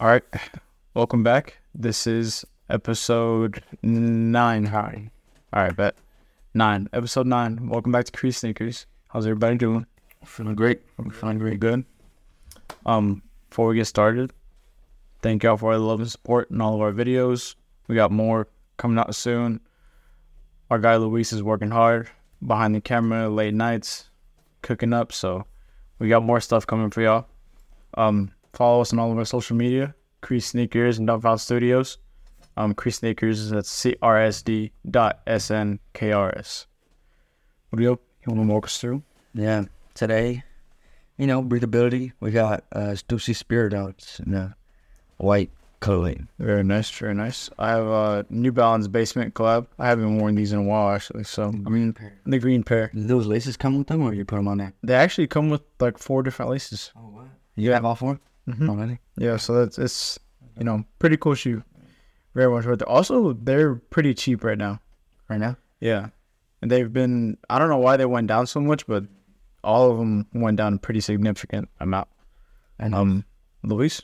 All 0.00 0.06
right, 0.06 0.22
welcome 0.94 1.24
back. 1.24 1.58
This 1.74 2.06
is 2.06 2.44
episode 2.70 3.64
nine. 3.82 4.66
Hi. 4.66 5.10
All 5.52 5.64
right, 5.64 5.74
bet 5.74 5.96
nine. 6.54 6.88
Episode 6.92 7.26
nine. 7.26 7.68
Welcome 7.68 7.90
back 7.90 8.04
to 8.04 8.12
Crease 8.12 8.38
Sneakers. 8.38 8.86
How's 9.08 9.26
everybody 9.26 9.56
doing? 9.56 9.86
Feeling 10.24 10.54
great. 10.54 10.82
I'm 11.00 11.10
feeling 11.10 11.40
really 11.40 11.56
good. 11.56 11.84
Um, 12.86 13.22
before 13.50 13.66
we 13.66 13.74
get 13.74 13.88
started, 13.88 14.32
thank 15.20 15.42
y'all 15.42 15.56
for 15.56 15.72
all 15.72 15.78
the 15.80 15.84
love 15.84 15.98
and 15.98 16.08
support 16.08 16.48
in 16.52 16.60
all 16.60 16.76
of 16.76 16.80
our 16.80 16.92
videos. 16.92 17.56
We 17.88 17.96
got 17.96 18.12
more 18.12 18.46
coming 18.76 18.98
out 18.98 19.12
soon. 19.16 19.58
Our 20.70 20.78
guy 20.78 20.94
Luis 20.94 21.32
is 21.32 21.42
working 21.42 21.72
hard 21.72 22.08
behind 22.46 22.72
the 22.72 22.80
camera, 22.80 23.28
late 23.28 23.52
nights, 23.52 24.10
cooking 24.62 24.92
up. 24.92 25.10
So 25.10 25.44
we 25.98 26.08
got 26.08 26.22
more 26.22 26.38
stuff 26.40 26.68
coming 26.68 26.90
for 26.90 27.02
y'all. 27.02 27.26
Um, 27.94 28.30
follow 28.58 28.80
us 28.80 28.92
on 28.92 28.98
all 28.98 29.12
of 29.12 29.16
our 29.18 29.24
social 29.24 29.56
media, 29.56 29.94
Crease 30.20 30.46
Sneakers 30.46 30.98
and 30.98 31.06
Dumpfound 31.06 31.40
Studios. 31.40 31.98
Um, 32.56 32.74
Crease 32.74 32.96
Sneakers 32.96 33.38
is 33.38 33.52
at 33.52 33.62
CRSD 33.62 34.72
dot 34.90 35.24
SNKRS. 35.26 36.66
What 37.70 37.76
do 37.76 37.82
you, 37.84 37.90
you 37.90 38.34
want 38.34 38.48
to 38.48 38.52
walk 38.52 38.64
us 38.64 38.80
through? 38.80 39.04
Yeah. 39.32 39.66
Today, 39.94 40.42
you 41.18 41.28
know, 41.28 41.40
breathability. 41.40 42.12
We 42.18 42.32
got 42.32 42.64
uh 42.72 42.96
Stussy 42.98 43.34
Spirit 43.34 43.74
Outs 43.74 44.18
in 44.18 44.34
a 44.34 44.56
white 45.18 45.50
colorway. 45.80 46.26
Very 46.40 46.64
nice, 46.64 46.90
very 46.90 47.14
nice. 47.14 47.48
I 47.60 47.70
have 47.70 47.86
a 47.86 48.26
New 48.28 48.50
Balance 48.50 48.88
basement 48.88 49.34
collab. 49.34 49.68
I 49.78 49.86
haven't 49.86 50.18
worn 50.18 50.34
these 50.34 50.52
in 50.52 50.58
a 50.58 50.62
while 50.64 50.96
actually. 50.96 51.22
So 51.24 51.52
Green 51.52 51.92
pair. 51.92 52.18
the 52.26 52.40
green 52.40 52.64
pair. 52.64 52.90
Do 52.92 53.04
those 53.04 53.28
laces 53.28 53.56
come 53.56 53.78
with 53.78 53.86
them 53.86 54.02
or 54.02 54.14
you 54.14 54.24
put 54.24 54.36
them 54.36 54.48
on 54.48 54.58
there? 54.58 54.72
They 54.82 54.94
actually 54.94 55.28
come 55.28 55.48
with 55.48 55.62
like 55.78 55.96
four 55.98 56.24
different 56.24 56.50
laces. 56.50 56.90
Oh, 56.96 57.10
what? 57.10 57.26
You 57.54 57.72
have 57.72 57.84
all 57.84 57.94
4 57.96 58.20
Mhm. 58.48 58.68
already? 58.68 58.98
Yeah, 59.16 59.36
so 59.36 59.54
that's 59.54 59.78
it's 59.78 60.18
you 60.56 60.64
know 60.64 60.84
pretty 60.98 61.16
cool 61.16 61.34
shoe. 61.34 61.62
Very 62.34 62.50
much 62.50 62.64
worth 62.66 62.80
it. 62.82 62.88
Also, 62.88 63.32
they're 63.34 63.74
pretty 63.76 64.14
cheap 64.14 64.42
right 64.44 64.56
now. 64.58 64.80
Right 65.28 65.40
now? 65.40 65.56
Yeah, 65.80 66.08
and 66.62 66.70
they've 66.70 66.92
been. 66.92 67.36
I 67.50 67.58
don't 67.58 67.68
know 67.68 67.78
why 67.78 67.96
they 67.96 68.06
went 68.06 68.26
down 68.28 68.46
so 68.46 68.60
much, 68.60 68.86
but 68.86 69.04
all 69.62 69.90
of 69.90 69.98
them 69.98 70.26
went 70.32 70.56
down 70.56 70.74
a 70.74 70.78
pretty 70.78 71.00
significant 71.00 71.68
amount. 71.80 72.08
And 72.78 72.94
Um, 72.94 73.24
Luis, 73.64 74.00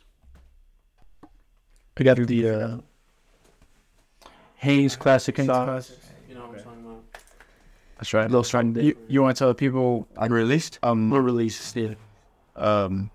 I 1.97 2.03
got 2.03 2.17
the 2.19 2.49
uh, 2.51 2.79
Haynes 4.57 4.97
Classic 4.97 5.37
Haynes 5.37 5.47
Sauce. 5.47 5.93
You 6.29 6.35
know 6.35 6.47
what 6.49 6.59
I'm 6.59 6.65
talking 6.65 6.85
about. 6.85 7.05
that's 7.99 8.13
right. 8.15 8.29
Little 8.31 8.45
strong 8.45 8.75
You, 8.77 8.97
you 9.09 9.23
want 9.23 9.37
to 9.37 9.39
tell 9.39 9.49
the 9.49 9.55
people 9.55 10.09
I 10.19 10.27
released? 10.27 10.79
um 10.83 11.09
More 11.09 11.23
released. 11.23 11.77
yeah. 11.77 11.95
um 12.57 13.11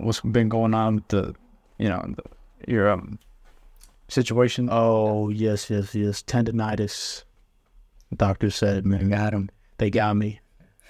what's 0.00 0.20
been 0.20 0.48
going 0.48 0.74
on 0.74 0.96
with 0.96 1.08
the 1.08 1.34
you 1.78 1.88
know 1.88 2.14
the, 2.16 2.72
your 2.72 2.90
um 2.90 3.18
situation? 4.10 4.68
Oh, 4.70 5.28
yes, 5.28 5.70
yes, 5.70 5.94
yes. 5.94 6.22
Tendonitis. 6.22 7.24
Doctor 8.14 8.50
said, 8.50 8.84
man, 8.84 9.08
got 9.08 9.32
him. 9.32 9.50
They 9.78 9.90
got 9.90 10.16
me. 10.16 10.40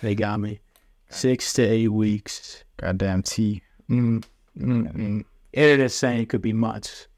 They 0.02 0.14
got 0.14 0.40
me. 0.40 0.60
Six 1.10 1.52
to 1.54 1.62
eight 1.62 1.88
weeks. 1.88 2.64
Goddamn 2.78 3.22
T. 3.22 3.62
Mm, 3.90 4.24
mm, 4.58 4.94
mm. 4.94 5.24
It 5.52 5.80
is 5.80 5.94
saying 5.94 6.22
it 6.22 6.28
could 6.28 6.40
be 6.40 6.52
months. 6.52 7.08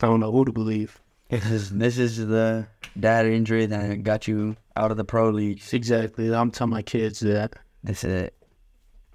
I 0.00 0.06
don't 0.06 0.20
know 0.20 0.32
who 0.32 0.44
to 0.44 0.52
believe. 0.52 1.00
This 1.30 1.46
is 1.50 1.70
this 1.70 1.98
is 1.98 2.18
the 2.18 2.66
dad 3.00 3.26
injury 3.26 3.66
that 3.66 4.02
got 4.02 4.28
you 4.28 4.56
out 4.76 4.90
of 4.90 4.96
the 4.96 5.04
pro 5.04 5.30
leagues. 5.30 5.72
Exactly. 5.72 6.32
I'm 6.32 6.50
telling 6.50 6.72
my 6.72 6.82
kids 6.82 7.20
that. 7.20 7.54
This 7.82 8.04
is 8.04 8.12
it. 8.24 8.34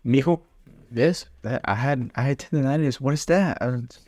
Mijo, 0.06 0.42
Yes, 0.94 1.26
that 1.44 1.62
I 1.66 1.76
had 1.76 2.12
I 2.16 2.24
had 2.24 2.40
tendonitis. 2.40 3.00
What 3.00 3.14
is 3.14 3.26
that? 3.26 3.58
I 3.62 3.66
don't, 3.68 4.00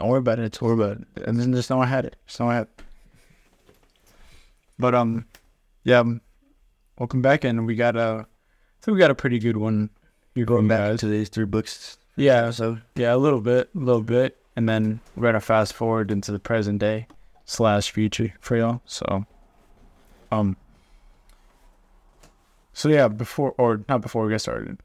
worry 0.00 0.18
about 0.20 0.38
it. 0.38 0.52
Don't 0.52 0.68
worry 0.68 0.84
about 0.84 0.98
it. 1.16 1.26
And 1.26 1.38
then 1.40 1.52
just 1.52 1.68
know 1.70 1.80
I 1.82 1.86
had 1.86 2.04
it. 2.04 2.16
Just 2.26 2.38
know 2.38 2.48
I 2.48 2.54
had. 2.54 2.62
It. 2.62 2.84
But 4.78 4.94
um, 4.94 5.26
yeah. 5.84 5.98
um, 6.00 6.20
Welcome 6.98 7.22
back, 7.22 7.42
and 7.42 7.66
we 7.66 7.74
got 7.74 7.96
a. 7.96 8.26
I 8.26 8.84
think 8.84 8.94
we 8.94 8.98
got 9.00 9.10
a 9.10 9.14
pretty 9.14 9.38
good 9.38 9.56
one. 9.56 9.90
You're 10.34 10.46
Going 10.46 10.68
going 10.68 10.68
back 10.68 10.90
guys. 10.90 11.00
to 11.00 11.06
these 11.06 11.28
three 11.28 11.44
books. 11.46 11.98
Yeah, 12.16 12.50
So 12.50 12.78
yeah, 12.94 13.14
a 13.14 13.16
little 13.16 13.40
bit, 13.40 13.70
a 13.74 13.78
little 13.78 14.02
bit, 14.02 14.38
and 14.54 14.68
then 14.68 15.00
we're 15.16 15.28
gonna 15.28 15.40
fast 15.40 15.72
forward 15.72 16.10
into 16.10 16.30
the 16.30 16.38
present 16.38 16.78
day 16.78 17.06
slash 17.44 17.90
future 17.90 18.34
for 18.40 18.56
y'all. 18.56 18.82
So, 18.84 19.26
um, 20.30 20.56
so 22.72 22.88
yeah, 22.88 23.08
before 23.08 23.54
or 23.58 23.80
not 23.88 24.00
before 24.02 24.24
we 24.26 24.32
get 24.32 24.40
started. 24.40 24.78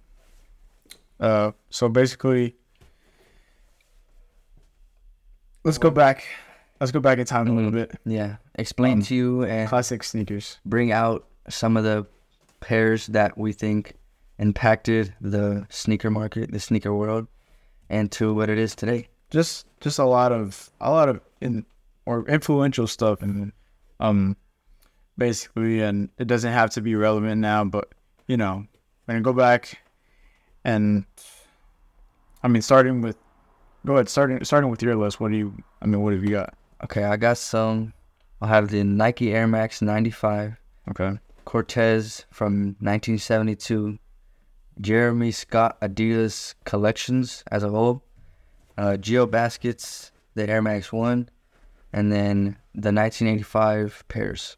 Uh, 1.19 1.51
so 1.69 1.89
basically, 1.89 2.55
let's 5.63 5.77
go 5.77 5.89
back. 5.89 6.25
Let's 6.79 6.91
go 6.91 6.99
back 6.99 7.17
in 7.17 7.25
time 7.25 7.47
a 7.47 7.53
little 7.53 7.71
bit. 7.71 7.91
yeah, 8.05 8.37
explain 8.55 8.93
Um, 8.93 9.01
to 9.03 9.15
you 9.15 9.43
and 9.43 9.67
Classic 9.67 10.03
sneakers. 10.03 10.59
bring 10.65 10.91
out 10.91 11.25
some 11.49 11.75
of 11.75 11.83
the 11.83 12.05
pairs 12.59 13.07
that 13.07 13.37
we 13.37 13.51
think 13.51 13.93
impacted 14.37 15.13
the 15.19 15.65
sneaker 15.69 16.11
market, 16.11 16.51
the 16.51 16.59
sneaker 16.59 16.93
world, 16.93 17.27
and 17.89 18.11
to 18.11 18.33
what 18.33 18.49
it 18.49 18.57
is 18.59 18.75
today. 18.75 19.07
just 19.31 19.65
just 19.81 19.99
a 19.99 20.05
lot 20.05 20.31
of 20.31 20.69
a 20.79 20.89
lot 20.91 21.09
of 21.09 21.19
in 21.41 21.65
or 22.05 22.25
influential 22.29 22.87
stuff 22.87 23.21
and 23.21 23.51
um 23.99 24.37
basically 25.17 25.81
and 25.81 26.09
it 26.17 26.27
doesn't 26.27 26.53
have 26.53 26.69
to 26.69 26.79
be 26.81 26.95
relevant 26.95 27.41
now 27.41 27.65
but 27.65 27.91
you 28.27 28.37
know 28.37 28.65
i'm 29.09 29.21
go 29.21 29.33
back 29.33 29.79
and 30.67 31.05
i 32.43 32.47
mean 32.47 32.61
starting 32.61 33.01
with 33.01 33.17
go 33.85 33.93
ahead 33.93 34.07
starting 34.07 34.43
starting 34.43 34.69
with 34.69 34.83
your 34.83 34.95
list 34.95 35.19
what 35.19 35.31
do 35.31 35.37
you 35.37 35.51
i 35.81 35.87
mean 35.87 36.01
what 36.01 36.13
have 36.13 36.23
you 36.23 36.29
got? 36.29 36.53
Okay, 36.83 37.03
I 37.03 37.17
got 37.17 37.39
some. 37.39 37.93
I'll 38.39 38.47
have 38.47 38.69
the 38.69 38.83
Nike 38.83 39.33
Air 39.33 39.47
Max 39.47 39.81
95, 39.81 40.57
okay. 40.91 41.17
Cortez 41.43 42.25
from 42.29 42.75
1972, 42.79 43.97
Jeremy 44.79 45.31
Scott 45.31 45.81
Adidas 45.81 46.53
collections 46.65 47.43
as 47.49 47.63
a 47.63 47.69
whole, 47.69 48.03
uh, 48.77 48.95
Geo 48.97 49.25
Baskets, 49.25 50.11
the 50.35 50.47
Air 50.47 50.61
Max 50.61 50.93
1, 50.93 51.29
and 51.93 52.11
then 52.11 52.57
the 52.75 52.93
1985 52.93 54.03
pairs. 54.07 54.55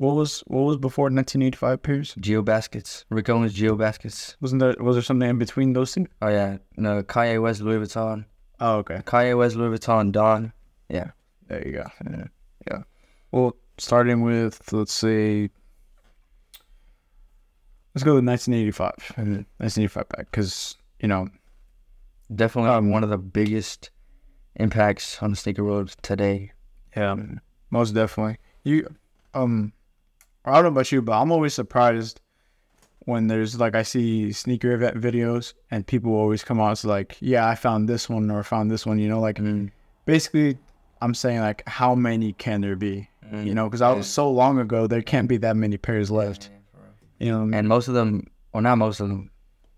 What 0.00 0.16
was 0.16 0.40
what 0.46 0.62
was 0.62 0.78
before 0.78 1.04
1985 1.04 1.82
pairs 1.82 2.14
Geo 2.18 2.40
Baskets, 2.40 3.04
Rick 3.10 3.28
Owens 3.28 3.52
Geo 3.52 3.76
Baskets. 3.76 4.34
wasn't 4.40 4.60
there 4.60 4.74
was 4.80 4.96
there 4.96 5.02
something 5.02 5.28
in 5.28 5.38
between 5.38 5.74
those 5.74 5.92
two? 5.92 6.06
Oh 6.22 6.28
yeah, 6.28 6.56
no, 6.78 7.02
Kanye 7.02 7.40
West 7.40 7.60
Louis 7.60 7.86
Vuitton. 7.86 8.24
oh 8.60 8.76
okay 8.76 9.02
Kanye 9.04 9.36
West 9.36 9.56
Louis 9.56 9.78
Vuitton 9.78 10.10
Don. 10.10 10.54
Yeah. 10.88 11.10
There 11.48 11.66
you 11.66 11.72
go. 11.72 11.84
Yeah. 12.08 12.24
yeah. 12.70 12.82
Well, 13.30 13.56
starting 13.76 14.22
with 14.22 14.72
let's 14.72 14.92
say, 14.92 15.50
let's 17.94 18.04
go 18.04 18.14
with 18.14 18.26
1985. 18.26 19.16
1985 19.16 20.08
back 20.08 20.30
because 20.30 20.76
you 21.00 21.08
know 21.08 21.28
Definitely 22.34 22.70
Um, 22.70 22.90
one 22.90 23.04
of 23.04 23.10
the 23.10 23.18
biggest 23.18 23.90
impacts 24.54 25.22
on 25.22 25.30
the 25.30 25.36
sneaker 25.36 25.64
world 25.64 25.94
today. 26.00 26.52
yeah, 26.96 27.16
most 27.70 27.92
definitely. 27.92 28.38
You 28.62 28.88
um, 29.34 29.72
I 30.50 30.54
don't 30.56 30.64
know 30.64 30.68
about 30.80 30.92
you, 30.92 31.02
but 31.02 31.20
I'm 31.20 31.30
always 31.32 31.54
surprised 31.54 32.20
when 33.06 33.26
there's 33.28 33.58
like 33.58 33.74
I 33.74 33.82
see 33.82 34.32
sneaker 34.32 34.72
event 34.72 35.00
videos 35.00 35.54
and 35.70 35.86
people 35.86 36.12
always 36.14 36.44
come 36.44 36.60
out 36.60 36.72
as 36.72 36.84
like, 36.84 37.16
yeah, 37.20 37.48
I 37.48 37.54
found 37.54 37.88
this 37.88 38.08
one 38.08 38.30
or 38.30 38.42
found 38.42 38.70
this 38.70 38.84
one. 38.86 38.98
You 38.98 39.08
know, 39.08 39.20
like 39.20 39.36
Mm. 39.38 39.70
basically, 40.04 40.58
I'm 41.00 41.14
saying 41.14 41.40
like, 41.40 41.62
how 41.66 41.94
many 41.94 42.34
can 42.34 42.60
there 42.60 42.76
be? 42.76 43.08
Mm. 43.32 43.46
You 43.46 43.54
know, 43.54 43.64
because 43.68 43.80
I 43.82 43.92
was 43.92 44.06
so 44.06 44.30
long 44.30 44.58
ago, 44.58 44.86
there 44.86 45.02
can't 45.02 45.28
be 45.28 45.38
that 45.38 45.56
many 45.56 45.76
pairs 45.78 46.10
left. 46.10 46.50
You 47.18 47.30
know, 47.30 47.56
and 47.56 47.68
most 47.68 47.88
of 47.88 47.94
them, 47.94 48.26
or 48.52 48.60
not 48.62 48.76
most 48.78 49.00
of 49.00 49.08
them, 49.08 49.30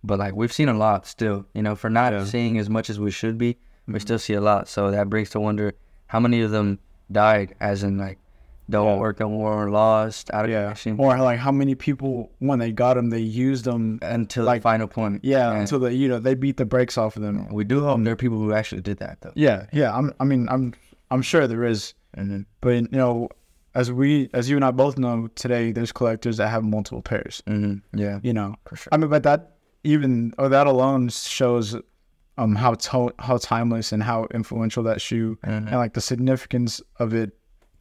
but 0.04 0.18
like 0.18 0.34
we've 0.34 0.52
seen 0.52 0.68
a 0.68 0.74
lot 0.74 1.06
still. 1.06 1.46
You 1.54 1.62
know, 1.62 1.74
for 1.76 1.90
not 1.90 2.12
Yeah. 2.12 2.24
seeing 2.24 2.58
as 2.58 2.68
much 2.70 2.90
as 2.90 2.98
we 2.98 3.10
should 3.10 3.36
be, 3.38 3.56
we 3.86 3.94
Mhm. 3.94 4.00
still 4.00 4.18
see 4.18 4.34
a 4.34 4.40
lot. 4.40 4.68
So 4.68 4.90
that 4.90 5.08
brings 5.10 5.30
to 5.30 5.40
wonder 5.40 5.74
how 6.06 6.18
many 6.20 6.40
of 6.40 6.50
them 6.50 6.78
died, 7.10 7.54
as 7.60 7.82
in 7.82 7.98
like 7.98 8.18
don't 8.72 8.86
Yeah. 8.94 8.98
work 9.06 9.20
no 9.20 9.28
more, 9.28 9.52
or 9.62 9.70
lost 9.70 10.30
out 10.34 10.44
of 10.46 10.50
yeah. 10.50 10.62
connection 10.64 10.96
Or 10.98 11.16
like 11.18 11.38
how 11.38 11.52
many 11.52 11.74
people 11.76 12.32
when 12.40 12.58
they 12.58 12.72
got 12.72 12.94
them, 12.94 13.10
they 13.10 13.20
used 13.48 13.64
them. 13.64 13.98
until 14.02 14.44
like- 14.44 14.62
the 14.62 14.68
final 14.72 14.88
point. 14.88 15.20
Yeah, 15.22 15.52
Yeah. 15.52 15.60
until 15.60 15.78
they 15.78 15.92
you 15.94 16.08
know 16.08 16.18
they 16.18 16.34
beat 16.34 16.56
the 16.56 16.64
brakes 16.66 16.96
off 16.98 17.16
of 17.16 17.22
them. 17.22 17.36
We 17.52 17.64
do 17.64 17.78
hope 17.84 18.02
there 18.02 18.12
are 18.14 18.16
people 18.16 18.38
who 18.38 18.52
actually 18.52 18.82
did 18.82 18.98
that 18.98 19.14
though. 19.20 19.32
Yeah, 19.36 19.66
yeah. 19.72 19.96
I'm. 19.96 20.12
I 20.20 20.24
mean, 20.24 20.48
I'm. 20.50 20.64
I'm 21.12 21.22
sure 21.22 21.46
there 21.46 21.64
is, 21.64 21.94
And 22.14 22.30
then, 22.30 22.46
but 22.62 22.70
you 22.74 22.88
know, 23.02 23.28
as 23.74 23.92
we, 23.92 24.28
as 24.34 24.48
you 24.50 24.56
and 24.56 24.64
I 24.64 24.70
both 24.70 24.96
know 24.98 25.28
today, 25.34 25.72
there's 25.72 25.92
collectors 25.92 26.36
that 26.38 26.48
have 26.48 26.62
multiple 26.64 27.02
pairs. 27.02 27.42
hmm 27.46 27.74
yeah, 27.94 28.18
You 28.22 28.32
know, 28.32 28.54
for 28.66 28.76
sure. 28.76 28.90
I 28.92 28.96
mean, 28.98 29.10
but 29.10 29.22
that 29.24 29.40
even 29.84 30.32
or 30.38 30.48
that 30.48 30.66
alone 30.66 31.08
shows 31.10 31.76
um 32.38 32.54
how 32.54 32.72
to- 32.74 33.12
how 33.18 33.36
timeless 33.36 33.92
and 33.92 34.02
how 34.02 34.26
influential 34.32 34.82
that 34.84 35.00
shoe 35.02 35.36
Mhm. 35.44 35.66
and 35.68 35.76
like 35.84 35.92
the 35.92 36.00
significance 36.00 36.80
of 36.98 37.12
it 37.12 37.30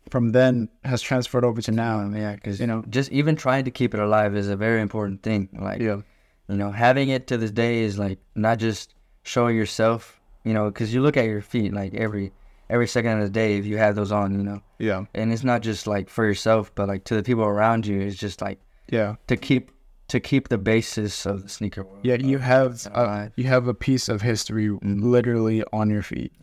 from 0.09 0.31
then 0.31 0.67
has 0.83 1.01
transferred 1.01 1.45
over 1.45 1.61
to 1.61 1.71
now. 1.71 2.09
Yeah, 2.13 2.35
because 2.35 2.59
you 2.59 2.67
know- 2.67 2.83
just 2.89 3.11
even 3.11 3.35
trying 3.35 3.65
to 3.65 3.71
keep 3.71 3.93
it 3.93 3.99
alive 3.99 4.35
is 4.35 4.49
a 4.49 4.55
very 4.55 4.81
important 4.81 5.21
thing. 5.23 5.49
Like, 5.53 5.79
Yeah. 5.81 6.01
you 6.49 6.55
know, 6.57 6.71
having 6.71 7.09
it 7.09 7.27
to 7.27 7.37
this 7.37 7.51
day 7.51 7.79
is 7.83 7.97
like 7.99 8.19
not 8.35 8.57
just 8.59 8.95
showing 9.23 9.55
yourself 9.55 10.17
you 10.43 10.55
know, 10.55 10.71
because 10.71 10.91
you 10.91 11.03
look 11.03 11.17
at 11.17 11.25
your 11.25 11.39
feet 11.41 11.71
like 11.71 11.93
every 11.93 12.31
every 12.67 12.87
second 12.87 13.11
of 13.19 13.23
the 13.25 13.29
day 13.29 13.57
if 13.59 13.65
you 13.65 13.77
have 13.77 13.93
those 13.95 14.11
on, 14.11 14.33
you 14.33 14.43
know, 14.43 14.59
Yeah. 14.79 15.05
and 15.13 15.31
it's 15.31 15.43
not 15.43 15.61
just 15.61 15.85
like 15.85 16.09
for 16.09 16.25
yourself, 16.25 16.73
but 16.73 16.87
like 16.87 17.03
to 17.03 17.15
the 17.15 17.21
people 17.21 17.43
around 17.43 17.85
you. 17.85 17.99
It's 18.01 18.15
just 18.15 18.41
like 18.41 18.59
Yeah. 18.89 19.17
to 19.27 19.37
keep 19.37 19.69
to 20.07 20.19
keep 20.19 20.49
the 20.49 20.57
basis 20.57 21.27
of 21.27 21.43
the 21.43 21.49
sneaker 21.49 21.83
world. 21.83 21.99
Yeah, 22.01 22.15
you 22.15 22.39
have 22.39 22.87
a, 22.87 23.31
you 23.35 23.43
have 23.43 23.67
a 23.67 23.73
piece 23.75 24.09
of 24.09 24.23
history 24.23 24.69
literally 24.81 25.63
on 25.71 25.89
your 25.91 26.01
feet. 26.01 26.33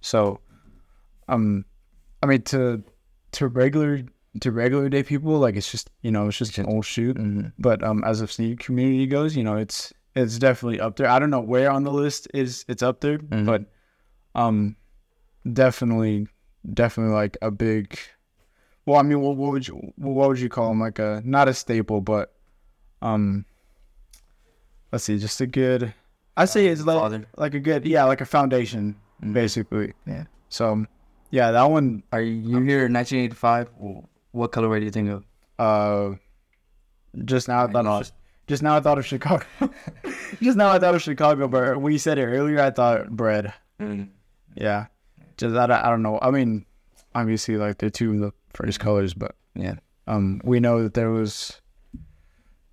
So, 0.00 0.40
um, 1.28 1.64
I 2.22 2.26
mean 2.26 2.42
to 2.42 2.82
to 3.32 3.48
regular 3.48 4.02
to 4.40 4.50
regular 4.50 4.88
day 4.88 5.02
people, 5.02 5.38
like 5.38 5.56
it's 5.56 5.70
just 5.70 5.90
you 6.02 6.10
know 6.10 6.28
it's 6.28 6.38
just 6.38 6.56
an 6.58 6.66
old 6.66 6.84
shoe. 6.86 7.14
Mhm. 7.14 7.52
But 7.58 7.82
um, 7.82 8.02
as 8.04 8.20
a 8.20 8.28
sneaker 8.28 8.62
community 8.64 9.06
goes, 9.06 9.36
you 9.36 9.44
know 9.44 9.56
it's 9.56 9.92
it's 10.14 10.38
definitely 10.38 10.80
up 10.80 10.96
there. 10.96 11.08
I 11.08 11.18
don't 11.18 11.30
know 11.30 11.40
where 11.40 11.70
on 11.70 11.84
the 11.84 11.92
list 11.92 12.28
is 12.34 12.64
it's 12.68 12.82
up 12.82 13.00
there, 13.00 13.18
Mhm. 13.18 13.46
but 13.46 13.64
um, 14.34 14.76
definitely 15.50 16.28
definitely 16.72 17.14
like 17.14 17.36
a 17.42 17.50
big. 17.50 17.98
Well, 18.86 18.98
I 18.98 19.02
mean, 19.02 19.20
what, 19.20 19.36
what 19.36 19.52
would 19.52 19.68
you 19.68 19.92
what 19.96 20.28
would 20.28 20.40
you 20.40 20.48
call 20.48 20.68
them? 20.68 20.80
Like 20.80 20.98
a 20.98 21.22
not 21.24 21.48
a 21.48 21.54
staple, 21.54 22.00
but 22.00 22.32
um, 23.00 23.44
let's 24.90 25.04
see, 25.04 25.18
just 25.18 25.40
a 25.40 25.46
good. 25.46 25.92
I 26.36 26.46
say 26.46 26.66
it's 26.68 26.82
like 26.82 27.26
like 27.36 27.54
a 27.54 27.60
good 27.60 27.84
yeah, 27.86 28.04
like 28.04 28.20
a 28.20 28.24
foundation 28.26 28.96
Mhm. 29.22 29.34
basically. 29.34 29.92
Yeah. 30.06 30.24
So, 30.48 30.86
yeah, 31.32 31.50
that 31.50 31.64
one. 31.68 32.04
Are 32.12 32.20
you 32.22 32.60
here 32.60 32.86
in 32.86 32.92
1985? 32.92 33.70
What 34.30 34.52
colorway 34.52 34.78
do 34.78 34.84
you 34.84 34.90
think 34.92 35.10
of? 35.10 35.24
Uh, 35.58 36.16
just 37.24 37.48
now 37.48 37.64
I 37.64 37.66
thought 37.66 37.86
of, 37.86 38.12
just 38.46 38.62
now 38.62 38.76
I 38.76 38.80
thought 38.80 38.98
of 38.98 39.04
Chicago. 39.06 39.44
just 40.40 40.56
now 40.56 40.70
I 40.70 40.78
thought 40.78 40.94
of 40.94 41.02
Chicago, 41.02 41.48
but 41.48 41.80
when 41.80 41.92
you 41.92 41.98
said 41.98 42.18
it 42.18 42.26
earlier, 42.26 42.60
I 42.60 42.70
thought 42.70 43.10
bread. 43.10 43.52
Yeah, 44.54 44.86
just 45.36 45.56
I, 45.56 45.66
don't- 45.66 45.84
I 45.84 45.90
don't 45.90 46.02
know. 46.02 46.18
I 46.22 46.30
mean, 46.30 46.64
obviously, 47.14 47.56
like 47.56 47.78
they're 47.78 47.90
two 47.90 48.12
of 48.12 48.18
the 48.20 48.32
first 48.54 48.78
colors, 48.80 49.12
but 49.14 49.34
Yeah. 49.54 49.74
um, 50.06 50.40
we 50.44 50.60
know 50.60 50.82
that 50.84 50.94
there 50.94 51.10
was 51.10 51.60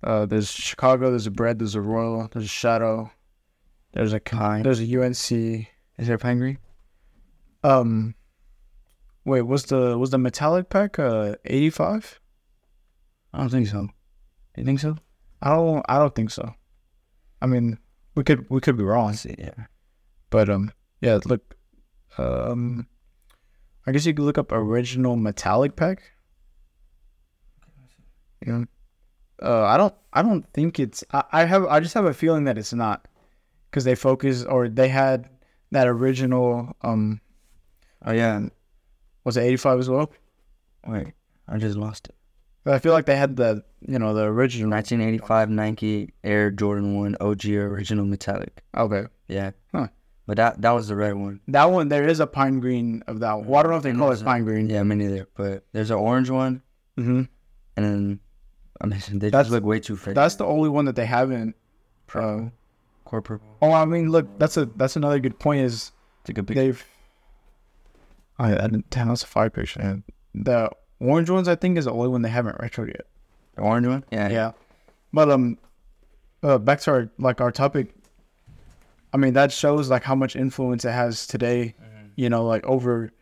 uh, 0.04 0.24
there's 0.26 0.50
Chicago, 0.50 1.10
there's 1.10 1.26
a 1.26 1.30
bread, 1.30 1.58
there's 1.58 1.74
a 1.74 1.80
royal, 1.80 2.28
there's 2.32 2.44
a 2.46 2.48
shadow, 2.48 3.10
there's 3.92 4.12
a 4.12 4.20
kind. 4.20 4.64
there's 4.64 4.80
a 4.80 5.02
UNC. 5.02 5.30
Is 5.98 6.06
there 6.06 6.16
pine 6.18 6.38
green? 6.38 6.58
Um, 7.62 8.14
wait, 9.24 9.42
was 9.42 9.64
the 9.64 9.98
was 9.98 10.10
the 10.10 10.18
metallic 10.18 10.68
pack 10.70 10.98
uh 10.98 11.36
85? 11.44 12.20
I 13.32 13.38
don't 13.38 13.50
think 13.50 13.68
so. 13.68 13.88
You 14.56 14.64
think 14.64 14.80
so? 14.80 14.96
I 15.42 15.50
don't 15.50 15.84
I 15.88 15.98
don't 15.98 16.14
think 16.14 16.30
so. 16.30 16.54
I 17.40 17.46
mean, 17.46 17.78
we 18.14 18.24
could 18.24 18.48
we 18.50 18.60
could 18.60 18.76
be 18.76 18.84
wrong, 18.84 19.14
see. 19.14 19.34
Yeah. 19.38 19.66
but 20.30 20.48
um 20.48 20.72
yeah, 21.00 21.18
look 21.24 21.56
um 22.18 22.86
I 23.86 23.92
guess 23.92 24.04
you 24.04 24.14
could 24.14 24.24
look 24.24 24.38
up 24.38 24.52
original 24.52 25.16
metallic 25.16 25.76
pack. 25.76 26.02
Yeah. 28.46 28.64
Uh 29.42 29.64
I 29.64 29.76
don't 29.76 29.94
I 30.12 30.22
don't 30.22 30.44
think 30.52 30.78
it's 30.78 31.04
I, 31.12 31.24
I 31.32 31.44
have 31.44 31.64
I 31.66 31.80
just 31.80 31.94
have 31.94 32.04
a 32.04 32.14
feeling 32.14 32.44
that 32.44 32.58
it's 32.58 32.72
not 32.72 33.06
cuz 33.70 33.84
they 33.84 33.94
focus 33.94 34.44
or 34.44 34.68
they 34.68 34.88
had 34.88 35.30
that 35.70 35.86
original 35.86 36.76
um 36.82 37.20
Oh 38.04 38.12
yeah. 38.12 38.48
Was 39.30 39.36
it 39.36 39.42
85 39.42 39.78
as 39.78 39.88
well? 39.88 40.10
Wait, 40.86 41.12
I 41.48 41.58
just 41.58 41.76
lost 41.76 42.08
it. 42.08 42.14
I 42.66 42.78
feel 42.78 42.92
like 42.92 43.06
they 43.06 43.16
had 43.16 43.36
the 43.36 43.64
you 43.80 43.98
know 43.98 44.12
the 44.12 44.24
original 44.24 44.70
1985 44.70 45.48
Nike 45.50 46.12
Air 46.22 46.50
Jordan 46.50 46.96
One 46.96 47.16
OG 47.20 47.46
original 47.46 48.04
metallic. 48.04 48.62
Okay. 48.76 49.04
Yeah. 49.28 49.52
Huh. 49.74 49.88
But 50.26 50.36
that 50.36 50.60
that 50.62 50.70
was 50.72 50.88
the 50.88 50.94
red 50.96 51.14
one. 51.14 51.40
That 51.48 51.64
one 51.70 51.88
there 51.88 52.06
is 52.06 52.20
a 52.20 52.26
pine 52.26 52.60
green 52.60 53.02
of 53.06 53.20
that 53.20 53.32
one. 53.38 53.46
Well, 53.46 53.60
I 53.60 53.62
don't 53.62 53.72
know 53.72 53.78
if 53.78 53.82
they 53.82 53.92
call 53.94 54.12
it 54.12 54.22
pine 54.24 54.44
green. 54.44 54.68
Yeah, 54.68 54.82
me 54.82 54.94
neither. 54.96 55.26
But 55.34 55.64
there's 55.72 55.90
an 55.90 55.96
orange 55.98 56.28
one, 56.30 56.62
Mm-hmm. 56.98 57.22
and 57.76 57.84
then 57.86 58.20
I 58.80 58.86
mean 58.86 59.00
they 59.18 59.30
That's- 59.30 59.46
just 59.46 59.50
look 59.50 59.64
way 59.64 59.80
too 59.80 59.96
fake. 59.96 60.14
That's 60.14 60.34
the 60.36 60.44
only 60.46 60.68
one 60.68 60.84
that 60.84 60.96
they 60.96 61.06
haven't. 61.06 61.56
Uh, 62.14 62.50
core 63.04 63.22
purple. 63.22 63.56
oh, 63.62 63.72
I 63.72 63.84
mean, 63.86 64.10
look, 64.10 64.26
that's 64.38 64.56
a 64.56 64.66
that's 64.66 64.96
another 64.96 65.18
good 65.18 65.38
point. 65.38 65.62
Is 65.62 65.92
It's 66.22 66.30
a 66.30 66.32
good 66.34 66.46
picture. 66.46 66.62
they've. 66.62 66.84
Yeah, 68.48 68.66
that, 68.68 68.90
damn, 68.90 69.08
that's 69.08 69.22
a 69.22 69.26
fire 69.26 69.50
picture. 69.50 70.02
The 70.34 70.70
orange 70.98 71.28
ones, 71.30 71.48
I 71.48 71.54
think, 71.56 71.76
is 71.78 71.84
the 71.84 71.92
only 71.92 72.08
one 72.08 72.22
they 72.22 72.28
haven't 72.28 72.56
retro 72.60 72.86
yet. 72.86 73.06
The 73.56 73.62
orange 73.62 73.86
one. 73.86 74.04
Yeah. 74.10 74.28
Yeah, 74.30 74.52
but 75.12 75.30
um, 75.30 75.58
uh, 76.42 76.58
back 76.58 76.80
to 76.80 76.90
our 76.92 77.10
like 77.18 77.40
our 77.40 77.50
topic. 77.52 77.94
I 79.12 79.16
mean, 79.16 79.34
that 79.34 79.50
shows 79.52 79.90
like 79.90 80.04
how 80.04 80.14
much 80.14 80.36
influence 80.36 80.84
it 80.84 80.92
has 80.92 81.26
today. 81.26 81.74
You 82.16 82.28
know, 82.30 82.44
like 82.46 82.64
over. 82.66 83.12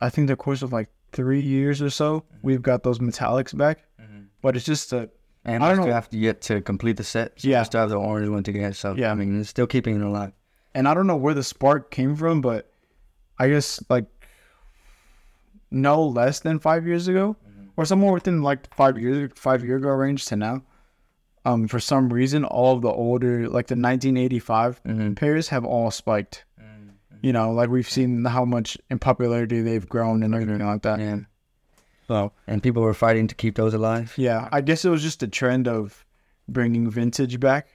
I 0.00 0.10
think 0.10 0.28
the 0.28 0.36
course 0.36 0.62
of 0.62 0.72
like 0.72 0.88
three 1.12 1.40
years 1.40 1.82
or 1.82 1.90
so, 1.90 2.22
we've 2.42 2.62
got 2.62 2.82
those 2.84 2.98
metallics 3.00 3.56
back. 3.56 3.84
But 4.40 4.54
it's 4.54 4.64
just 4.64 4.92
a 4.92 5.10
And 5.44 5.64
I 5.64 5.66
I 5.66 5.68
don't 5.70 5.78
still 5.78 5.86
know. 5.88 5.92
have 5.94 6.08
to 6.10 6.18
get 6.18 6.40
to 6.42 6.60
complete 6.60 6.96
the 6.96 7.02
set. 7.04 7.40
So 7.40 7.48
Yeah. 7.48 7.60
I 7.60 7.62
still 7.64 7.80
have 7.80 7.90
the 7.90 7.96
orange 7.96 8.28
one 8.28 8.44
to 8.44 8.52
get. 8.52 8.76
So 8.76 8.94
Yeah. 8.94 9.10
I 9.10 9.14
mean, 9.14 9.40
it's 9.40 9.50
still 9.50 9.66
keeping 9.66 9.96
it 10.00 10.02
alive. 10.04 10.32
and 10.74 10.86
I 10.86 10.94
don't 10.94 11.08
know 11.08 11.16
where 11.16 11.34
the 11.34 11.42
spark 11.42 11.90
came 11.90 12.14
from, 12.14 12.40
but 12.40 12.70
I 13.38 13.48
guess 13.48 13.82
like 13.88 14.06
no 15.70 16.02
less 16.04 16.40
than 16.40 16.58
five 16.58 16.86
years 16.86 17.08
ago, 17.08 17.36
or 17.76 17.84
somewhere 17.84 18.12
within 18.12 18.42
like 18.42 18.72
five 18.74 18.98
years, 18.98 19.30
five 19.36 19.64
year 19.64 19.76
ago 19.76 19.88
range 19.90 20.24
to 20.26 20.36
now. 20.36 20.62
Um, 21.44 21.68
for 21.68 21.80
some 21.80 22.12
reason, 22.12 22.44
all 22.44 22.76
of 22.76 22.82
the 22.82 22.90
older, 22.90 23.48
like 23.48 23.68
the 23.68 23.76
1985 23.76 24.82
Mhm. 24.84 25.16
pairs, 25.16 25.48
have 25.48 25.64
all 25.64 25.90
spiked. 25.90 26.44
You 27.20 27.32
know, 27.32 27.50
like 27.50 27.68
we've 27.68 27.88
seen 27.88 28.24
how 28.24 28.44
much 28.44 28.78
in 28.90 29.00
popularity 29.00 29.60
they've 29.60 29.88
grown 29.88 30.22
and 30.22 30.32
everything 30.34 30.64
like 30.64 30.82
that. 30.82 31.00
Yeah. 31.00 31.18
So 32.06 32.30
And 32.46 32.62
people 32.62 32.80
were 32.82 32.94
fighting 32.94 33.26
to 33.26 33.34
keep 33.34 33.56
those 33.56 33.74
alive. 33.74 34.14
yeah, 34.16 34.48
I 34.52 34.60
guess 34.60 34.84
it 34.84 34.88
was 34.90 35.02
just 35.02 35.22
a 35.24 35.26
trend 35.28 35.66
of 35.66 36.04
bringing 36.48 36.88
vintage 36.88 37.40
back. 37.40 37.66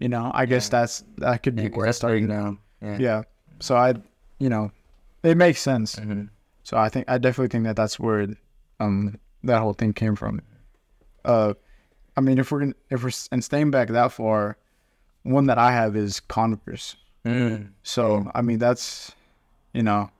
You 0.00 0.08
know, 0.08 0.30
I 0.34 0.46
guess 0.46 0.68
that's 0.68 1.02
that 1.18 1.42
could 1.42 1.56
be 1.56 1.64
Yeah, 1.64 1.68
where 1.70 1.86
it 1.88 1.92
started. 1.94 2.28
now. 2.28 2.58
Yeah. 2.82 2.98
Yeah. 2.98 3.22
So 3.60 3.74
I, 3.76 3.94
you 4.38 4.48
know, 4.48 4.70
it 5.24 5.36
makes 5.36 5.60
sense. 5.60 5.96
Mhm. 5.96 6.28
So 6.62 6.76
I 6.76 6.88
think 6.88 7.06
I 7.08 7.18
definitely 7.18 7.48
think 7.48 7.64
that 7.64 7.74
that's 7.76 7.98
where 7.98 8.28
um 8.80 9.18
that 9.42 9.60
whole 9.60 9.72
thing 9.74 9.92
came 9.92 10.14
from. 10.16 10.40
Uh, 11.24 11.54
I 12.16 12.20
mean, 12.20 12.38
if 12.38 12.50
we're 12.52 12.60
gonna, 12.60 12.74
if 12.90 13.02
we're 13.02 13.10
and 13.32 13.42
staying 13.42 13.70
back 13.72 13.88
that 13.88 14.12
far, 14.12 14.56
one 15.24 15.46
that 15.46 15.58
I 15.58 15.72
have 15.72 15.96
is 15.96 16.20
Converse. 16.20 16.96
Mm. 17.26 17.70
So 17.82 18.30
I 18.34 18.42
mean, 18.42 18.58
that's 18.58 19.12
you 19.72 19.82
know, 19.82 20.10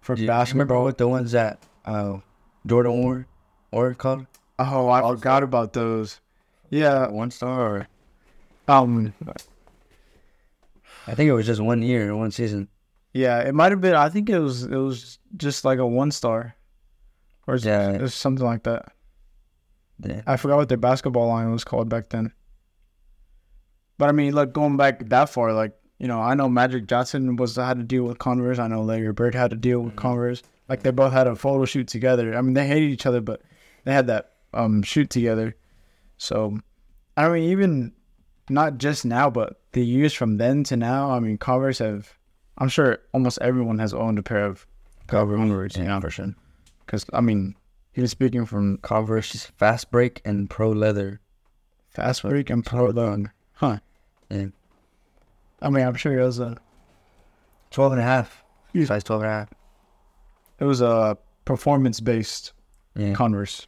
for 0.00 0.14
Do 0.16 0.22
you, 0.22 0.28
do 0.28 0.32
you 0.32 0.38
remember 0.38 0.74
basketball. 0.74 0.84
what 0.84 0.98
the 0.98 1.08
ones 1.08 1.32
that 1.32 1.58
uh, 1.84 2.18
Jordan 2.66 3.02
wore? 3.02 3.26
Or 3.72 3.92
called? 3.94 4.26
Oh, 4.58 4.88
I 4.88 5.00
forgot 5.02 5.42
about 5.42 5.72
those. 5.72 6.20
Yeah. 6.70 7.08
One 7.08 7.30
star 7.32 7.60
or 7.60 7.88
Um. 8.68 9.12
I 11.06 11.14
think 11.14 11.28
it 11.28 11.32
was 11.34 11.44
just 11.46 11.60
one 11.60 11.82
year, 11.82 12.16
one 12.16 12.30
season. 12.30 12.68
Yeah, 13.14 13.38
it 13.40 13.54
might 13.54 13.70
have 13.72 13.80
been. 13.80 13.94
I 13.94 14.08
think 14.08 14.28
it 14.28 14.38
was. 14.40 14.64
It 14.64 14.76
was 14.76 15.18
just 15.36 15.64
like 15.64 15.78
a 15.78 15.86
one 15.86 16.10
star, 16.10 16.56
or 17.46 17.56
Yeah. 17.56 17.92
yeah, 18.00 18.06
something 18.08 18.44
like 18.44 18.64
that. 18.64 18.92
Yeah. 20.00 20.22
I 20.26 20.36
forgot 20.36 20.56
what 20.56 20.68
their 20.68 20.76
basketball 20.78 21.28
line 21.28 21.52
was 21.52 21.62
called 21.64 21.88
back 21.88 22.08
then. 22.10 22.32
But 23.96 24.08
I 24.08 24.12
mean, 24.12 24.32
like 24.34 24.52
going 24.52 24.76
back 24.76 25.08
that 25.10 25.28
far, 25.28 25.52
like 25.52 25.72
you 26.00 26.08
know, 26.08 26.20
I 26.20 26.34
know 26.34 26.48
Magic 26.48 26.86
Johnson 26.88 27.36
was 27.36 27.54
had 27.54 27.76
to 27.78 27.84
deal 27.84 28.02
with 28.02 28.18
Converse. 28.18 28.58
I 28.58 28.66
know 28.66 28.82
Larry 28.82 29.12
Bird 29.12 29.34
had 29.36 29.50
to 29.50 29.56
deal 29.56 29.80
with 29.80 29.94
Converse. 29.94 30.42
Like 30.68 30.82
they 30.82 30.90
both 30.90 31.12
had 31.12 31.28
a 31.28 31.36
photo 31.36 31.64
shoot 31.64 31.86
together. 31.86 32.36
I 32.36 32.40
mean, 32.42 32.54
they 32.54 32.66
hated 32.66 32.90
each 32.90 33.06
other, 33.06 33.20
but 33.20 33.42
they 33.84 33.92
had 33.92 34.08
that 34.08 34.32
um 34.52 34.82
shoot 34.82 35.08
together. 35.08 35.54
So, 36.16 36.58
I 37.16 37.28
mean, 37.28 37.50
even 37.50 37.92
not 38.50 38.78
just 38.78 39.04
now, 39.04 39.30
but 39.30 39.60
the 39.72 39.84
years 39.86 40.12
from 40.12 40.38
then 40.38 40.64
to 40.64 40.76
now. 40.76 41.10
I 41.12 41.20
mean, 41.20 41.38
Converse 41.38 41.78
have. 41.78 42.18
I'm 42.58 42.68
sure 42.68 42.98
almost 43.12 43.38
everyone 43.40 43.78
has 43.78 43.92
owned 43.94 44.18
a 44.18 44.22
pair 44.22 44.44
of 44.44 44.66
Converse. 45.06 45.76
Know, 45.76 46.00
for 46.00 46.10
sure. 46.10 46.34
Because 46.86 47.04
I 47.12 47.20
mean, 47.20 47.56
even 47.94 48.08
speaking 48.08 48.46
from 48.46 48.78
Converse 48.78 49.46
Fast 49.58 49.90
Break 49.90 50.20
and 50.24 50.48
Pro 50.48 50.70
Leather. 50.70 51.20
Fast 51.90 52.22
Break 52.22 52.50
and 52.50 52.64
Pro 52.64 52.86
Learn. 52.86 53.30
Huh. 53.54 53.78
Yeah. 54.30 54.46
I 55.62 55.70
mean, 55.70 55.86
I'm 55.86 55.94
sure 55.94 56.18
it 56.18 56.24
was 56.24 56.38
a 56.40 56.56
12 57.70 57.92
and 57.92 58.00
a 58.00 58.04
half. 58.04 58.44
Yeah. 58.72 58.84
Size 58.86 59.04
12 59.04 59.22
and 59.22 59.30
a 59.30 59.32
half. 59.34 59.48
it 60.58 60.64
was 60.64 60.80
a 60.80 61.16
performance 61.44 62.00
based 62.00 62.52
Yeah. 62.96 63.12
Converse, 63.14 63.66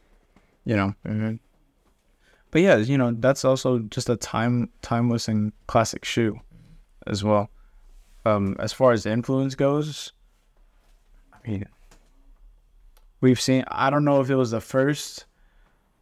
you 0.65 0.75
know. 0.75 0.93
Mm-hmm. 1.05 1.35
But 2.51 2.61
yeah, 2.61 2.77
you 2.77 2.97
know 2.97 3.11
that's 3.11 3.43
also 3.45 3.79
just 3.79 4.09
a 4.09 4.15
time 4.15 4.69
timeless 4.81 5.27
and 5.27 5.51
classic 5.67 6.05
shoe, 6.05 6.39
as 7.05 7.23
well. 7.23 7.49
Um, 8.27 8.55
as 8.59 8.73
far 8.73 8.91
as 8.91 9.05
influence 9.05 9.55
goes, 9.55 10.11
I 11.33 11.49
mean, 11.49 11.65
we've 13.21 13.39
seen. 13.39 13.63
I 13.69 13.89
don't 13.89 14.03
know 14.05 14.19
if 14.21 14.29
it 14.29 14.35
was 14.35 14.51
the 14.51 14.61
first 14.61 15.25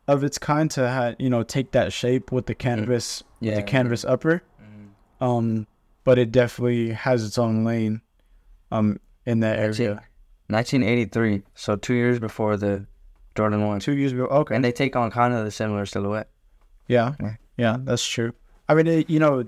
of 0.08 0.24
its 0.24 0.38
kind 0.38 0.70
to 0.72 0.89
ha 0.89 1.13
you 1.20 1.29
know 1.29 1.44
take 1.44 1.72
that 1.72 1.91
shape 1.94 2.32
with 2.32 2.46
the 2.46 2.55
canvas 2.55 3.24
Yeah. 3.39 3.55
the 3.55 3.63
canvas 3.63 4.03
upper. 4.05 4.41
Um, 5.22 5.65
but 6.03 6.20
it 6.20 6.32
definitely 6.32 6.91
has 6.91 7.24
its 7.25 7.38
own 7.38 7.63
lane, 7.63 8.01
um, 8.72 9.00
in 9.25 9.39
that 9.39 9.58
That's 9.58 9.79
it. 9.79 9.84
area. 9.86 10.03
1983, 10.48 11.41
so 11.55 11.75
two 11.77 11.94
years 11.96 12.20
before 12.20 12.58
the 12.58 12.86
Jordan 13.34 13.65
one, 13.65 13.79
Two 13.79 13.94
years 13.96 14.12
before, 14.13 14.32
okay, 14.32 14.55
and 14.55 14.63
they 14.63 14.72
take 14.74 14.96
on 14.96 15.10
kind 15.10 15.34
of 15.34 15.44
the 15.46 15.51
similar 15.51 15.86
silhouette. 15.86 16.29
yeah, 16.88 17.13
Yeah. 17.22 17.36
yeah, 17.58 17.77
that's 17.79 18.05
true. 18.05 18.34
I 18.70 18.75
mean, 18.75 18.88
it, 18.88 19.10
you 19.10 19.20
know, 19.20 19.46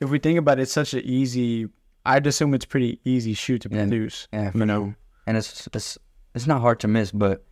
if 0.00 0.10
we 0.10 0.18
think 0.18 0.38
about 0.38 0.58
it, 0.58 0.62
it's 0.62 0.72
such 0.72 0.92
an 0.94 1.00
easy. 1.04 1.68
I'd 2.06 2.26
assume 2.26 2.54
it's 2.54 2.64
pretty 2.64 3.00
easy 3.04 3.34
shoe 3.34 3.58
to 3.58 3.68
produce. 3.68 4.28
Yeah, 4.32 4.50
You 4.54 4.66
know, 4.66 4.94
and 5.26 5.36
it's 5.36 5.68
it's 5.72 5.98
it's 6.34 6.46
not 6.46 6.60
hard 6.60 6.80
to 6.80 6.88
miss, 6.88 7.10
but 7.12 7.44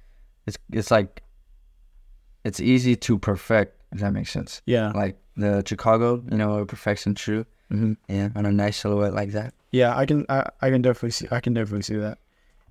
it's 0.46 0.56
it's 0.72 0.90
like 0.90 1.22
it's 2.44 2.60
easy 2.60 2.96
to 2.96 3.18
perfect. 3.18 3.80
If 3.92 4.00
that 4.00 4.12
makes 4.12 4.30
sense. 4.32 4.60
yeah, 4.66 4.90
Like 4.90 5.16
the 5.36 5.62
Chicago, 5.66 6.22
you 6.30 6.36
know, 6.36 6.58
a 6.58 6.66
perfection 6.66 7.14
shoe. 7.14 7.46
hmm 7.70 7.92
Yeah, 8.08 8.30
on 8.34 8.44
a 8.44 8.50
nice 8.52 8.76
silhouette 8.78 9.14
like 9.14 9.30
that. 9.32 9.54
yeah. 9.70 9.96
I 9.96 10.04
can, 10.04 10.26
I, 10.28 10.48
I 10.60 10.70
can 10.70 10.82
definitely 10.82 11.12
see, 11.12 11.28
I 11.30 11.38
can 11.40 11.54
definitely 11.54 11.82
see 11.82 11.96
that. 11.96 12.18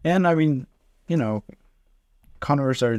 And 0.03 0.27
I 0.27 0.35
mean, 0.35 0.67
you 1.07 1.15
know, 1.17 1.43
Converse 2.41 2.83
are 2.83 2.97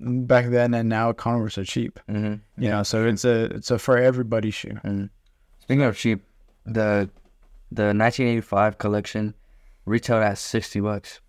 back 0.00 0.46
then 0.48 0.72
and 0.72 0.88
now 0.88 1.12
Converse 1.12 1.58
are 1.58 1.64
cheap. 1.64 2.00
Mm-hmm. 2.08 2.62
You 2.62 2.70
know, 2.70 2.82
so 2.82 3.06
it's 3.06 3.24
a 3.26 3.44
it's 3.56 3.70
a 3.70 3.78
for 3.78 3.98
everybody 3.98 4.50
shoe. 4.50 4.78
And 4.82 5.10
speaking 5.60 5.82
of 5.84 5.94
cheap, 5.96 6.24
the 6.64 7.10
the 7.70 7.82
1985 7.84 8.78
collection 8.78 9.34
retailed 9.84 10.22
at 10.22 10.38
60 10.38 10.80
bucks. 10.80 11.20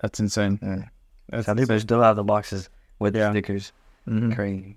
That's 0.00 0.20
insane. 0.20 0.58
Yeah. 0.62 0.84
That's 1.30 1.48
I 1.48 1.54
think 1.54 1.68
they 1.68 1.78
still 1.78 2.02
have 2.02 2.16
the 2.16 2.24
boxes 2.24 2.68
with 2.98 3.14
Yeah. 3.16 3.28
the 3.28 3.32
stickers. 3.32 3.72
Mhm. 4.08 4.34
Crazy. 4.34 4.76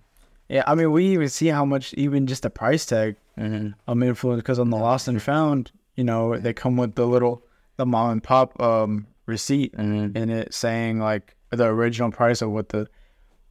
Yeah, 0.50 0.64
I 0.66 0.76
mean, 0.76 0.92
we 0.92 1.06
even 1.08 1.28
see 1.30 1.48
how 1.48 1.66
much 1.66 1.94
even 1.96 2.26
just 2.28 2.44
the 2.44 2.50
price 2.50 2.86
tag 2.86 3.16
Mm-hmm. 3.38 3.72
um 3.88 4.02
influence 4.02 4.40
because 4.42 4.58
on 4.58 4.70
the 4.72 4.78
lost 4.78 5.08
and 5.08 5.22
found, 5.22 5.72
you 5.96 6.04
know, 6.04 6.38
they 6.38 6.54
come 6.54 6.76
with 6.78 6.96
the 6.96 7.06
little 7.06 7.44
the 7.76 7.86
mom 7.86 8.12
and 8.12 8.24
pop 8.24 8.60
um 8.62 9.06
receipt 9.26 9.76
Mm-hmm. 9.76 10.18
in 10.18 10.30
it 10.30 10.54
saying 10.54 11.00
like 11.00 11.36
the 11.52 11.66
original 11.66 12.10
price 12.12 12.42
of 12.42 12.50
what 12.52 12.70
the 12.70 12.88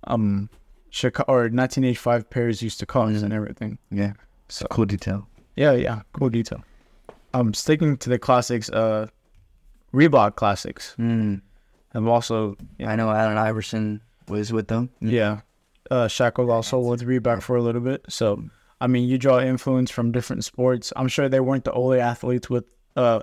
um 0.05 0.49
Chicago 0.91 1.31
or 1.33 1.39
1985 1.51 2.31
pairs 2.31 2.63
used 2.63 2.81
to 2.81 2.87
cost 2.87 3.23
and 3.23 3.33
everything. 3.33 3.79
Yeah. 3.91 4.15
So 4.49 4.67
Cool 4.71 4.87
detail. 4.87 5.27
yeah, 5.57 5.73
yeah, 5.73 6.03
cool 6.15 6.31
detail. 6.31 6.63
Um, 7.35 7.53
sticking 7.55 7.97
to 7.99 8.09
the 8.09 8.19
classics, 8.19 8.71
uh, 8.71 9.09
Reebok 9.93 10.37
classics. 10.37 10.95
Mm. 10.99 11.41
I'm 11.95 12.09
also 12.09 12.57
I 12.85 12.97
know 12.97 13.11
Allen 13.11 13.39
Iverson 13.39 14.01
was 14.29 14.53
with 14.53 14.69
them. 14.69 14.91
yeah. 15.01 15.41
Uh, 15.91 16.07
Shaq 16.09 16.37
was 16.39 16.49
also 16.51 16.81
with 16.81 17.03
Reebok 17.03 17.43
for 17.43 17.55
a 17.55 17.63
little 17.63 17.81
bit. 17.81 18.05
So, 18.09 18.43
I 18.81 18.89
mean, 18.89 19.09
you 19.09 19.19
draw 19.19 19.39
influence 19.39 19.89
from 19.89 20.11
different 20.11 20.45
sports. 20.45 20.93
I'm 20.97 21.07
sure 21.07 21.29
they 21.29 21.39
weren't 21.39 21.63
the 21.65 21.73
only 21.73 22.01
athletes 22.01 22.51
with 22.51 22.65
uh, 22.97 23.21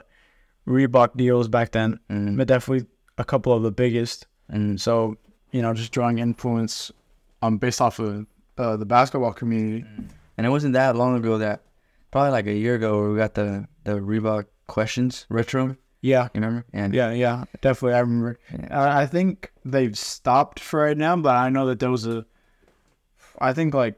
Reebok 0.65 1.17
deals 1.17 1.49
back 1.49 1.71
then, 1.71 1.99
Mm. 2.09 2.37
but 2.37 2.47
definitely 2.47 2.87
a 3.17 3.25
couple 3.25 3.51
of 3.51 3.63
the 3.63 3.71
biggest. 3.71 4.27
Mm. 4.51 4.79
So, 4.79 5.17
you 5.51 5.61
know, 5.61 5.73
just 5.73 5.91
drawing 5.91 6.19
influence 6.19 6.89
um, 7.41 7.57
based 7.57 7.81
off 7.81 7.99
of 7.99 8.25
uh, 8.57 8.77
the 8.77 8.85
basketball 8.85 9.33
community. 9.33 9.85
And 10.37 10.47
it 10.47 10.49
wasn't 10.49 10.73
that 10.73 10.95
long 10.95 11.17
ago 11.17 11.37
that, 11.39 11.61
probably 12.13 12.31
like 12.31 12.47
a 12.47 12.53
year 12.53 12.75
ago, 12.75 12.99
where 13.01 13.09
we 13.11 13.17
got 13.17 13.33
the 13.33 13.67
the 13.83 13.93
Reebok 13.99 14.45
questions 14.67 15.25
retro. 15.29 15.75
Yeah, 16.01 16.23
You 16.33 16.41
remember? 16.41 16.65
And 16.73 16.93
yeah, 16.93 17.11
yeah, 17.11 17.45
definitely. 17.61 17.95
I 17.95 17.99
remember. 17.99 18.37
Yeah. 18.51 18.79
I 18.79 19.01
I 19.03 19.05
think 19.07 19.51
they've 19.65 19.97
stopped 19.97 20.59
for 20.59 20.79
right 20.85 20.97
now, 20.97 21.15
but 21.17 21.35
I 21.35 21.49
know 21.49 21.65
that 21.67 21.79
there 21.79 21.89
was 21.91 22.05
a, 22.05 22.25
I 23.39 23.53
think 23.53 23.73
like 23.73 23.95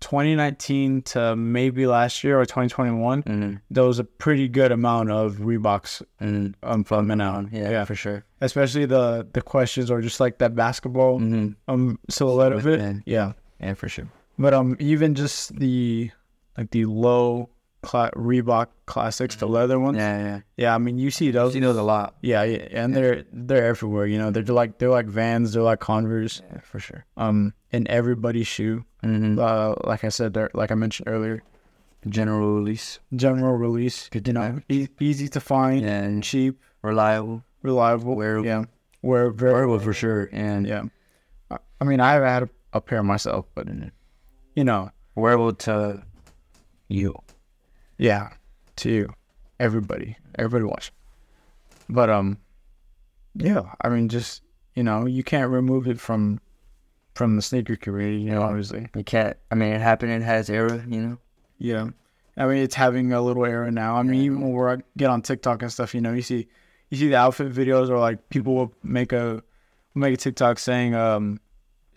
2019 0.00 1.02
to 1.02 1.34
maybe 1.34 1.86
last 1.86 2.22
year 2.22 2.38
or 2.40 2.46
2021, 2.46 3.22
Mm. 3.24 3.60
there 3.70 3.82
was 3.82 3.98
a 3.98 4.04
pretty 4.04 4.46
good 4.46 4.70
amount 4.70 5.10
of 5.10 5.38
Reeboks 5.38 6.02
Mm. 6.20 6.54
um 6.62 6.84
coming 6.84 7.20
out. 7.20 7.46
Yeah, 7.52 7.70
yeah, 7.70 7.84
for 7.84 7.96
sure. 7.96 8.24
especially 8.40 8.86
the 8.86 9.26
the 9.32 9.42
questions 9.42 9.90
or 9.90 10.00
just 10.00 10.20
like 10.20 10.38
that 10.38 10.54
basketball 10.54 11.18
Mm-hmm. 11.18 11.48
um 11.66 11.98
silhouette 12.08 12.52
of 12.52 12.66
it. 12.68 12.78
Yeah. 12.80 12.94
Yeah, 13.06 13.32
Yeah, 13.60 13.74
for 13.74 13.88
sure. 13.88 14.06
but 14.38 14.54
um 14.54 14.76
even 14.78 15.14
just 15.16 15.58
the 15.58 16.12
like 16.58 16.70
the 16.72 16.84
low 16.84 17.48
cla- 17.82 18.10
Reebok 18.16 18.66
classics, 18.86 19.36
the 19.36 19.46
leather 19.46 19.78
ones. 19.78 19.96
Yeah, 19.96 20.18
yeah. 20.18 20.40
Yeah, 20.56 20.74
I 20.74 20.78
mean 20.78 20.98
you 20.98 21.10
see 21.10 21.26
You 21.26 21.32
those. 21.32 21.52
see 21.54 21.60
those 21.60 21.76
a 21.76 21.82
lot. 21.82 22.16
Yeah, 22.20 22.42
yeah, 22.42 22.66
and 22.72 22.94
they're 22.94 23.24
they're 23.32 23.66
everywhere. 23.66 24.06
You 24.06 24.18
know, 24.18 24.30
they're 24.30 24.42
like 24.42 24.78
they're 24.78 24.90
like 24.90 25.06
Vans, 25.06 25.52
they're 25.52 25.62
like 25.62 25.78
Converse, 25.80 26.42
Yeah, 26.52 26.60
for 26.60 26.80
sure. 26.80 27.04
um, 27.16 27.54
in 27.70 27.86
everybody's 27.88 28.46
shoe. 28.48 28.84
Mm-hmm. 29.04 29.38
Uh, 29.38 29.74
like 29.84 30.02
I 30.04 30.08
said, 30.10 30.34
they're 30.34 30.50
like 30.54 30.72
I 30.72 30.74
mentioned 30.74 31.08
earlier, 31.08 31.42
General 32.08 32.52
release. 32.54 32.98
general 33.14 33.54
release. 33.56 34.08
Good 34.08 34.26
you 34.26 34.32
to 34.34 34.38
know, 34.40 34.48
know. 34.52 34.60
e- 34.68 34.88
easy 35.00 35.28
to 35.28 35.40
find, 35.40 35.82
Yeah, 35.82 36.02
and 36.02 36.22
cheap, 36.22 36.60
reliable. 36.82 37.44
reliable. 37.62 38.16
Wearable. 38.16 38.46
Yeah, 38.46 38.64
wear 39.02 39.30
very 39.30 39.52
Wearable 39.52 39.78
for 39.78 39.92
sure. 39.92 40.28
And 40.32 40.66
Yeah, 40.66 40.84
I, 41.50 41.58
I 41.80 41.84
mean, 41.84 42.00
I 42.00 42.12
haven't 42.14 42.28
had 42.28 42.42
a, 42.44 42.50
a 42.74 42.80
pair 42.80 43.02
myself, 43.02 43.46
but 43.54 43.66
you 44.56 44.64
know, 44.64 44.90
wearable 45.14 45.52
to 45.66 46.02
you. 46.88 47.14
yeah, 47.98 48.30
to 48.76 48.90
you, 48.90 49.14
everybody, 49.60 50.16
everybody 50.38 50.64
watch. 50.64 50.92
But 51.88 52.10
um, 52.10 52.38
yeah, 53.34 53.62
I 53.80 53.88
mean, 53.88 54.08
just 54.08 54.42
you 54.74 54.82
know, 54.82 55.06
you 55.06 55.22
can't 55.22 55.50
remove 55.50 55.88
it 55.88 56.00
from 56.00 56.40
from 57.14 57.36
the 57.36 57.42
sneaker 57.42 57.76
community. 57.76 58.20
You 58.20 58.30
know, 58.30 58.42
obviously. 58.42 58.88
You 58.94 59.04
can't. 59.04 59.36
I 59.50 59.54
mean, 59.54 59.72
it 59.72 59.80
happened. 59.80 60.12
It 60.12 60.22
has 60.22 60.48
era. 60.50 60.84
You 60.88 61.00
know. 61.00 61.18
Yeah. 61.58 61.88
I 62.36 62.46
mean, 62.46 62.58
it's 62.58 62.76
having 62.76 63.12
a 63.12 63.20
little 63.20 63.44
era 63.44 63.70
now. 63.70 63.96
I 63.96 64.02
mean, 64.04 64.20
even 64.22 64.52
when 64.52 64.78
I 64.78 64.82
get 64.96 65.10
on 65.10 65.22
TikTok 65.22 65.62
and 65.62 65.72
stuff, 65.72 65.92
you 65.92 66.00
know, 66.00 66.12
you 66.12 66.22
see, 66.22 66.46
you 66.88 66.96
see 66.96 67.08
the 67.08 67.16
outfit 67.16 67.52
videos, 67.52 67.90
or 67.90 67.98
like 67.98 68.28
people 68.28 68.54
will 68.54 68.72
make 68.84 69.12
a 69.12 69.42
make 69.94 70.14
a 70.14 70.16
TikTok 70.16 70.60
saying, 70.60 70.94
um, 70.94 71.40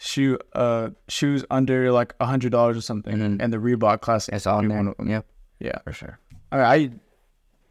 shoe, 0.04 0.40
uh, 0.54 0.90
shoes 1.08 1.46
under 1.52 1.92
like 1.92 2.16
a 2.20 2.26
hundred 2.26 2.52
dollars 2.52 2.76
or 2.76 2.82
something, 2.82 3.18
Mhm. 3.18 3.38
and 3.42 3.54
the 3.54 3.58
Reebok 3.58 4.02
Classic. 4.02 4.34
It's 4.34 4.48
on 4.48 4.64
be 4.64 4.68
there. 4.70 4.78
one 4.78 4.88
of 4.88 4.98
them. 4.98 5.08
Yep. 5.10 5.26
Yeah. 5.60 5.78
For 5.84 5.94
sure. 5.94 6.20
I 6.52 6.56
mean, 6.58 6.66
I 6.66 6.92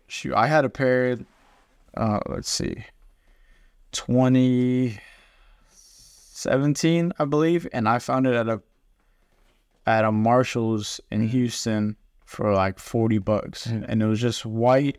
shoot, 0.06 0.34
I 0.34 0.46
had 0.46 0.64
a 0.64 0.70
pair. 0.70 1.18
Uh, 1.96 2.20
let's 2.28 2.49
see, 2.49 2.84
twenty 3.92 5.00
seventeen, 5.68 7.12
I 7.18 7.25
believe, 7.25 7.66
and 7.72 7.88
I 7.88 7.99
found 7.99 8.26
it 8.26 8.34
at 8.34 8.49
a 8.49 8.62
at 9.87 10.04
a 10.04 10.12
Marshalls 10.12 11.00
in 11.10 11.26
Houston 11.28 11.96
for 12.25 12.54
like 12.54 12.78
forty 12.78 13.18
bucks, 13.18 13.66
Mhm. 13.66 13.84
and 13.88 14.02
it 14.02 14.06
was 14.06 14.20
just 14.20 14.46
white 14.46 14.99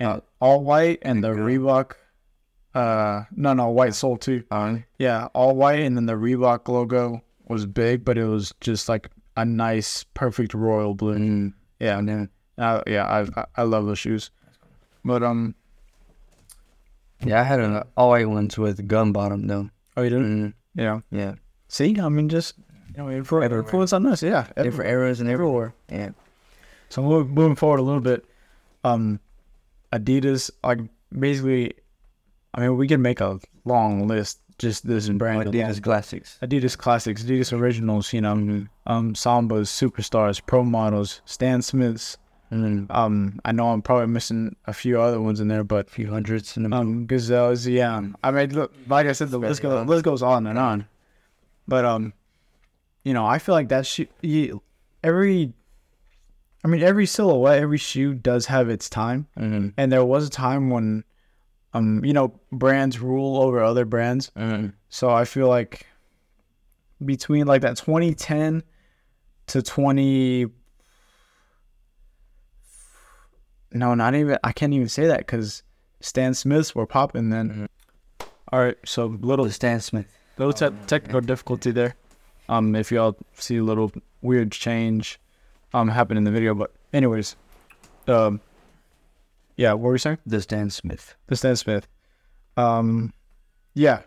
and 0.00 0.20
all 0.40 0.64
white, 0.64 0.98
and 1.02 1.22
the 1.22 1.28
Reebok. 1.30 1.92
Uh, 2.74 3.24
no, 3.36 3.52
no, 3.54 3.68
white 3.68 3.94
sole 3.94 4.16
too. 4.16 4.42
Yeah, 4.98 5.28
all 5.34 5.54
white, 5.54 5.80
and 5.80 5.96
then 5.96 6.06
the 6.06 6.14
Reebok 6.14 6.66
logo 6.68 7.22
was 7.48 7.66
big, 7.66 8.04
but 8.04 8.18
it 8.18 8.24
was 8.26 8.52
just 8.60 8.88
like 8.88 9.10
a 9.36 9.44
nice, 9.44 10.04
perfect 10.14 10.54
royal 10.54 10.94
blue. 10.94 11.18
Mm. 11.18 11.52
Yeah, 11.78 11.98
And 11.98 12.08
then, 12.08 12.28
uh, 12.58 12.82
yeah, 12.86 13.04
I 13.04 13.20
I- 13.40 13.46
I 13.56 13.62
love 13.62 13.86
those 13.86 13.98
shoes. 13.98 14.30
But 15.04 15.22
um, 15.22 15.54
yeah, 17.24 17.40
I 17.40 17.44
had 17.44 17.60
an 17.60 17.82
all 17.96 18.10
white 18.10 18.28
ones 18.28 18.58
with 18.58 18.86
gum 18.88 19.12
bottom 19.12 19.46
though. 19.46 19.70
oh, 19.96 20.02
you 20.02 20.10
didn't? 20.10 20.48
Mm. 20.50 20.54
Yeah. 20.74 21.00
Yeah. 21.10 21.34
See, 21.68 21.98
I 22.00 22.08
mean, 22.08 22.28
just 22.28 22.54
you 22.96 22.98
know, 22.98 23.04
influ- 23.06 23.42
Everywhere. 23.44 23.60
influence 23.60 23.92
on 23.92 24.06
us. 24.06 24.22
Yeah, 24.22 24.46
Different 24.56 24.90
eras 24.90 25.20
and 25.20 25.28
everywhere. 25.28 25.74
everywhere. 25.90 26.06
Yeah. 26.06 26.10
So 26.88 27.02
moving 27.02 27.56
forward 27.56 27.80
a 27.80 27.82
little 27.82 28.00
bit, 28.00 28.24
um, 28.84 29.18
Adidas, 29.92 30.50
like 30.62 30.78
basically, 31.16 31.74
I 32.54 32.60
mean, 32.60 32.76
we 32.76 32.88
can 32.88 33.02
make 33.02 33.20
a 33.20 33.38
long 33.64 34.06
list. 34.06 34.40
Just 34.56 34.86
this 34.86 35.08
brand, 35.08 35.48
Adidas 35.48 35.82
classics. 35.82 36.38
Adidas 36.40 36.78
classics, 36.78 37.24
Adidas 37.24 37.52
originals. 37.52 38.12
You 38.12 38.20
know, 38.20 38.66
um, 38.86 39.14
Sambas, 39.14 39.66
superstars, 39.68 40.40
pro 40.46 40.62
models, 40.62 41.22
Stan 41.24 41.60
Smiths. 41.60 42.18
Then 42.50 42.86
Um, 42.90 43.40
I 43.44 43.50
know 43.50 43.70
I'm 43.70 43.82
probably 43.82 44.06
missing 44.06 44.54
a 44.66 44.72
few 44.72 45.00
other 45.00 45.20
ones 45.20 45.40
in 45.40 45.48
there, 45.48 45.64
but 45.64 45.88
a 45.88 45.90
few 45.90 46.08
hundreds 46.08 46.56
and 46.56 46.72
um 46.72 47.06
gazelles 47.06 47.66
yeah 47.66 48.00
i 48.22 48.30
mean 48.30 48.54
look 48.54 48.72
like 48.86 49.06
i 49.08 49.12
said 49.12 49.30
the 49.30 49.38
list, 49.38 49.60
goes, 49.62 49.86
list 49.88 50.04
goes 50.04 50.22
on 50.22 50.46
and 50.46 50.58
on 50.58 50.86
but 51.66 51.84
um 51.84 52.12
you 53.02 53.12
know 53.12 53.26
i 53.26 53.38
feel 53.38 53.54
like 53.54 53.68
that 53.68 53.86
shoe 53.86 54.06
you, 54.22 54.62
every 55.02 55.52
i 56.64 56.68
mean 56.68 56.82
every 56.82 57.06
silhouette 57.06 57.60
every 57.60 57.78
shoe 57.78 58.14
does 58.14 58.46
have 58.46 58.68
its 58.68 58.88
time 58.88 59.26
mm 59.36 59.72
and 59.76 59.90
there 59.90 60.04
was 60.04 60.26
a 60.26 60.30
time 60.30 60.70
when 60.70 61.02
um 61.74 62.04
you 62.04 62.12
know 62.12 62.32
brands 62.52 62.98
rule 63.00 63.36
over 63.42 63.62
other 63.62 63.84
brands. 63.84 64.30
Mm 64.36 64.72
so 64.88 65.10
i 65.10 65.24
feel 65.24 65.48
like 65.48 65.86
between 67.04 67.46
like 67.48 67.62
that 67.62 67.76
2010 67.76 68.62
to 69.48 69.60
20 69.60 70.46
no 73.72 73.94
not 73.94 74.14
even 74.14 74.38
i 74.44 74.52
can't 74.52 74.72
even 74.72 74.88
say 74.88 75.06
that 75.08 75.18
because 75.18 75.64
stan 76.00 76.32
smiths 76.34 76.74
were 76.74 76.86
popping 76.86 77.30
then. 77.30 77.68
All 78.52 78.60
right 78.60 78.76
so 78.84 79.06
little 79.06 79.50
Stan 79.50 79.80
Smith. 79.80 80.06
little 80.38 80.52
te- 80.52 80.76
technical 80.86 81.20
difficulty 81.20 81.72
there. 81.72 81.96
Um 82.48 82.76
if 82.76 82.92
y'all 82.92 83.16
see 83.34 83.56
a 83.56 83.64
little 83.64 83.90
weird 84.22 84.52
change 84.52 85.18
um 85.72 85.88
happen 85.88 86.16
in 86.16 86.22
the 86.24 86.30
video 86.30 86.54
but 86.54 86.70
anyways 86.92 87.34
um, 88.06 88.40
yeah, 89.56 89.72
what 89.72 89.82
were 89.82 89.92
we 89.92 89.98
saying? 89.98 90.18
The 90.26 90.40
Stan 90.40 90.70
Smith. 90.70 91.14
The 91.26 91.36
Stan 91.36 91.56
Smith. 91.56 91.86
Um, 92.56 93.12
yeah. 93.74 94.02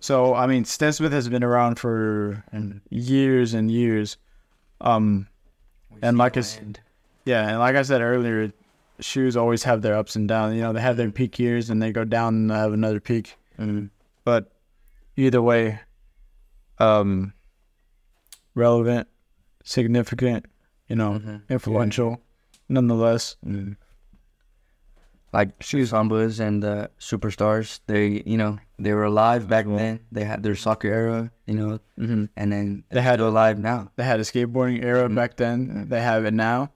So 0.00 0.34
I 0.34 0.46
mean, 0.46 0.64
Stan 0.64 0.92
Smith 0.92 1.12
has 1.12 1.28
been 1.28 1.44
around 1.44 1.78
for 1.78 2.44
years 2.90 3.54
and 3.54 3.70
years. 3.70 4.16
Um, 4.80 5.28
And 6.02 6.18
like 6.18 6.36
I 6.36 6.42
yeah, 7.24 7.48
and 7.48 7.58
like 7.58 7.76
I 7.76 7.82
said 7.82 8.00
earlier, 8.02 8.52
shoes 9.00 9.36
always 9.36 9.62
have 9.64 9.80
their 9.82 9.94
ups 9.96 10.14
and 10.16 10.28
downs. 10.28 10.54
You 10.56 10.62
know, 10.62 10.72
they 10.72 10.80
have 10.80 10.96
their 10.96 11.10
peak 11.10 11.38
years 11.38 11.70
and 11.70 11.80
they 11.82 11.90
go 11.92 12.04
down 12.04 12.34
and 12.34 12.50
have 12.50 12.72
another 12.72 13.00
peak. 13.00 13.36
Mm, 13.58 13.88
But 14.24 14.52
either 15.16 15.40
way, 15.40 15.80
um, 16.78 17.32
relevant, 18.54 19.08
significant, 19.64 20.46
you 20.88 20.96
know, 20.96 21.12
Mhm. 21.18 21.48
influential, 21.48 22.20
nonetheless. 22.68 23.36
mm. 23.46 23.76
Like 25.34 25.50
shoes 25.68 25.90
Sambas 25.90 26.38
and 26.38 26.62
the 26.62 26.90
superstars, 27.00 27.80
they 27.90 28.22
you 28.24 28.36
know 28.36 28.52
they 28.78 28.92
were 28.94 29.04
alive 29.12 29.48
back 29.54 29.66
then. 29.66 30.00
They 30.12 30.24
had 30.24 30.42
their 30.44 30.54
soccer 30.54 30.88
era, 30.88 31.30
you 31.46 31.54
know, 31.58 31.70
Mm-hmm. 31.98 32.24
and 32.36 32.48
then 32.52 32.84
They 32.90 33.02
had- 33.02 33.20
alive 33.20 33.58
now. 33.58 33.90
They 33.96 34.04
had 34.04 34.20
a 34.20 34.26
skateboarding 34.30 34.78
era 34.84 35.08
Mhm. 35.08 35.14
back 35.20 35.36
then. 35.36 35.88
They 35.90 36.00
have 36.10 36.24
it 36.24 36.34
now. 36.34 36.70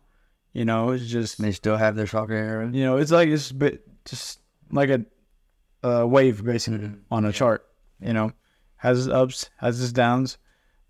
You 0.58 0.64
know, 0.64 0.90
it's 0.94 1.06
just 1.06 1.40
They 1.40 1.52
still 1.52 1.76
have 1.84 1.94
their 1.94 2.06
soccer 2.14 2.34
era. 2.34 2.66
you 2.78 2.84
know, 2.86 2.96
it's 3.00 3.12
like 3.18 3.28
it's 3.28 3.52
bit 3.52 3.74
just 4.04 4.40
like 4.72 4.90
a, 4.90 5.00
a 5.82 6.06
wave 6.06 6.44
basically 6.44 6.88
Mhm. 6.88 6.98
on 7.10 7.24
a 7.24 7.32
chart. 7.32 7.60
You 8.00 8.12
know, 8.12 8.32
has 8.78 9.06
its 9.06 9.14
ups, 9.22 9.50
has 9.58 9.80
its 9.82 9.92
downs, 9.92 10.38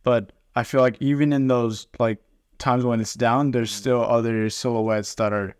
but 0.08 0.32
I 0.56 0.62
feel 0.64 0.80
like 0.80 0.96
even 1.00 1.32
in 1.32 1.48
those 1.48 1.86
like 1.98 2.18
times 2.58 2.84
when 2.84 3.00
it's 3.00 3.14
down, 3.14 3.50
there's 3.52 3.70
still 3.82 4.00
other 4.16 4.48
silhouettes 4.50 5.14
that 5.20 5.32
are 5.32 5.54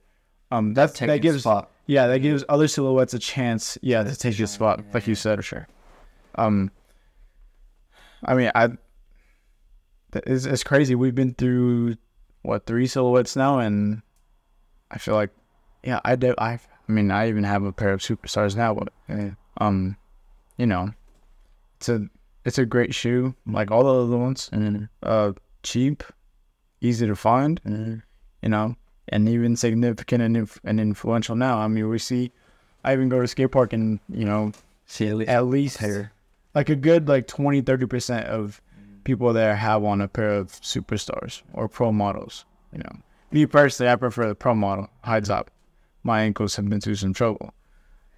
um 0.50 0.72
that's 0.74 0.98
that 1.00 1.20
gives 1.20 1.42
spot. 1.42 1.70
Yeah 1.88 2.06
that 2.06 2.20
gives 2.20 2.44
other 2.48 2.68
silhouettes 2.68 3.14
a 3.14 3.18
chance 3.18 3.76
yeah 3.82 4.04
to 4.04 4.14
take 4.14 4.38
your 4.38 4.46
spot 4.46 4.84
like 4.94 5.06
you 5.08 5.16
said 5.16 5.38
For 5.38 5.42
sure. 5.42 5.68
Um, 6.36 6.70
I 8.24 8.34
mean 8.34 8.50
I. 8.54 8.68
It's, 10.14 10.46
it's 10.46 10.64
crazy. 10.64 10.94
We've 10.94 11.14
been 11.14 11.34
through 11.34 11.96
what 12.42 12.64
three 12.66 12.86
silhouettes 12.86 13.36
now, 13.36 13.58
and 13.58 14.00
I 14.90 14.98
feel 14.98 15.14
like 15.14 15.30
yeah, 15.82 16.00
I 16.04 16.16
do. 16.16 16.34
I 16.38 16.52
I 16.88 16.92
mean, 16.92 17.10
I 17.10 17.28
even 17.28 17.44
have 17.44 17.64
a 17.64 17.72
pair 17.72 17.92
of 17.92 18.00
superstars 18.00 18.56
now, 18.56 18.74
but 18.74 18.88
Yeah. 19.08 19.32
um, 19.58 19.96
you 20.56 20.66
know, 20.66 20.92
it's 21.76 21.88
a 21.90 22.06
it's 22.44 22.58
a 22.58 22.64
great 22.64 22.94
shoe, 22.94 23.34
like 23.46 23.70
all 23.70 23.84
the 23.84 23.94
other 24.06 24.16
ones. 24.16 24.48
Mm, 24.52 24.88
Uh, 25.02 25.32
cheap, 25.62 26.02
easy 26.80 27.06
to 27.06 27.14
find, 27.14 27.62
mm, 27.64 28.02
you 28.42 28.48
know, 28.48 28.76
and 29.10 29.28
even 29.28 29.56
significant 29.56 30.22
and 30.22 30.36
inf- 30.36 30.60
and 30.64 30.80
influential 30.80 31.36
now. 31.36 31.58
I 31.58 31.68
mean, 31.68 31.88
we 31.88 31.98
see. 31.98 32.32
I 32.84 32.92
even 32.92 33.08
go 33.08 33.20
to 33.20 33.28
skate 33.28 33.50
park 33.50 33.72
and 33.72 34.00
you 34.08 34.24
know 34.24 34.52
See 34.86 35.08
at 35.08 35.16
least 35.16 35.30
at 35.30 35.46
least 35.46 35.82
like 36.54 36.68
a 36.70 36.76
good 36.76 37.08
like 37.08 37.26
20 37.26 37.60
30 37.60 37.86
percent 37.86 38.26
of 38.26 38.62
people 39.04 39.32
there 39.32 39.56
have 39.56 39.84
on 39.84 40.00
a 40.00 40.08
pair 40.08 40.30
of 40.34 40.52
superstars 40.52 41.42
or 41.52 41.68
pro 41.68 41.92
models 41.92 42.44
you 42.72 42.78
know. 42.78 42.98
Me 43.30 43.44
personally 43.46 43.90
i 43.90 43.96
prefer 43.96 44.28
the 44.28 44.34
pro 44.34 44.54
model. 44.54 44.88
High 45.04 45.20
top 45.20 45.50
my 46.04 46.22
ankles 46.22 46.56
have 46.56 46.68
been 46.68 46.80
through 46.80 46.94
some 46.94 47.12
trouble. 47.12 47.52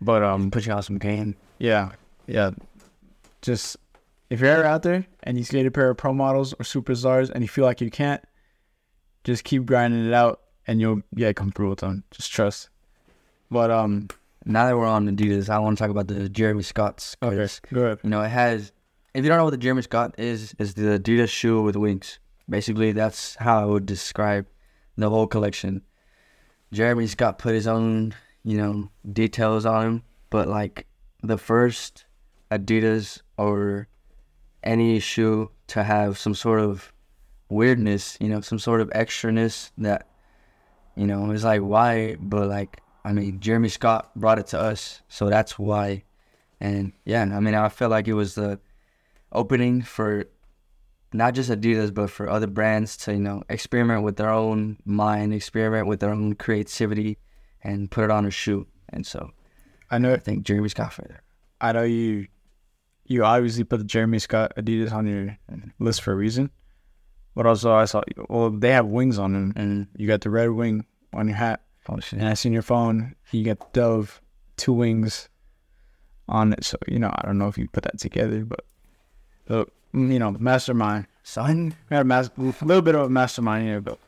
But 0.01 0.23
um 0.23 0.51
Put 0.51 0.67
you 0.67 0.73
on 0.73 0.83
some 0.83 0.99
game. 0.99 1.35
yeah. 1.59 1.93
Yeah. 2.27 2.51
Just 3.43 3.77
if 4.29 4.41
you're 4.41 4.51
ever 4.51 4.65
out 4.65 4.83
there 4.83 5.07
and 5.25 5.37
you 5.39 5.43
skate 5.45 5.67
a 5.67 5.71
pair 5.71 5.91
of 5.91 5.97
pro 5.97 6.13
models 6.13 6.53
or 6.53 6.59
superstars 6.65 7.31
and 7.31 7.43
you 7.43 7.49
feel 7.49 7.65
like 7.65 7.81
you 7.81 7.91
can't 7.91 8.23
just 9.25 9.43
keep 9.45 9.67
grinding 9.67 10.07
it 10.07 10.13
out 10.15 10.41
and 10.67 10.81
you'll 10.81 11.03
yeah 11.15 11.33
come 11.33 11.51
through 11.53 11.71
with 11.71 11.81
them 11.81 12.05
just 12.11 12.31
trust 12.33 12.69
but 13.51 13.71
um 13.71 14.09
Now 14.47 14.65
that 14.67 14.77
we're 14.77 14.87
on 14.87 15.07
Adidas, 15.07 15.51
I 15.51 15.59
want 15.59 15.77
to 15.77 15.83
talk 15.83 15.91
about 15.91 16.09
the 16.09 16.29
Jeremy 16.31 16.63
Scotts. 16.63 17.15
'cause, 17.21 17.61
good 17.69 17.99
You 18.03 18.09
know, 18.11 18.23
it 18.23 18.31
has. 18.31 18.73
If 19.13 19.23
you 19.23 19.29
don't 19.29 19.37
know 19.37 19.45
what 19.45 19.51
the 19.59 19.59
Jeremy 19.67 19.83
Scott 19.83 20.15
is, 20.17 20.55
is 20.59 20.73
the 20.75 20.99
Adidas 20.99 21.29
shoe 21.29 21.61
with 21.61 21.77
wings. 21.77 22.19
Basically, 22.49 22.93
that's 22.93 23.37
how 23.37 23.61
I 23.61 23.67
would 23.67 23.85
describe 23.85 24.47
the 24.97 25.11
whole 25.11 25.27
collection. 25.27 25.83
Jeremy 26.73 27.07
Scott 27.07 27.37
put 27.39 27.53
his 27.55 27.67
own, 27.67 28.15
you 28.43 28.57
know, 28.57 28.89
details 29.13 29.67
on 29.67 29.81
him, 29.87 30.03
but 30.31 30.49
like 30.49 30.87
the 31.23 31.37
first 31.37 32.07
Adidas 32.51 33.21
or 33.37 33.89
any 34.65 35.01
shoe 35.01 35.51
to 35.67 35.83
have 35.85 36.17
some 36.17 36.35
sort 36.35 36.61
of 36.61 36.93
weirdness, 37.51 38.17
you 38.21 38.29
know, 38.31 38.41
some 38.41 38.59
sort 38.59 38.81
of 38.81 38.89
extraness 38.91 39.71
that, 39.77 40.07
you 40.97 41.07
know, 41.07 41.31
is 41.31 41.45
like 41.45 41.61
why, 41.61 42.17
but 42.21 42.49
like 42.49 42.81
I 43.05 43.13
mean, 43.13 43.41
Jeremy 43.41 43.69
Scott 43.69 44.11
brought 44.15 44.39
it 44.39 44.49
to 44.49 44.61
us, 44.61 45.03
so 45.09 45.29
that's 45.29 45.59
why. 45.59 46.05
And 46.61 46.93
yeah, 47.05 47.23
I 47.23 47.41
mean, 47.41 47.55
I 47.55 47.69
felt 47.69 47.91
like 47.91 48.09
it 48.09 48.15
was 48.15 48.35
the 48.35 48.61
opening 49.33 49.83
for 49.83 50.27
not 51.13 51.35
just 51.35 51.51
Adidas, 51.51 51.93
but 51.93 52.11
for 52.11 52.29
other 52.29 52.47
brands 52.47 52.97
to, 52.99 53.13
you 53.13 53.21
know, 53.21 53.43
experiment 53.49 54.05
with 54.05 54.17
their 54.17 54.31
own 54.31 54.77
mind, 54.85 55.35
experiment 55.35 55.87
with 55.87 56.01
their 56.01 56.11
own 56.11 56.35
creativity, 56.35 57.19
and 57.63 57.91
put 57.91 58.05
it 58.05 58.11
on 58.11 58.27
a 58.27 58.31
shoe. 58.31 58.67
And 58.91 59.07
so 59.07 59.31
i 59.91 59.99
know 59.99 60.13
I 60.13 60.19
think 60.19 60.45
Jeremy 60.45 60.69
Scott 60.69 60.93
for 60.93 61.03
there. 61.03 61.23
I 61.61 61.73
know 61.73 61.83
you 61.83 62.29
you 63.05 63.25
obviously 63.25 63.65
put 63.65 63.79
the 63.79 63.85
Jeremy 63.85 64.21
Scott 64.21 64.53
Adidas 64.57 64.93
on 64.93 65.07
your 65.07 65.37
list 65.79 66.03
for 66.03 66.13
a 66.13 66.17
reason. 66.17 66.51
But 67.35 67.47
also 67.47 67.73
I 67.73 67.85
saw 67.85 68.03
well 68.29 68.51
they 68.51 68.71
have 68.73 68.87
wings 68.87 69.19
on 69.19 69.33
them. 69.33 69.53
And 69.57 69.87
You 69.97 70.07
got 70.07 70.21
the 70.23 70.31
red 70.31 70.51
wing 70.51 70.85
on 71.13 71.29
your 71.29 71.37
hat. 71.37 71.61
oh 71.89 71.99
shit. 72.01 72.19
And 72.19 72.29
I 72.29 72.35
seen 72.35 72.53
your 72.53 72.63
phone, 72.63 73.15
you 73.33 73.45
got 73.45 73.59
the 73.61 73.67
Dove 73.81 74.21
two 74.57 74.73
wings 74.73 75.29
on 76.29 76.53
it. 76.53 76.65
So, 76.65 76.77
you 76.87 76.99
know, 76.99 77.11
I 77.15 77.23
don't 77.27 77.39
know 77.39 77.49
if 77.49 77.57
you 77.59 77.69
put 77.69 77.85
that 77.85 77.99
together, 77.99 78.45
but 78.45 78.61
mm, 79.49 80.13
you 80.13 80.19
know, 80.19 80.33
the 80.33 80.39
mastermind. 80.39 81.07
son, 81.23 81.75
We 81.89 81.97
had 81.97 82.03
a, 82.03 82.05
mas- 82.05 82.31
a 82.39 82.65
little 82.65 82.83
bit 82.83 82.95
of 82.95 83.03
a 83.03 83.11
mastermind 83.11 83.67
here, 83.67 83.81
but 83.81 83.99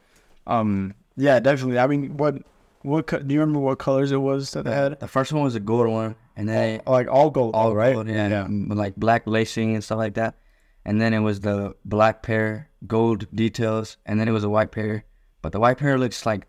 um 0.46 0.94
yeah, 1.16 1.40
definitely. 1.40 1.78
I 1.78 1.86
mean 1.86 2.16
what 2.16 2.36
what 2.82 3.06
co- 3.06 3.20
do 3.20 3.32
you 3.34 3.40
remember 3.40 3.60
what 3.60 3.78
colors 3.78 4.10
it 4.10 4.16
was 4.16 4.50
that 4.52 4.64
they 4.64 4.72
had? 4.74 4.98
the 4.98 5.06
first 5.08 5.32
one 5.32 5.42
was 5.44 5.54
a 5.54 5.60
gold 5.60 5.86
one, 5.88 6.16
and 6.36 6.48
then 6.48 6.80
Like 6.86 7.08
all 7.08 7.30
gold. 7.30 7.54
all 7.54 7.74
right, 7.74 7.94
gold, 7.94 8.08
yeah, 8.08 8.28
yeah. 8.28 8.46
like 8.50 8.96
black 8.96 9.22
lacing 9.26 9.74
and 9.74 9.84
stuff 9.84 9.98
like 9.98 10.14
that. 10.14 10.34
And 10.84 11.00
then 11.00 11.14
it 11.14 11.20
was 11.20 11.40
the 11.40 11.74
black 11.84 12.22
pair, 12.22 12.68
gold 12.86 13.26
details, 13.34 13.96
and 14.04 14.18
then 14.18 14.28
it 14.28 14.32
was 14.32 14.44
a 14.44 14.48
white 14.50 14.72
pair. 14.72 15.04
But 15.40 15.52
the 15.52 15.60
white 15.60 15.78
pair 15.78 15.98
looks 15.98 16.26
like 16.26 16.46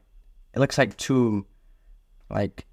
it 0.53 0.59
looks 0.59 0.77
like 0.77 0.97
too 0.97 1.45
like 2.29 2.65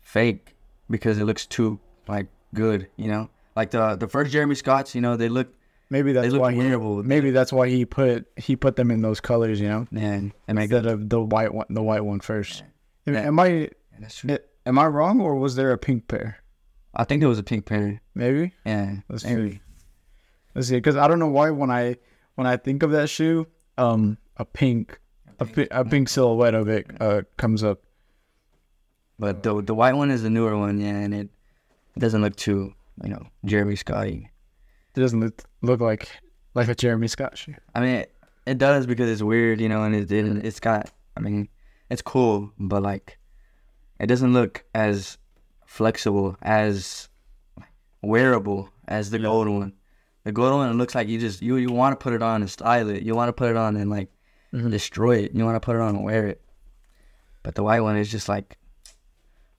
fake 0.00 0.54
because 0.90 1.18
it 1.18 1.24
looks 1.24 1.46
too 1.46 1.80
like 2.08 2.26
good, 2.54 2.88
you 2.96 3.08
know. 3.08 3.28
Like 3.56 3.70
the 3.70 3.96
the 3.96 4.08
first 4.08 4.32
Jeremy 4.32 4.54
Scotts, 4.54 4.94
you 4.94 5.00
know, 5.00 5.16
they 5.16 5.28
look 5.28 5.48
Maybe 5.90 6.12
they 6.12 6.22
that's 6.22 6.32
look 6.32 6.42
why 6.42 6.52
he, 6.52 6.58
wearable. 6.58 7.02
maybe 7.02 7.30
that's 7.30 7.52
why 7.52 7.68
he 7.68 7.84
put 7.84 8.26
he 8.36 8.56
put 8.56 8.76
them 8.76 8.90
in 8.90 9.02
those 9.02 9.20
colors, 9.20 9.60
you 9.60 9.68
know, 9.68 9.86
man, 9.90 10.32
and 10.48 10.58
I 10.58 10.62
instead 10.62 10.86
of 10.86 11.08
the 11.08 11.20
white 11.20 11.52
one, 11.54 11.66
the 11.70 11.82
white 11.82 12.04
one 12.04 12.20
first. 12.20 12.64
Am- 13.06 13.38
I 13.38 13.68
am 14.66 14.78
I 14.78 14.86
wrong 14.86 15.20
or 15.20 15.36
was 15.36 15.56
there 15.56 15.70
a 15.72 15.78
pink 15.78 16.08
pair? 16.08 16.38
I 16.94 17.04
think 17.04 17.20
there 17.20 17.28
was 17.28 17.38
a 17.38 17.42
pink 17.44 17.66
pair. 17.66 18.00
Maybe. 18.14 18.54
Yeah, 18.64 18.96
Let's 19.08 19.24
maybe. 19.24 19.50
see. 19.52 19.60
Let's 20.54 20.68
see, 20.68 20.76
because 20.76 20.96
I 20.96 21.08
don't 21.08 21.18
know 21.18 21.28
why 21.28 21.50
when 21.50 21.70
I 21.70 21.96
when 22.36 22.46
I 22.46 22.56
think 22.56 22.82
of 22.82 22.90
that 22.92 23.08
shoe, 23.08 23.46
um, 23.78 24.18
a 24.36 24.44
pink, 24.44 25.00
a, 25.40 25.44
pi- 25.44 25.68
a 25.70 25.84
pink 25.84 26.08
silhouette 26.08 26.54
of 26.54 26.68
it 26.68 26.86
uh 27.00 27.22
comes 27.36 27.64
up. 27.64 27.82
But 29.18 29.42
the 29.42 29.62
the 29.62 29.74
white 29.74 29.94
one 29.94 30.10
is 30.10 30.22
the 30.22 30.30
newer 30.30 30.56
one, 30.56 30.80
yeah, 30.80 30.96
and 30.96 31.14
it 31.14 31.28
doesn't 31.98 32.20
look 32.20 32.36
too, 32.36 32.74
you 33.02 33.10
know, 33.10 33.26
Jeremy 33.44 33.76
Scotty. 33.76 34.30
It 34.96 35.00
doesn't 35.00 35.20
look, 35.20 35.42
look 35.62 35.80
like 35.80 36.08
like 36.54 36.68
a 36.68 36.74
Jeremy 36.74 37.08
Scott 37.08 37.36
shoe. 37.38 37.54
I 37.74 37.80
mean, 37.80 37.94
it, 37.96 38.14
it 38.46 38.58
does 38.58 38.86
because 38.86 39.08
it's 39.08 39.22
weird, 39.22 39.60
you 39.60 39.68
know, 39.68 39.82
and 39.84 39.94
it, 39.94 40.10
it 40.10 40.44
it's 40.44 40.60
got. 40.60 40.90
I 41.16 41.20
mean, 41.20 41.48
it's 41.90 42.02
cool, 42.02 42.52
but 42.58 42.82
like, 42.82 43.18
it 44.00 44.06
doesn't 44.06 44.32
look 44.32 44.64
as 44.74 45.18
flexible 45.66 46.36
as 46.42 47.08
wearable 48.02 48.68
as 48.88 49.10
the 49.10 49.18
gold 49.18 49.48
one. 49.48 49.72
The 50.24 50.32
gold 50.32 50.54
one 50.54 50.70
it 50.70 50.74
looks 50.74 50.94
like 50.94 51.08
you 51.08 51.18
just 51.18 51.42
you 51.42 51.56
you 51.56 51.70
want 51.70 51.98
to 51.98 52.02
put 52.02 52.12
it 52.14 52.22
on 52.22 52.40
and 52.40 52.50
style 52.50 52.88
it. 52.88 53.02
You 53.02 53.14
want 53.14 53.28
to 53.28 53.32
put 53.32 53.50
it 53.50 53.56
on 53.56 53.76
and 53.76 53.90
like 53.90 54.08
Mhm. 54.52 54.70
destroy 54.70 55.18
it. 55.18 55.34
You 55.34 55.44
want 55.44 55.56
to 55.56 55.60
put 55.60 55.76
it 55.76 55.82
on 55.82 55.96
and 55.96 56.04
wear 56.04 56.26
it. 56.28 56.40
But 57.42 57.54
the 57.56 57.62
white 57.62 57.80
one 57.80 57.96
is 57.96 58.10
just 58.10 58.28
like 58.28 58.56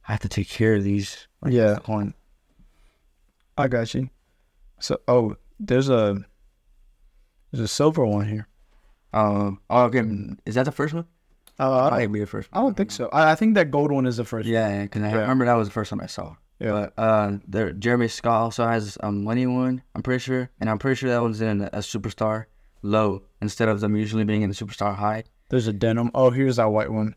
I 0.08 0.12
have 0.12 0.22
to 0.22 0.30
take 0.30 0.50
care 0.50 0.76
of 0.76 0.84
these. 0.84 1.28
Like, 1.42 1.54
Yeah. 1.54 1.80
one. 1.86 2.14
I 3.58 3.68
got 3.68 3.94
you. 3.94 4.10
So 4.80 5.00
oh, 5.08 5.36
there's 5.60 5.90
a 5.90 6.18
there's 7.52 7.64
a 7.64 7.68
silver 7.68 8.06
one 8.06 8.28
here. 8.28 8.48
Um. 9.14 9.62
Oh, 9.70 9.84
okay. 9.84 10.02
Is 10.46 10.56
that 10.56 10.66
the 10.66 10.72
first 10.72 10.94
one? 10.94 11.06
Uh, 11.58 11.90
I 11.92 12.02
don't, 12.02 12.12
be 12.12 12.20
the 12.20 12.26
first. 12.26 12.50
I 12.52 12.60
don't 12.60 12.76
think 12.76 12.92
so. 12.92 13.08
I, 13.14 13.32
I 13.32 13.36
think 13.36 13.56
that 13.56 13.72
gold 13.72 13.90
one 13.92 14.06
is 14.06 14.18
the 14.18 14.26
first. 14.26 14.46
Yeah, 14.46 14.68
yeah, 14.68 14.82
because 14.84 15.04
I 15.04 15.10
Yeah. 15.12 15.22
remember 15.22 15.46
that 15.46 15.54
was 15.54 15.70
the 15.70 15.74
first 15.74 15.90
one 15.92 16.02
I 16.02 16.08
saw. 16.08 16.36
Yeah. 16.60 16.72
But 16.72 16.94
uh, 17.02 17.32
there, 17.48 17.72
Jeremy 17.74 18.08
Scott 18.08 18.42
also 18.42 18.66
has 18.66 18.98
a 19.02 19.12
money 19.12 19.46
one. 19.46 19.82
I'm 19.94 20.02
pretty 20.04 20.20
sure, 20.24 20.50
and 20.60 20.70
I'm 20.70 20.80
pretty 20.80 20.96
sure 20.96 21.10
that 21.10 21.22
one's 21.22 21.42
in 21.42 21.62
a, 21.62 21.66
a 21.74 21.80
superstar 21.80 22.46
low 22.82 23.24
instead 23.42 23.68
of 23.68 23.80
them 23.82 23.96
usually 23.96 24.24
being 24.24 24.42
in 24.42 24.50
the 24.50 24.56
superstar 24.56 24.96
high. 24.96 25.24
There's 25.50 25.68
a 25.68 25.74
denim. 25.74 26.12
Oh, 26.16 26.30
here's 26.30 26.56
that 26.56 26.66
white 26.72 26.92
one. 26.92 27.16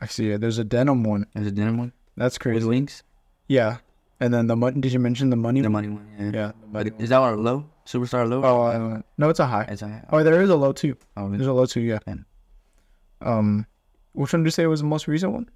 I 0.00 0.06
see 0.06 0.30
it. 0.30 0.40
There's 0.40 0.58
a 0.58 0.64
denim 0.64 1.02
one. 1.04 1.26
There's 1.34 1.46
a 1.48 1.50
denim 1.52 1.78
one 1.78 1.92
That's 2.16 2.36
with 2.36 2.42
crazy. 2.42 2.66
wings. 2.66 3.02
Yeah. 3.48 3.78
And 4.20 4.32
then 4.32 4.46
the 4.46 4.56
money. 4.56 4.80
Did 4.80 4.92
you 4.92 4.98
mention 4.98 5.30
the 5.30 5.36
money? 5.36 5.60
The 5.62 5.68
money 5.70 5.88
one. 5.88 6.06
Yeah. 6.18 6.30
Yeah. 6.32 6.52
money 6.70 6.90
Is 6.98 7.08
that 7.10 7.18
one 7.18 7.34
a 7.34 7.36
low? 7.36 7.64
Superstar 7.86 8.28
low? 8.28 8.42
Oh, 8.44 8.62
uh, 8.62 9.00
no, 9.18 9.28
it's 9.28 9.40
a 9.40 9.46
high. 9.46 9.64
It's 9.68 9.82
a, 9.82 10.06
Oh, 10.10 10.22
there 10.22 10.40
is 10.42 10.50
a 10.50 10.56
low 10.56 10.72
too. 10.72 10.96
oh, 11.16 11.28
There's 11.30 11.46
a 11.46 11.52
low 11.52 11.66
too. 11.66 11.80
Yeah. 11.80 11.98
Yeah. 12.06 12.14
Um, 13.20 13.66
which 14.12 14.32
one 14.32 14.42
did 14.42 14.46
you 14.48 14.50
say 14.52 14.66
was 14.66 14.80
the 14.80 14.86
most 14.86 15.06
recent 15.08 15.32
one? 15.32 15.50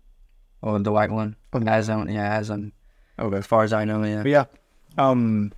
oh, 0.62 0.78
the 0.78 0.92
white 0.92 1.10
one. 1.10 1.36
Oh. 1.52 1.62
As 1.66 1.88
on, 1.88 2.10
yeah, 2.10 2.34
as 2.36 2.50
Okay. 3.20 3.36
As 3.36 3.46
far 3.46 3.62
as 3.64 3.72
I 3.72 3.84
know, 3.84 4.02
yeah. 4.04 4.22
But 4.22 4.30
yeah, 4.30 4.44
um, 4.98 5.52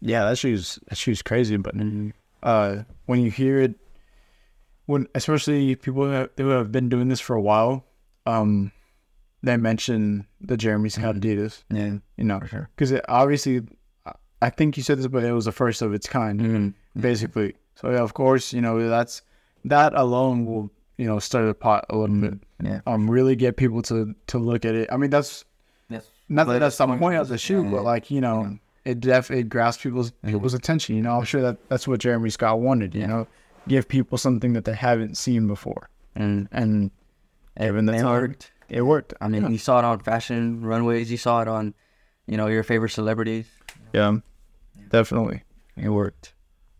yeah, 0.00 0.24
that 0.28 0.38
shoe's 0.38 0.78
that 0.88 0.96
shoe's 0.98 1.22
crazy. 1.22 1.56
But 1.56 1.76
Mhm. 1.76 2.12
uh, 2.42 2.82
when 3.06 3.20
you 3.20 3.30
hear 3.30 3.60
it, 3.60 3.74
when 4.86 5.06
especially 5.14 5.74
people 5.76 6.04
who 6.04 6.10
have, 6.10 6.30
who 6.36 6.48
have 6.48 6.72
been 6.72 6.88
doing 6.88 7.08
this 7.08 7.20
for 7.20 7.34
a 7.36 7.40
while, 7.40 7.84
um, 8.26 8.72
they 9.42 9.56
mention 9.56 10.26
the 10.40 10.56
Jeremy 10.56 10.88
Scott 10.90 11.14
Mhm. 11.16 11.20
Adidas. 11.20 11.62
Yeah, 11.70 11.98
You 12.16 12.24
know, 12.24 12.40
sure. 12.46 12.68
because 12.76 12.90
it 12.92 13.04
obviously, 13.08 13.62
I 14.42 14.50
think 14.50 14.76
you 14.76 14.82
said 14.82 14.98
this, 14.98 15.06
but 15.06 15.24
it 15.24 15.32
was 15.32 15.44
the 15.46 15.52
first 15.52 15.80
of 15.82 15.94
its 15.94 16.06
kind, 16.08 16.40
Mhm. 16.40 16.74
basically. 17.00 17.54
So 17.76 17.90
yeah, 17.90 18.00
of 18.00 18.12
course, 18.14 18.52
you 18.52 18.60
know 18.60 18.88
that's 18.88 19.22
that 19.64 19.94
alone 19.94 20.44
will 20.46 20.70
you 20.98 21.06
know 21.06 21.18
stir 21.18 21.46
the 21.46 21.54
pot 21.54 21.86
a 21.88 21.96
little 21.96 22.16
bit. 22.16 22.34
Yeah. 22.62 22.80
Um, 22.86 23.10
really 23.10 23.36
get 23.36 23.56
people 23.56 23.80
to 23.82 24.14
to 24.26 24.38
look 24.38 24.64
at 24.66 24.74
it. 24.74 24.88
I 24.92 24.96
mean, 24.98 25.10
That's 25.10 25.44
not 26.30 26.46
that 26.46 26.60
that's 26.60 26.78
the 26.78 26.86
point 26.86 27.18
of 27.18 27.28
the 27.28 27.36
shoe, 27.36 27.64
yeah, 27.64 27.70
but 27.70 27.82
like 27.84 28.10
you 28.10 28.20
know, 28.20 28.42
yeah. 28.42 28.92
it 28.92 29.00
definitely 29.00 29.40
it 29.40 29.48
grasps 29.48 29.82
people's 29.82 30.12
people's 30.24 30.54
attention. 30.54 30.96
You 30.96 31.02
know, 31.02 31.18
I'm 31.18 31.24
sure 31.24 31.42
that 31.42 31.68
that's 31.68 31.86
what 31.86 32.00
Jeremy 32.00 32.30
Scott 32.30 32.60
wanted. 32.60 32.94
You 32.94 33.06
know, 33.06 33.26
give 33.68 33.88
people 33.88 34.16
something 34.16 34.52
that 34.54 34.64
they 34.64 34.74
haven't 34.74 35.16
seen 35.16 35.46
before, 35.46 35.90
and 36.14 36.48
and 36.52 36.90
even 37.60 37.86
that's 37.86 38.02
it 38.02 38.06
worked. 38.06 38.52
it 38.68 38.82
worked. 38.82 39.12
I 39.20 39.28
mean, 39.28 39.50
you 39.50 39.58
saw 39.58 39.80
it 39.80 39.84
on 39.84 39.98
fashion 39.98 40.62
runways. 40.62 41.10
You 41.10 41.18
saw 41.18 41.42
it 41.42 41.48
on, 41.48 41.74
you 42.26 42.36
know, 42.36 42.46
your 42.46 42.62
favorite 42.62 42.90
celebrities. 42.90 43.46
yeah, 43.92 44.16
definitely. 44.88 45.42
It 45.76 45.88
worked. 45.88 46.32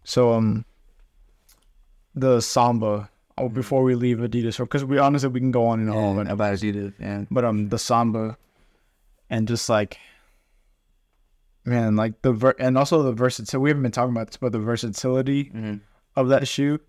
So 0.05 0.33
um, 0.33 0.65
the 2.15 2.41
Samba. 2.41 3.11
Oh, 3.39 3.49
before 3.49 3.83
we 3.83 3.95
leave 3.95 4.19
Adidas, 4.19 4.59
because 4.59 4.85
we 4.85 4.99
honestly 4.99 5.31
we 5.31 5.41
can 5.41 5.51
go 5.51 5.67
on 5.67 5.81
and 5.81 5.89
on, 5.91 6.27
Yeah, 6.27 6.33
about 6.33 6.55
Adidas. 6.55 6.93
Yeah. 7.01 7.25
but 7.31 7.43
um, 7.43 7.71
the 7.71 7.79
Samba, 7.79 8.37
and 9.31 9.49
just 9.49 9.69
like, 9.69 9.99
man, 11.64 11.97
like 11.97 12.21
the 12.23 12.33
ver- 12.33 12.57
and 12.59 12.77
also 12.77 13.03
the 13.03 13.12
versatility. 13.12 13.62
We 13.62 13.71
haven't 13.71 13.83
been 13.83 13.93
talking 13.93 14.12
about 14.14 14.27
this, 14.29 14.37
but 14.37 14.53
the 14.53 14.59
versatility 14.59 15.45
Mm-hmm. 15.45 15.75
of 16.16 16.29
that 16.29 16.47
shoe. 16.49 16.81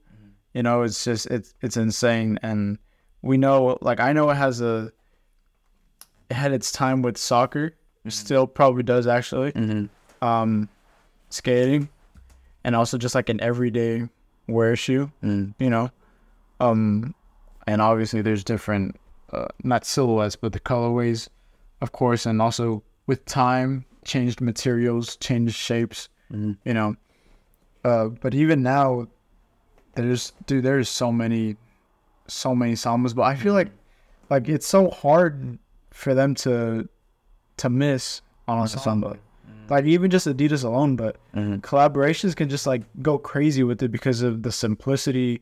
You 0.53 0.63
know, 0.63 0.81
it's 0.81 1.03
just 1.05 1.27
it's 1.27 1.53
it's 1.61 1.77
insane, 1.77 2.37
and 2.41 2.77
we 3.21 3.37
know 3.37 3.77
like 3.81 3.99
I 4.01 4.11
know 4.11 4.29
it 4.29 4.35
has 4.35 4.59
a 4.59 4.91
it 6.29 6.33
had 6.33 6.51
its 6.51 6.71
time 6.73 7.01
with 7.01 7.17
soccer, 7.17 7.73
still 8.09 8.47
probably 8.47 8.83
does 8.83 9.07
actually. 9.07 9.53
Mm-hmm. 9.53 10.25
Um, 10.25 10.67
skating, 11.29 11.87
and 12.65 12.75
also 12.75 12.97
just 12.97 13.15
like 13.15 13.29
an 13.29 13.39
everyday 13.41 14.09
wear 14.47 14.75
shoe. 14.75 15.09
Mm. 15.23 15.53
You 15.57 15.69
know, 15.69 15.89
um, 16.59 17.15
and 17.65 17.81
obviously 17.81 18.21
there's 18.21 18.43
different 18.43 18.97
uh, 19.31 19.47
not 19.63 19.85
silhouettes 19.85 20.35
but 20.35 20.51
the 20.51 20.59
colorways, 20.59 21.29
of 21.81 21.91
course, 21.91 22.25
and 22.25 22.41
also 22.41 22.83
with 23.07 23.25
time 23.25 23.85
changed 24.05 24.41
materials, 24.41 25.15
changed 25.17 25.55
shapes 25.55 26.09
Mm-hmm. 26.31 26.53
you 26.63 26.73
know. 26.73 26.95
Uh, 27.83 28.07
but 28.07 28.33
even 28.33 28.63
now, 28.63 29.07
there's 29.95 30.31
dude, 30.45 30.63
there's 30.63 30.87
so 30.87 31.11
many, 31.11 31.57
so 32.27 32.55
many 32.55 32.73
sambas. 32.73 33.13
But 33.13 33.23
I 33.23 33.35
feel 33.35 33.53
like, 33.53 33.69
like 34.29 34.47
it's 34.47 34.65
so 34.67 34.89
hard 34.91 35.57
for 35.89 36.13
them 36.13 36.33
to, 36.35 36.87
to 37.57 37.69
miss 37.69 38.21
on 38.47 38.63
a 38.63 38.67
samba. 38.67 39.17
Like 39.69 39.85
even 39.85 40.09
just 40.11 40.27
Adidas 40.27 40.63
alone, 40.63 40.95
but 40.95 41.17
Mm-hmm. 41.35 41.55
collaborations 41.59 42.35
can 42.35 42.49
just 42.49 42.65
like 42.67 42.83
go 43.01 43.17
crazy 43.17 43.63
with 43.63 43.81
it 43.83 43.89
because 43.91 44.21
of 44.21 44.43
the 44.43 44.51
simplicity, 44.51 45.41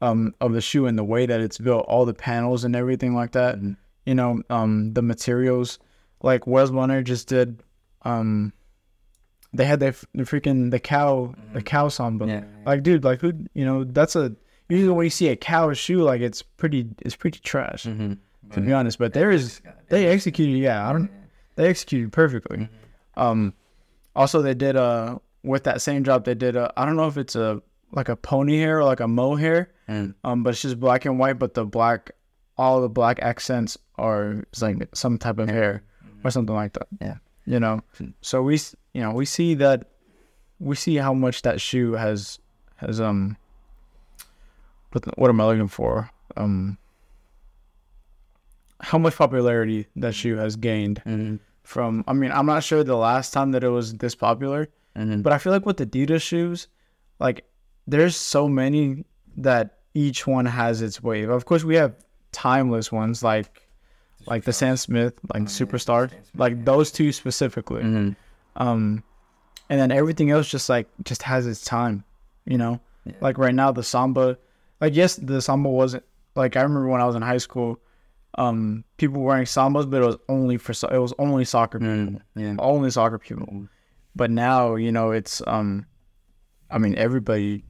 um, 0.00 0.34
of 0.40 0.52
the 0.52 0.60
shoe 0.60 0.86
and 0.86 0.98
the 0.98 1.04
way 1.04 1.26
that 1.26 1.40
it's 1.40 1.58
built, 1.58 1.84
all 1.86 2.04
the 2.04 2.14
panels 2.14 2.64
and 2.64 2.74
everything 2.76 3.14
like 3.14 3.32
that. 3.32 3.58
Mhm. 3.60 3.76
You 4.06 4.14
know, 4.14 4.42
um, 4.50 4.92
the 4.92 5.02
materials. 5.02 5.78
Like 6.22 6.46
Wales 6.46 6.70
Bonner 6.70 7.02
just 7.02 7.28
did, 7.28 7.62
um, 8.02 8.52
they 9.52 9.64
had 9.66 9.80
the, 9.80 9.86
freaking 10.24 10.70
the 10.70 10.80
cow 10.80 11.34
the 11.52 11.60
cow 11.62 11.88
samba. 11.88 12.26
Yeah. 12.26 12.44
Like, 12.64 12.82
dude, 12.82 13.04
like 13.04 13.20
who 13.20 13.32
you 13.54 13.64
know? 13.64 13.84
That's 13.84 14.16
a 14.16 14.34
usually 14.68 14.92
when 14.92 15.04
you 15.04 15.10
see 15.10 15.28
a 15.28 15.36
cow 15.36 15.72
shoe, 15.74 16.02
like 16.02 16.20
it's 16.22 16.42
pretty 16.42 16.88
it's 17.02 17.14
pretty 17.16 17.40
trash 17.40 17.84
Mm-hmm. 17.84 18.14
to 18.52 18.60
be 18.60 18.72
honest. 18.72 18.98
But 18.98 19.12
there 19.12 19.30
is 19.30 19.60
they 19.90 20.06
executed. 20.06 20.58
Yeah, 20.58 20.88
I 20.88 20.92
don't. 20.92 21.10
They 21.56 21.68
executed 21.68 22.10
perfectly. 22.12 22.68
Um, 23.16 23.52
also 24.16 24.42
they 24.42 24.54
did 24.54 24.76
uh 24.76 25.18
with 25.42 25.64
that 25.64 25.82
same 25.82 26.04
job 26.04 26.24
they 26.24 26.34
did 26.34 26.56
uh 26.56 26.70
I 26.76 26.86
don't 26.86 26.96
know 26.96 27.06
if 27.06 27.16
it's 27.18 27.36
a 27.36 27.60
like 27.92 28.08
a 28.08 28.16
pony 28.16 28.58
hair 28.58 28.78
or 28.80 28.84
like 28.84 29.00
a 29.00 29.08
mohair. 29.08 29.70
And 29.86 30.14
Um, 30.24 30.42
but 30.42 30.50
it's 30.50 30.62
just 30.62 30.80
black 30.80 31.04
and 31.04 31.18
white. 31.18 31.38
But 31.38 31.52
the 31.54 31.64
black, 31.66 32.12
all 32.56 32.80
the 32.80 32.88
black 32.88 33.18
accents 33.20 33.78
are 33.96 34.44
like 34.60 34.88
some 34.94 35.18
type 35.18 35.38
of 35.38 35.48
hair 35.48 35.82
or 36.22 36.30
something 36.30 36.54
like 36.54 36.72
that. 36.74 36.88
Yeah. 37.00 37.16
You 37.46 37.60
know, 37.60 37.82
so 38.22 38.42
we 38.42 38.58
you 38.94 39.02
know 39.02 39.12
we 39.12 39.26
see 39.26 39.54
that 39.54 39.90
we 40.58 40.76
see 40.76 40.96
how 40.96 41.12
much 41.12 41.42
that 41.42 41.60
shoe 41.60 41.92
has 41.92 42.38
has 42.76 43.00
um. 43.00 43.36
What 44.92 45.18
what 45.18 45.28
am 45.28 45.40
I 45.40 45.46
looking 45.46 45.68
for? 45.68 46.10
Um. 46.36 46.78
How 48.80 48.98
much 48.98 49.16
popularity 49.16 49.86
that 49.96 50.14
shoe 50.14 50.36
has 50.36 50.56
gained 50.56 51.02
mm-hmm. 51.04 51.36
from? 51.64 52.02
I 52.06 52.14
mean, 52.14 52.32
I'm 52.32 52.46
not 52.46 52.64
sure 52.64 52.82
the 52.82 52.96
last 52.96 53.32
time 53.32 53.52
that 53.52 53.62
it 53.62 53.68
was 53.68 53.94
this 53.94 54.14
popular, 54.14 54.68
Mm-hmm. 54.96 55.22
but 55.22 55.32
I 55.32 55.38
feel 55.38 55.52
like 55.52 55.66
with 55.66 55.78
Adidas 55.78 56.22
shoes, 56.22 56.68
like 57.18 57.44
there's 57.86 58.16
so 58.16 58.48
many 58.48 59.04
that 59.36 59.78
each 59.94 60.26
one 60.26 60.46
has 60.46 60.82
its 60.82 61.02
wave. 61.02 61.30
Of 61.30 61.44
course, 61.46 61.64
we 61.64 61.74
have 61.74 61.94
timeless 62.34 62.90
ones 62.92 63.22
like 63.22 63.62
like 64.26 64.44
the 64.44 64.52
Stan 64.52 64.76
Smith, 64.76 65.14
like 65.32 65.44
Superstar, 65.44 66.10
like 66.36 66.64
those 66.64 66.90
two 66.90 67.12
specifically. 67.12 67.82
Mm-hmm. 67.82 68.12
Um, 68.56 69.02
and 69.68 69.80
then 69.80 69.90
everything 69.90 70.30
else 70.30 70.48
just 70.48 70.68
like 70.68 70.86
just 71.04 71.22
has 71.22 71.46
its 71.46 71.64
time, 71.64 72.04
you 72.46 72.58
know. 72.58 72.80
Yeah. 73.04 73.12
Like 73.20 73.36
right 73.38 73.54
now, 73.54 73.70
the 73.72 73.82
samba, 73.82 74.38
like 74.80 74.94
yes, 74.94 75.16
the 75.16 75.40
samba 75.42 75.68
wasn't 75.68 76.04
like 76.36 76.56
I 76.56 76.62
remember 76.62 76.88
when 76.88 77.00
I 77.02 77.06
was 77.06 77.16
in 77.16 77.22
high 77.22 77.38
school, 77.38 77.78
um, 78.38 78.82
people 78.96 79.20
wearing 79.22 79.44
sambas, 79.44 79.88
but 79.90 80.02
it 80.02 80.06
was 80.06 80.16
only 80.28 80.56
for 80.56 80.72
so- 80.72 80.88
it 80.88 80.98
was 80.98 81.12
only 81.18 81.44
soccer 81.44 81.78
people, 81.78 81.94
Mm-hmm. 81.94 82.40
Yeah. 82.40 82.54
only 82.58 82.90
soccer 82.90 83.18
people. 83.18 83.68
But 84.16 84.30
now 84.30 84.76
you 84.76 84.90
know 84.92 85.10
it's 85.10 85.42
um, 85.46 85.84
I 86.70 86.78
mean 86.78 86.94
everybody, 86.96 87.64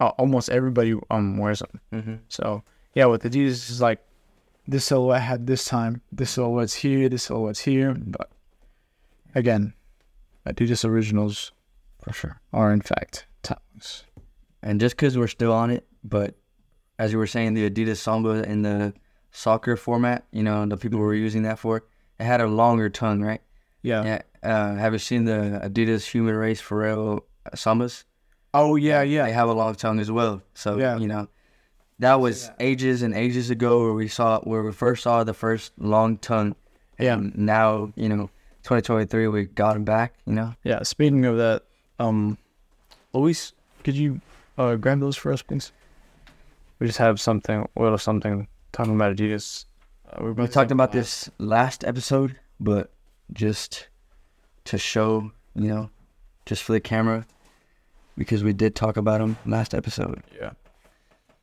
uh, 0.00 0.08
almost 0.18 0.48
everybody 0.48 0.94
um 1.10 1.36
wears 1.36 1.58
them. 1.60 1.80
Mm-hmm. 1.92 2.14
So 2.28 2.62
yeah, 2.94 3.04
with 3.06 3.22
the 3.22 3.30
Adidas 3.30 3.68
is 3.70 3.80
like 3.82 4.00
this 4.68 4.84
silhouette 4.84 5.22
had 5.22 5.46
this 5.46 5.64
time, 5.64 6.02
this 6.12 6.30
silhouette's 6.30 6.74
here, 6.74 7.08
this 7.08 7.24
silhouette's 7.24 7.60
here. 7.60 7.94
But 7.94 8.30
again, 9.34 9.72
Adidas 10.46 10.84
originals 10.84 11.52
For 12.02 12.12
sure. 12.12 12.40
are 12.52 12.72
in 12.72 12.82
fact 12.82 13.26
timeless. 13.42 14.04
And 14.62 14.78
just 14.78 14.94
because 14.96 15.16
we're 15.16 15.26
still 15.26 15.52
on 15.52 15.70
it, 15.70 15.86
but 16.04 16.34
as 16.98 17.12
you 17.12 17.18
were 17.18 17.26
saying, 17.26 17.54
the 17.54 17.68
Adidas 17.70 17.96
Samba 17.96 18.42
in 18.48 18.62
the 18.62 18.92
soccer 19.30 19.76
format, 19.76 20.26
you 20.32 20.42
know, 20.42 20.66
the 20.66 20.76
people 20.76 20.98
were 20.98 21.14
using 21.14 21.42
that 21.44 21.58
for, 21.58 21.84
it 22.20 22.24
had 22.24 22.40
a 22.40 22.46
longer 22.46 22.90
tongue, 22.90 23.22
right? 23.22 23.40
Yeah. 23.82 24.04
Yeah. 24.04 24.22
Uh, 24.42 24.74
have 24.74 24.92
you 24.92 24.98
seen 24.98 25.24
the 25.24 25.60
Adidas 25.64 26.04
Human 26.10 26.34
Race 26.34 26.60
Pharrell 26.60 27.20
Sambas? 27.54 28.04
Oh 28.52 28.76
yeah, 28.76 29.02
yeah. 29.02 29.24
They 29.24 29.32
have 29.32 29.48
a 29.48 29.52
long 29.52 29.74
tongue 29.76 30.00
as 30.00 30.10
well. 30.10 30.42
So, 30.54 30.78
Yeah. 30.78 30.96
you 30.98 31.06
know, 31.06 31.28
that 31.98 32.20
was 32.20 32.50
ages 32.60 33.02
and 33.02 33.14
ages 33.14 33.50
ago 33.50 33.82
where 33.82 33.92
we 33.92 34.08
saw, 34.08 34.40
where 34.40 34.62
we 34.62 34.72
first 34.72 35.02
saw 35.02 35.24
the 35.24 35.34
first 35.34 35.72
long 35.78 36.16
tongue. 36.18 36.54
Yeah. 36.98 37.14
And 37.14 37.36
now, 37.36 37.92
you 37.96 38.08
know, 38.08 38.30
2023, 38.62 39.28
we 39.28 39.44
got 39.44 39.76
him 39.76 39.84
back, 39.84 40.14
you 40.26 40.34
know? 40.34 40.54
Yeah. 40.64 40.82
Speaking 40.82 41.24
of 41.24 41.36
that, 41.38 41.62
um, 41.98 42.38
Luis, 43.12 43.52
could 43.84 43.96
you 43.96 44.20
uh 44.56 44.76
grab 44.76 45.00
those 45.00 45.16
for 45.16 45.32
us, 45.32 45.42
please? 45.42 45.72
We 46.78 46.86
just 46.86 46.98
have 46.98 47.20
something, 47.20 47.68
a 47.76 47.82
little 47.82 47.98
something 47.98 48.46
talking 48.72 48.94
about 48.94 49.16
Adidas. 49.16 49.64
Uh, 50.08 50.18
we're 50.22 50.32
We 50.32 50.46
talked 50.46 50.70
about 50.70 50.92
this 50.92 51.28
last 51.38 51.84
episode, 51.84 52.36
but 52.60 52.90
just 53.32 53.88
to 54.66 54.78
show, 54.78 55.32
you 55.54 55.68
know, 55.68 55.90
just 56.46 56.62
for 56.62 56.72
the 56.72 56.80
camera, 56.80 57.26
because 58.16 58.44
we 58.44 58.52
did 58.52 58.76
talk 58.76 58.96
about 58.96 59.18
them 59.18 59.36
last 59.44 59.74
episode. 59.74 60.22
Yeah. 60.40 60.50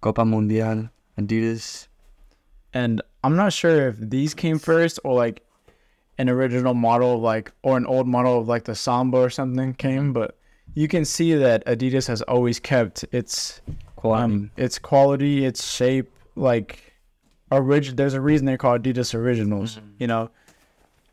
Copa 0.01 0.21
Mundial, 0.23 0.89
Adidas. 1.19 1.88
and 2.73 3.01
I'm 3.23 3.36
not 3.36 3.53
sure 3.53 3.88
if 3.89 3.97
these 3.99 4.34
came 4.34 4.60
first 4.60 4.99
or 5.03 5.15
like 5.15 5.41
an 6.17 6.29
original 6.29 6.73
model 6.73 7.15
of 7.15 7.21
like 7.21 7.51
or 7.63 7.75
an 7.77 7.86
old 7.86 8.08
model 8.08 8.39
of 8.39 8.47
like 8.47 8.65
the 8.65 8.75
Samba 8.75 9.17
or 9.17 9.29
something 9.29 9.73
came, 9.73 10.13
but 10.13 10.38
you 10.73 10.88
can 10.88 11.05
see 11.05 11.34
that 11.34 11.65
Adidas 11.65 12.08
has 12.08 12.21
always 12.23 12.60
kept 12.60 13.03
its 13.12 13.62
Quality. 13.95 14.23
um 14.23 14.51
its 14.58 14.77
quality, 14.77 15.45
its 15.45 15.65
shape 15.65 16.12
like 16.36 16.93
orig- 17.51 17.95
there's 17.95 18.13
a 18.13 18.21
reason 18.21 18.45
they 18.45 18.58
call 18.58 18.77
Adidas 18.77 19.15
Originals. 19.15 19.79
You 19.97 20.05
know, 20.08 20.29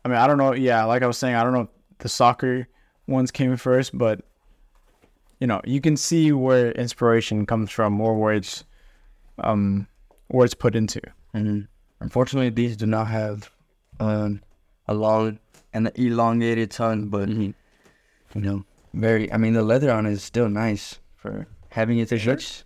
I 0.05 0.09
mean, 0.09 0.17
I 0.17 0.27
don't 0.27 0.37
know. 0.37 0.53
Yeah, 0.53 0.83
like 0.83 1.01
I 1.01 1.07
was 1.07 1.17
saying, 1.17 1.35
I 1.35 1.43
don't 1.43 1.53
know 1.53 1.61
if 1.61 1.97
the 1.99 2.09
soccer 2.09 2.67
ones 3.07 3.31
came 3.31 3.57
first, 3.57 3.97
but 3.97 4.21
you 5.39 5.47
know, 5.47 5.59
you 5.65 5.81
can 5.81 5.97
see 5.97 6.31
where 6.31 6.71
inspiration 6.73 7.45
comes 7.47 7.71
from 7.71 7.99
or 7.99 8.13
where 8.19 8.33
it's 8.35 8.63
um 9.39 9.87
where 10.27 10.45
it's 10.45 10.53
put 10.53 10.75
into. 10.75 11.01
And 11.33 11.67
unfortunately, 11.99 12.49
these 12.49 12.77
do 12.77 12.85
not 12.85 13.07
have 13.07 13.51
um, 13.99 14.41
a 14.87 14.93
long 14.93 15.39
and 15.73 15.91
elongated 15.95 16.71
tongue, 16.71 17.07
but 17.09 17.29
you 17.29 17.53
know, 18.35 18.65
very. 18.93 19.31
I 19.31 19.37
mean, 19.37 19.53
the 19.53 19.63
leather 19.63 19.91
on 19.91 20.05
it 20.05 20.11
is 20.11 20.23
still 20.23 20.49
nice 20.49 20.99
for 21.15 21.47
having 21.69 21.97
it. 21.99 22.09
shirts? 22.19 22.65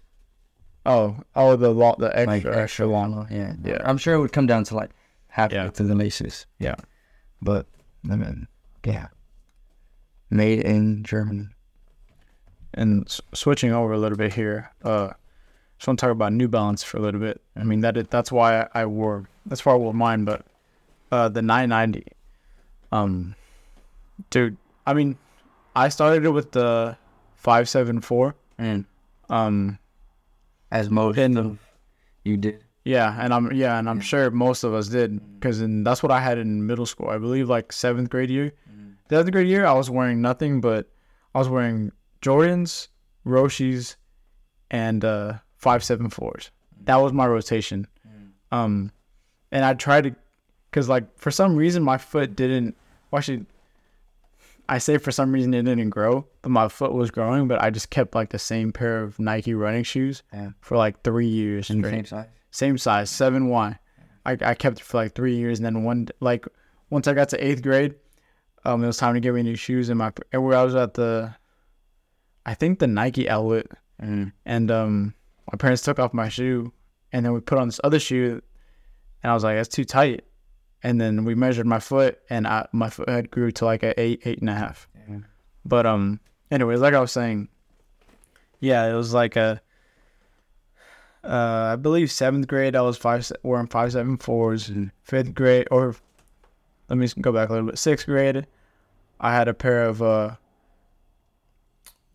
Oh, 0.85 1.17
oh, 1.35 1.55
the 1.57 1.69
lo- 1.69 1.95
the 1.99 2.07
extra, 2.17 2.51
like 2.51 2.59
extra 2.63 2.85
long. 2.87 3.27
Yeah, 3.29 3.53
Yeah. 3.63 3.81
I'm 3.83 3.97
sure 3.97 4.13
it 4.15 4.19
would 4.19 4.31
come 4.31 4.47
down 4.47 4.63
to 4.65 4.75
like 4.75 4.91
half 5.27 5.51
Yeah. 5.51 5.69
to 5.69 5.83
the 5.83 5.95
laces. 5.95 6.45
Yeah. 6.59 6.75
but 7.41 7.67
I 8.09 8.15
mean, 8.15 8.47
yeah, 8.85 9.07
made 10.29 10.59
in 10.61 11.03
Germany. 11.03 11.47
And 12.73 13.05
s- 13.07 13.21
switching 13.33 13.71
over 13.73 13.93
a 13.93 13.97
little 13.97 14.17
bit 14.17 14.33
here, 14.33 14.71
uh, 14.83 15.11
just 15.77 15.87
want 15.87 15.99
to 15.99 16.05
talk 16.05 16.11
about 16.11 16.33
New 16.33 16.47
Balance 16.47 16.83
for 16.83 16.97
a 16.97 16.99
little 17.01 17.19
bit. 17.19 17.41
I 17.55 17.63
mean 17.63 17.81
that 17.81 17.97
it, 17.97 18.09
that's 18.09 18.31
why 18.31 18.67
I, 18.73 18.85
wore 18.85 19.27
that's 19.45 19.65
why 19.65 19.73
I 19.73 19.75
wore 19.75 19.93
mine, 19.93 20.25
but 20.25 20.45
uh, 21.11 21.29
the 21.29 21.41
990, 21.41 22.03
um, 22.91 23.35
dude. 24.29 24.57
I 24.85 24.93
mean, 24.93 25.17
I 25.75 25.89
started 25.89 26.25
it 26.25 26.29
with 26.31 26.51
the 26.51 26.97
574. 27.35 28.35
And 28.57 28.85
Um, 29.29 29.77
as 30.71 30.89
most 30.89 31.17
And- 31.17 31.37
of 31.37 31.59
you 32.23 32.37
did. 32.37 32.63
yeah, 32.83 33.15
and 33.19 33.33
I'm 33.33 33.51
yeah, 33.53 33.77
and 33.77 33.87
I'm 33.89 33.99
sure 34.01 34.31
most 34.31 34.63
of 34.63 34.73
us 34.73 34.87
did 34.87 35.19
because 35.39 35.61
that's 35.83 36.01
what 36.01 36.11
I 36.11 36.19
had 36.19 36.37
in 36.37 36.65
middle 36.65 36.85
school. 36.85 37.09
I 37.09 37.17
believe 37.17 37.47
like 37.49 37.71
seventh 37.71 38.09
grade 38.09 38.29
year. 38.29 38.53
Seventh 39.09 39.31
grade 39.31 39.47
year, 39.47 39.65
I 39.65 39.71
was 39.73 39.89
wearing 39.89 40.21
nothing 40.21 40.59
but 40.59 40.89
I 41.35 41.39
was 41.39 41.47
wearing 41.47 41.91
Jordans, 42.21 42.87
Roshes, 43.25 43.95
and 44.71 45.05
uh, 45.05 45.33
five 45.67 45.83
seven 45.83 46.09
fours. 46.09 46.51
That 46.85 46.97
was 46.97 47.11
my 47.13 47.27
rotation. 47.27 47.87
Um, 48.51 48.91
and 49.51 49.65
I 49.65 49.73
tried 49.73 50.03
to, 50.05 50.15
cause 50.71 50.87
like 50.87 51.05
for 51.19 51.31
some 51.31 51.55
reason 51.55 51.83
my 51.83 51.97
foot 51.97 52.35
didn't. 52.35 52.75
Well, 53.11 53.17
actually, 53.19 53.45
I 54.69 54.77
say 54.79 54.97
for 54.97 55.11
some 55.11 55.31
reason 55.31 55.53
it 55.53 55.63
didn't 55.63 55.89
grow, 55.89 56.25
but 56.41 56.49
my 56.49 56.67
foot 56.67 56.93
was 56.93 57.11
growing. 57.11 57.47
But 57.47 57.61
I 57.61 57.69
just 57.69 57.89
kept 57.89 58.15
like 58.15 58.29
the 58.29 58.39
same 58.39 58.71
pair 58.71 59.03
of 59.03 59.19
Nike 59.19 59.53
running 59.53 59.83
shoes 59.83 60.23
Yeah. 60.33 60.49
for 60.61 60.77
like 60.77 61.03
three 61.03 61.27
years 61.27 61.67
straight 61.67 61.83
same 61.83 62.05
size. 62.05 62.27
same 62.51 62.77
size, 62.77 63.09
seven 63.09 63.47
Y. 63.47 63.77
I 64.25 64.31
I 64.41 64.53
kept 64.53 64.79
it 64.79 64.83
for 64.83 64.97
like 64.97 65.13
three 65.15 65.35
years, 65.35 65.59
and 65.59 65.65
then 65.65 65.83
one 65.83 66.07
like 66.19 66.45
once 66.89 67.07
I 67.07 67.13
got 67.13 67.29
to 67.29 67.45
eighth 67.45 67.61
grade, 67.63 67.95
um, 68.65 68.83
it 68.83 68.87
was 68.87 68.97
time 68.97 69.13
to 69.13 69.19
get 69.19 69.33
me 69.33 69.43
new 69.43 69.55
shoes. 69.55 69.89
And 69.89 69.97
my 69.99 70.11
and 70.31 70.43
where 70.43 70.57
I 70.57 70.63
was 70.63 70.75
at 70.75 70.93
the, 70.95 71.33
I 72.45 72.53
think 72.53 72.79
the 72.79 72.87
Nike 72.87 73.29
outlet, 73.29 73.67
Mm. 74.01 74.31
and 74.45 74.69
um, 74.71 75.13
my 75.51 75.57
parents 75.57 75.81
took 75.81 75.99
off 75.99 76.13
my 76.13 76.29
shoe, 76.29 76.73
and 77.11 77.25
then 77.25 77.33
we 77.33 77.39
put 77.39 77.57
on 77.57 77.67
this 77.67 77.79
other 77.83 77.99
shoe, 77.99 78.41
and 79.23 79.31
I 79.31 79.33
was 79.33 79.43
like, 79.43 79.55
that's 79.55 79.69
too 79.69 79.85
tight. 79.85 80.25
And 80.83 81.01
then 81.01 81.25
we 81.25 81.33
measured 81.35 81.65
my 81.65 81.79
foot, 81.79 82.19
and 82.29 82.47
I, 82.47 82.67
my 82.71 82.89
foot 82.89 83.09
had 83.09 83.31
grew 83.31 83.51
to 83.51 83.65
like 83.65 83.83
a 83.83 83.99
eight, 83.99 84.21
eight 84.25 84.39
and 84.39 84.49
a 84.49 84.53
half. 84.53 84.87
Yeah. 85.09 85.19
But 85.65 85.85
um, 85.85 86.19
anyways, 86.51 86.79
like 86.79 86.93
I 86.93 86.99
was 86.99 87.11
saying, 87.11 87.49
yeah, 88.59 88.85
it 88.85 88.93
was 88.93 89.13
like 89.13 89.35
a. 89.35 89.61
Uh, 91.23 91.71
I 91.73 91.75
believe 91.75 92.11
seventh 92.11 92.47
grade 92.47 92.75
I 92.75 92.81
was 92.81 92.95
five 92.95 93.29
wearing 93.43 93.67
five 93.67 93.91
seven 93.91 94.17
fours. 94.17 94.69
Mhm. 94.69 94.91
Fifth 95.01 95.33
grade 95.33 95.67
or 95.71 95.95
let 96.89 96.97
me 96.97 97.07
go 97.19 97.31
back 97.31 97.49
a 97.49 97.53
little 97.53 97.67
bit. 97.67 97.77
Sixth 97.77 98.05
grade, 98.05 98.47
I 99.19 99.33
had 99.33 99.47
a 99.47 99.53
pair 99.53 99.83
of 99.85 100.01
uh 100.01 100.35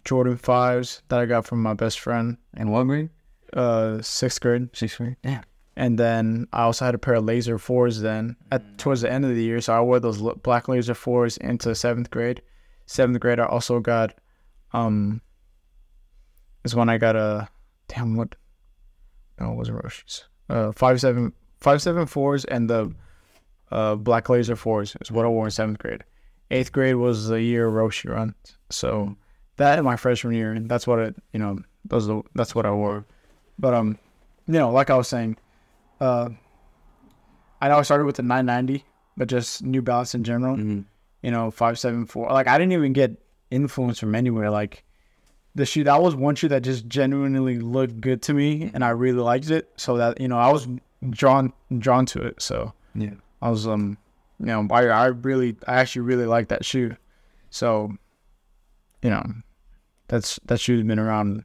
Jordan 0.05 0.37
fives 0.37 1.03
that 1.09 1.18
I 1.18 1.27
got 1.27 1.47
from 1.47 1.62
my 1.62 1.75
best 1.75 2.01
friend. 2.01 2.38
And 2.55 2.73
what 2.73 2.85
grade? 2.85 3.11
Uh, 3.54 4.00
sixth 4.02 4.40
grade, 4.40 4.68
Sixth 4.74 4.96
grade. 4.98 5.16
Yeah. 5.22 5.42
and 5.76 5.98
then 5.98 6.46
I 6.52 6.62
also 6.62 6.84
had 6.86 6.94
a 6.94 6.98
pair 6.98 7.14
of 7.14 7.24
laser 7.24 7.58
fours. 7.58 8.00
Then 8.00 8.36
at 8.50 8.78
towards 8.78 9.00
the 9.02 9.12
end 9.12 9.24
of 9.24 9.34
the 9.34 9.42
year, 9.42 9.60
so 9.60 9.74
I 9.74 9.80
wore 9.80 10.00
those 10.00 10.22
l- 10.22 10.34
black 10.42 10.68
laser 10.68 10.94
fours 10.94 11.36
into 11.38 11.74
seventh 11.74 12.10
grade. 12.10 12.40
Seventh 12.86 13.20
grade, 13.20 13.38
I 13.40 13.46
also 13.46 13.80
got 13.80 14.14
um. 14.72 15.20
Is 16.64 16.74
when 16.74 16.88
I 16.88 16.96
got 16.98 17.16
a 17.16 17.48
damn 17.88 18.16
what? 18.16 18.34
No, 19.40 19.52
it 19.52 19.56
wasn't 19.56 19.82
Roshes. 19.82 20.24
Uh, 20.48 20.72
five 20.72 21.00
seven 21.00 21.32
five 21.60 21.82
seven 21.82 22.06
fours 22.06 22.44
and 22.44 22.68
the 22.70 22.92
uh 23.70 23.94
black 23.96 24.28
laser 24.28 24.56
fours 24.56 24.96
is 25.00 25.10
what 25.10 25.24
I 25.24 25.28
wore 25.28 25.46
in 25.46 25.50
seventh 25.50 25.78
grade. 25.78 26.04
Eighth 26.50 26.70
grade 26.72 26.96
was 26.96 27.28
the 27.28 27.40
year 27.40 27.68
Roshe 27.70 28.08
run, 28.08 28.34
so 28.70 29.16
that 29.56 29.78
in 29.78 29.84
my 29.84 29.96
freshman 29.96 30.34
year, 30.34 30.52
and 30.52 30.68
that's 30.70 30.86
what 30.86 30.98
it 30.98 31.16
you 31.32 31.38
know 31.40 31.58
those 31.84 32.08
are 32.08 32.22
that's 32.34 32.54
what 32.54 32.66
I 32.66 32.70
wore. 32.72 33.04
But 33.58 33.74
um, 33.74 33.98
you 34.46 34.54
know, 34.54 34.70
like 34.70 34.90
I 34.90 34.96
was 34.96 35.08
saying, 35.08 35.36
uh, 36.00 36.30
I 37.60 37.68
know 37.68 37.78
I 37.78 37.82
started 37.82 38.04
with 38.04 38.16
the 38.16 38.22
990, 38.22 38.84
but 39.16 39.28
just 39.28 39.62
New 39.62 39.82
Balance 39.82 40.14
in 40.14 40.24
general. 40.24 40.56
Mm-hmm. 40.56 40.80
You 41.22 41.30
know, 41.30 41.50
five 41.50 41.78
seven 41.78 42.06
four. 42.06 42.28
Like 42.30 42.48
I 42.48 42.58
didn't 42.58 42.72
even 42.72 42.92
get 42.92 43.16
influence 43.50 44.00
from 44.00 44.14
anywhere. 44.14 44.50
Like 44.50 44.84
the 45.54 45.64
shoe 45.64 45.84
that 45.84 46.02
was 46.02 46.16
one 46.16 46.34
shoe 46.34 46.48
that 46.48 46.62
just 46.62 46.88
genuinely 46.88 47.58
looked 47.58 48.00
good 48.00 48.22
to 48.22 48.34
me, 48.34 48.70
and 48.74 48.84
I 48.84 48.90
really 48.90 49.20
liked 49.20 49.50
it. 49.50 49.70
So 49.76 49.96
that 49.98 50.20
you 50.20 50.28
know, 50.28 50.38
I 50.38 50.50
was 50.50 50.66
drawn 51.10 51.52
drawn 51.78 52.06
to 52.06 52.22
it. 52.22 52.42
So 52.42 52.72
Yeah. 52.94 53.14
I 53.40 53.50
was 53.50 53.66
um, 53.66 53.98
you 54.40 54.46
know, 54.46 54.66
I 54.70 54.86
I 54.86 55.06
really 55.06 55.56
I 55.66 55.74
actually 55.74 56.02
really 56.02 56.26
like 56.26 56.48
that 56.48 56.64
shoe. 56.64 56.96
So, 57.50 57.92
you 59.02 59.10
know, 59.10 59.22
that's 60.08 60.40
that 60.46 60.58
shoe's 60.58 60.82
been 60.82 60.98
around 60.98 61.44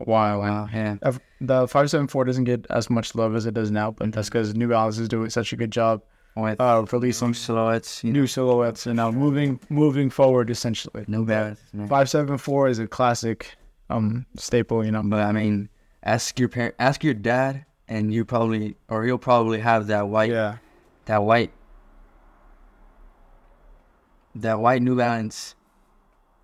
a 0.00 0.04
while. 0.04 0.42
and 0.42 0.50
Wow. 0.52 0.68
Yeah. 0.72 0.96
uh, 1.02 1.12
The 1.40 1.68
five 1.68 1.90
seven 1.90 2.06
four 2.06 2.24
doesn't 2.24 2.44
get 2.44 2.66
as 2.70 2.88
much 2.90 3.14
love 3.14 3.34
as 3.36 3.46
it 3.46 3.54
does 3.54 3.70
now, 3.70 3.90
but 3.92 4.12
that's 4.12 4.28
because 4.28 4.54
New 4.54 4.68
Balance 4.68 4.98
is 4.98 5.08
doing 5.08 5.30
such 5.30 5.52
a 5.52 5.56
good 5.56 5.70
job 5.70 6.02
With 6.36 6.60
uh, 6.60 6.84
releasing 6.92 7.18
some 7.18 7.34
silhouettes. 7.34 8.02
You 8.04 8.12
know, 8.12 8.20
new 8.20 8.26
silhouettes 8.26 8.86
and 8.86 8.96
now 8.96 9.10
moving 9.10 9.58
moving 9.68 10.10
forward 10.10 10.50
essentially. 10.50 11.04
New 11.08 11.24
balance. 11.24 11.60
Five 11.88 12.08
seven 12.10 12.38
four 12.38 12.68
is 12.68 12.78
a 12.78 12.86
classic 12.86 13.56
um 13.90 14.26
staple, 14.36 14.84
you 14.84 14.92
know. 14.92 15.02
But 15.04 15.20
I 15.20 15.32
mean, 15.32 15.68
ask 16.02 16.38
your 16.38 16.48
parent, 16.48 16.74
ask 16.78 17.02
your 17.04 17.14
dad, 17.14 17.64
and 17.88 18.12
you 18.14 18.24
probably, 18.24 18.76
or 18.88 19.04
he'll 19.04 19.18
probably 19.18 19.60
have 19.60 19.86
that 19.88 20.08
white, 20.08 20.30
Yeah. 20.30 20.56
that 21.06 21.22
white, 21.22 21.52
that 24.36 24.58
white 24.60 24.82
New 24.82 24.96
Balance. 24.96 25.54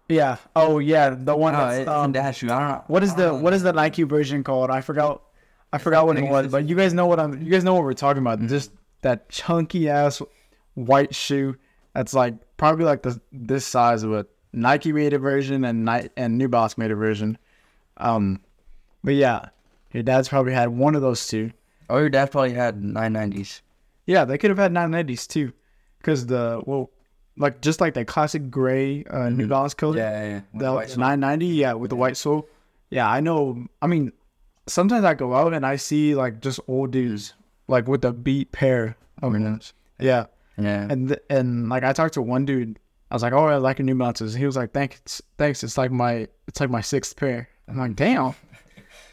Yeah. 0.09 0.37
Oh 0.55 0.79
yeah, 0.79 1.11
the 1.11 1.35
one 1.37 1.55
Oh, 1.55 1.59
that's 1.59 1.89
um. 1.89 2.11
I 2.15 2.31
don't 2.37 2.49
know. 2.49 2.85
what 2.89 3.03
is 3.03 3.15
the 3.15 3.27
know. 3.29 3.35
what 3.37 3.53
is 3.55 3.63
the 3.63 3.73
Nike 3.73 4.03
version 4.03 4.45
called? 4.45 4.71
I 4.71 4.81
forgot 4.81 5.23
I 5.73 5.79
forgot 5.79 6.07
what 6.07 6.19
it 6.19 6.29
was, 6.29 6.49
but 6.49 6.69
you 6.69 6.77
guys 6.77 6.93
know 6.93 7.07
what 7.07 7.19
I'm 7.19 7.41
you 7.43 7.51
guys 7.51 7.65
know 7.65 7.75
what 7.75 7.83
we're 7.85 7.95
talking 7.95 8.21
about. 8.21 8.41
Mhm. 8.41 8.49
Just 8.49 8.73
that 9.03 9.29
chunky 9.31 9.89
ass 9.89 10.21
white 10.75 11.15
shoe 11.15 11.57
that's 11.95 12.15
like 12.15 12.35
probably 12.57 12.85
like 12.85 13.03
the 13.03 13.21
this 13.33 13.65
size 13.65 14.03
of 14.03 14.13
a 14.13 14.27
Nike 14.53 14.93
made 14.93 15.13
a 15.15 15.19
version 15.19 15.65
and 15.65 15.85
Ni- 15.85 16.09
and 16.17 16.37
New 16.37 16.49
Balance 16.49 16.77
made 16.77 16.91
a 16.91 16.95
version. 16.97 17.39
Um 17.97 18.41
but 19.05 19.15
yeah, 19.15 19.47
your 19.93 20.03
dad's 20.03 20.29
probably 20.29 20.53
had 20.53 20.69
one 20.69 20.95
of 20.95 21.01
those 21.03 21.27
two. 21.27 21.53
Oh, 21.91 21.99
your 21.99 22.09
dad 22.11 22.31
probably 22.31 22.53
had 22.55 22.81
990s. 22.83 23.61
Yeah, 24.07 24.25
they 24.25 24.39
could 24.39 24.51
have 24.51 24.59
had 24.59 24.73
990s 24.73 25.27
too, 25.27 25.53
because 25.99 26.27
the 26.27 26.63
well, 26.65 26.91
like 27.37 27.61
just 27.61 27.81
like 27.81 27.95
that 27.95 28.07
classic 28.07 28.51
gray 28.51 29.05
uh, 29.05 29.29
New 29.31 29.47
Mhm. 29.47 29.51
Balance 29.51 29.75
color. 29.75 29.97
Yeah, 29.97 30.11
yeah. 30.23 30.29
yeah. 30.29 30.41
The 30.55 30.65
the 30.67 30.73
white 30.73 30.91
sole. 30.91 30.99
990, 31.01 31.47
yeah, 31.47 31.73
with 31.75 31.91
the 31.91 31.97
white 31.97 32.17
sole. 32.17 32.49
Yeah, 32.91 33.09
I 33.11 33.21
know. 33.21 33.67
I 33.81 33.87
mean, 33.87 34.13
sometimes 34.67 35.05
I 35.05 35.15
go 35.15 35.35
out 35.35 35.55
and 35.55 35.65
I 35.65 35.77
see 35.77 36.15
like 36.15 36.41
just 36.41 36.61
old 36.69 36.91
dudes 36.91 37.35
like 37.69 37.89
with 37.89 38.05
a 38.05 38.13
beat 38.13 38.53
pair 38.53 38.97
of 39.23 39.33
Mhm. 39.33 39.45
those. 39.57 39.73
Yeah, 39.99 40.27
Yeah. 40.59 40.87
and 40.91 41.09
th- 41.09 41.21
and 41.31 41.69
like 41.69 41.85
I 41.85 41.93
talked 41.93 42.15
to 42.15 42.23
one 42.23 42.45
dude. 42.45 42.79
I 43.11 43.15
was 43.15 43.23
like, 43.23 43.33
"Oh, 43.35 43.45
I 43.47 43.57
like 43.57 43.79
your 43.79 43.87
New 43.87 43.95
Balances." 43.95 44.35
He 44.35 44.47
was 44.47 44.57
like, 44.57 44.73
"Thanks, 44.73 45.21
thanks. 45.39 45.63
It's 45.63 45.77
like 45.79 45.91
my 45.91 46.29
it's 46.49 46.61
like 46.61 46.71
my 46.71 46.81
sixth 46.81 47.17
pair." 47.17 47.49
I'm 47.69 47.77
like, 47.79 47.95
"Damn," 47.97 48.35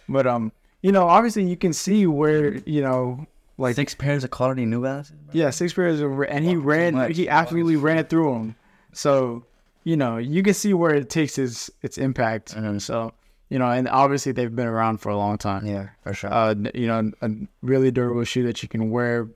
but 0.10 0.26
um, 0.28 0.52
you 0.82 0.92
know, 0.92 1.08
obviously 1.08 1.44
you 1.46 1.56
can 1.58 1.74
see 1.74 2.08
where 2.08 2.56
you 2.66 2.82
know 2.82 3.26
like 3.60 3.76
Six 3.76 3.94
pairs 3.94 4.24
of 4.24 4.32
quality 4.32 4.66
New 4.66 4.82
Balances. 4.82 5.16
bro? 5.18 5.32
yeah, 5.34 5.50
six 5.52 5.74
pairs 5.74 6.00
of, 6.02 6.20
and 6.24 6.44
he 6.46 6.56
ran. 6.56 7.12
He 7.12 7.30
absolutely 7.30 7.76
ran 7.76 8.06
through 8.06 8.34
them. 8.34 8.56
So 8.94 9.44
you 9.84 9.96
know, 9.96 10.18
you 10.18 10.42
can 10.44 10.54
see 10.54 10.74
where 10.74 10.94
it 10.96 11.10
takes 11.10 11.38
its 11.38 11.70
its 11.82 11.98
impact. 11.98 12.56
Mhm. 12.56 12.82
So 12.82 13.14
you 13.50 13.58
know, 13.60 13.70
and 13.70 13.88
obviously 13.88 14.32
they've 14.32 14.56
been 14.56 14.68
around 14.68 14.98
for 15.00 15.10
a 15.10 15.18
long 15.18 15.38
time. 15.38 15.66
Yeah, 15.66 15.90
for 16.04 16.14
sure. 16.14 16.32
Uh, 16.34 16.56
you 16.74 16.88
know, 16.88 17.12
a 17.22 17.30
really 17.62 17.92
durable 17.92 18.24
shoe 18.24 18.44
that 18.44 18.62
you 18.64 18.70
can 18.70 18.90
wear 18.92 19.28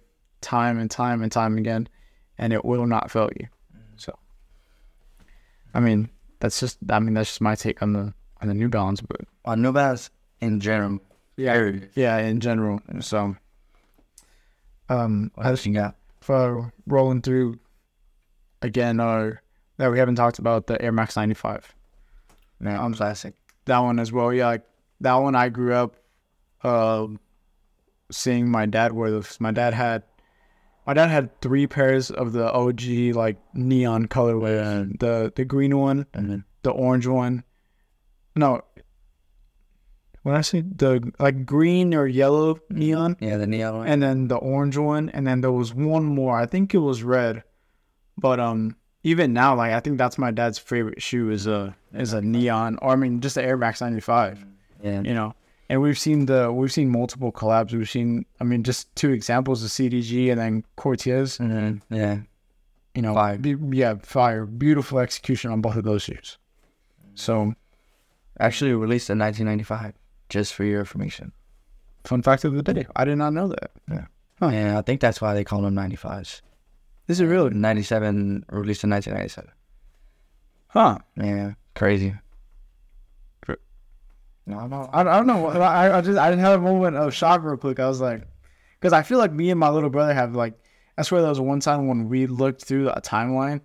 time 0.41 0.77
and 0.79 0.89
time 0.91 1.21
and 1.23 1.31
time 1.31 1.57
again, 1.57 1.87
and 2.37 2.53
it 2.53 2.63
will 2.65 2.85
not 2.85 3.09
fail 3.11 3.29
you. 3.39 3.47
So, 3.97 4.13
I 5.73 5.79
mean, 5.79 6.09
that's 6.39 6.59
just. 6.59 6.77
I 6.89 6.99
mean, 6.99 7.13
that's 7.15 7.29
just 7.29 7.41
my 7.41 7.55
take 7.55 7.81
on 7.81 7.93
the 7.93 8.13
on 8.41 8.47
the 8.49 8.53
New 8.53 8.69
Balance, 8.69 9.01
but 9.01 9.21
On 9.45 9.61
New 9.61 9.71
Balance 9.71 10.09
in 10.41 10.59
general. 10.59 10.99
yeah, 11.37 11.71
yeah, 11.95 12.17
in 12.19 12.39
general. 12.39 12.81
So, 12.99 13.35
Um, 14.89 15.31
What 15.35 15.45
as 15.45 15.51
else 15.51 15.65
you 15.65 15.73
got? 15.73 15.95
for 16.21 16.71
rolling 16.87 17.21
through 17.21 17.59
again, 18.61 18.99
our 18.99 19.41
that 19.77 19.91
we 19.91 19.99
haven't 19.99 20.15
talked 20.15 20.39
about 20.39 20.67
the 20.67 20.81
Air 20.81 20.91
Max 20.91 21.15
95. 21.15 21.73
Man, 22.59 22.77
Um, 22.79 22.93
classic. 22.93 23.33
That 23.65 23.79
one 23.79 23.99
as 23.99 24.11
well. 24.11 24.31
Yeah, 24.33 24.47
like, 24.47 24.63
that 25.01 25.15
one 25.15 25.35
I 25.35 25.49
grew 25.49 25.73
up 25.73 25.95
uh, 26.63 27.07
seeing 28.11 28.49
my 28.49 28.65
dad 28.65 28.93
wear 28.93 29.11
those. 29.11 29.39
My 29.39 29.51
dad 29.51 29.73
had 29.73 30.03
my 30.85 30.93
dad 30.93 31.09
had 31.09 31.41
three 31.41 31.65
pairs 31.67 32.11
of 32.11 32.33
the 32.33 32.51
OG 32.51 33.15
like 33.15 33.37
neon 33.53 34.07
colorway. 34.07 34.97
The 34.99 35.31
the 35.35 35.45
green 35.45 35.77
one, 35.77 36.05
And 36.13 36.29
then 36.29 36.45
the 36.61 36.71
orange 36.71 37.07
one. 37.07 37.43
No. 38.35 38.61
When 40.23 40.35
I 40.35 40.41
say 40.41 40.61
the 40.61 41.11
like 41.19 41.45
green 41.45 41.93
or 41.93 42.07
yellow 42.07 42.59
neon, 42.69 43.17
yeah, 43.19 43.37
the 43.37 43.45
neon 43.47 43.77
one. 43.79 43.87
and 43.87 44.01
then 44.01 44.27
the 44.29 44.37
orange 44.37 44.77
one, 44.77 45.09
and 45.09 45.27
then 45.27 45.41
there 45.41 45.51
was 45.51 45.73
one 45.73 46.05
more. 46.05 46.37
I 46.39 46.45
think 46.45 46.73
it 46.73 46.77
was 46.79 47.03
red, 47.03 47.43
but 48.17 48.39
um, 48.39 48.77
even 49.03 49.33
now, 49.33 49.53
like 49.55 49.73
I 49.73 49.81
think 49.81 49.97
that's 49.97 50.17
my 50.17 50.31
dad's 50.31 50.57
favorite 50.57 51.01
shoe 51.01 51.29
is 51.29 51.45
a 51.45 51.75
is 51.93 52.13
a 52.13 52.21
neon, 52.21 52.79
or 52.81 52.91
I 52.91 52.95
mean, 52.95 53.19
just 53.19 53.35
the 53.35 53.43
Air 53.43 53.57
Max 53.57 53.81
ninety 53.81 53.99
five. 53.99 54.45
yeah, 54.81 55.01
You 55.01 55.13
know, 55.13 55.35
and 55.69 55.81
we've 55.81 55.99
seen 55.99 56.25
the 56.25 56.53
we've 56.53 56.71
seen 56.71 56.89
multiple 56.89 57.33
collabs. 57.33 57.73
We've 57.73 57.89
seen, 57.89 58.25
I 58.39 58.45
mean, 58.45 58.63
just 58.63 58.95
two 58.95 59.11
examples 59.11 59.61
of 59.61 59.71
CDG 59.71 60.31
and 60.31 60.39
then 60.39 60.63
Cortez. 60.77 61.37
and 61.41 61.51
then 61.51 61.81
yeah, 61.89 62.19
You 62.95 63.01
know, 63.01 63.13
Fire. 63.13 63.37
be- 63.37 63.57
yeah, 63.77 63.95
fire, 64.01 64.45
beautiful 64.45 64.99
execution 64.99 65.51
on 65.51 65.59
both 65.59 65.75
of 65.75 65.83
those 65.83 66.03
shoes. 66.03 66.37
So, 67.15 67.55
actually 68.39 68.71
released 68.73 69.09
in 69.09 69.19
1995. 69.19 69.95
Just 70.33 70.55
for 70.55 70.63
your 70.63 70.79
information. 70.79 71.31
fun 72.05 72.23
fact 72.23 72.43
of 72.43 72.53
the 72.55 72.63
day, 72.63 72.87
I 72.95 73.05
did 73.05 73.17
not 73.17 73.33
know 73.33 73.49
that. 73.49 73.71
Huh. 74.39 74.47
Yeah, 74.49 74.79
I 74.79 74.81
think 74.81 74.99
that's 74.99 75.21
why 75.21 75.35
they 75.35 75.43
call 75.43 75.61
them 75.61 75.75
95s. 75.75 76.41
This 77.05 77.17
Is 77.17 77.21
it 77.21 77.25
really? 77.25 77.51
97 77.51 78.45
released 78.49 78.83
in 78.83 78.89
1997. 78.89 79.51
Huh? 80.69 80.97
Yeah, 81.17 81.51
crazy. 81.75 82.15
Cra- 83.45 83.57
No, 84.47 84.57
I'm 84.57 84.71
not. 84.71 84.89
I, 84.91 85.01
I 85.01 85.03
don't 85.17 85.27
know. 85.27 85.45
I, 85.49 85.99
I 85.99 86.01
just 86.01 86.17
I 86.17 86.35
had 86.35 86.53
a 86.53 86.57
moment 86.57 86.95
of 86.97 87.13
shock 87.13 87.43
real 87.43 87.57
quick. 87.57 87.79
I 87.79 87.87
was 87.87 88.01
like, 88.01 88.25
because 88.79 88.91
I 88.91 89.03
feel 89.03 89.19
like 89.19 89.31
me 89.31 89.51
and 89.51 89.59
my 89.59 89.69
little 89.69 89.91
brother 89.91 90.15
have 90.15 90.35
like. 90.35 90.55
I 90.97 91.03
swear 91.03 91.21
there 91.21 91.29
was 91.29 91.39
one 91.39 91.59
time 91.59 91.87
when 91.87 92.09
we 92.09 92.25
looked 92.25 92.63
through 92.65 92.89
a 92.89 93.01
timeline, 93.01 93.61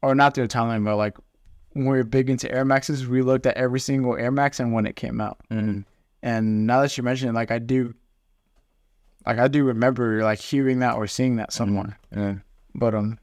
or 0.00 0.14
not 0.14 0.34
through 0.34 0.44
a 0.44 0.48
timeline, 0.48 0.84
but 0.84 0.94
like 0.96 1.16
when 1.76 1.86
we 1.86 1.96
were 1.98 2.04
big 2.04 2.30
into 2.30 2.50
Air 2.50 2.64
Maxes, 2.64 3.06
we 3.06 3.22
looked 3.22 3.46
at 3.46 3.56
every 3.56 3.80
single 3.80 4.16
Air 4.16 4.30
Max 4.30 4.58
and 4.60 4.72
when 4.72 4.86
it 4.86 4.96
came 4.96 5.20
out. 5.20 5.38
Mm, 5.50 5.84
And 6.22 6.66
now 6.66 6.80
that 6.80 6.96
you 6.96 7.02
mention 7.02 7.28
it, 7.28 7.32
like 7.34 7.50
I 7.50 7.58
do, 7.58 7.94
like 9.26 9.38
I 9.38 9.48
do 9.48 9.64
remember 9.64 10.22
like 10.22 10.38
hearing 10.40 10.78
that 10.80 10.96
or 10.96 11.06
seeing 11.06 11.36
that 11.36 11.52
somewhere. 11.52 11.98
yeah. 12.14 12.36
But 12.74 12.94
um, 12.94 13.18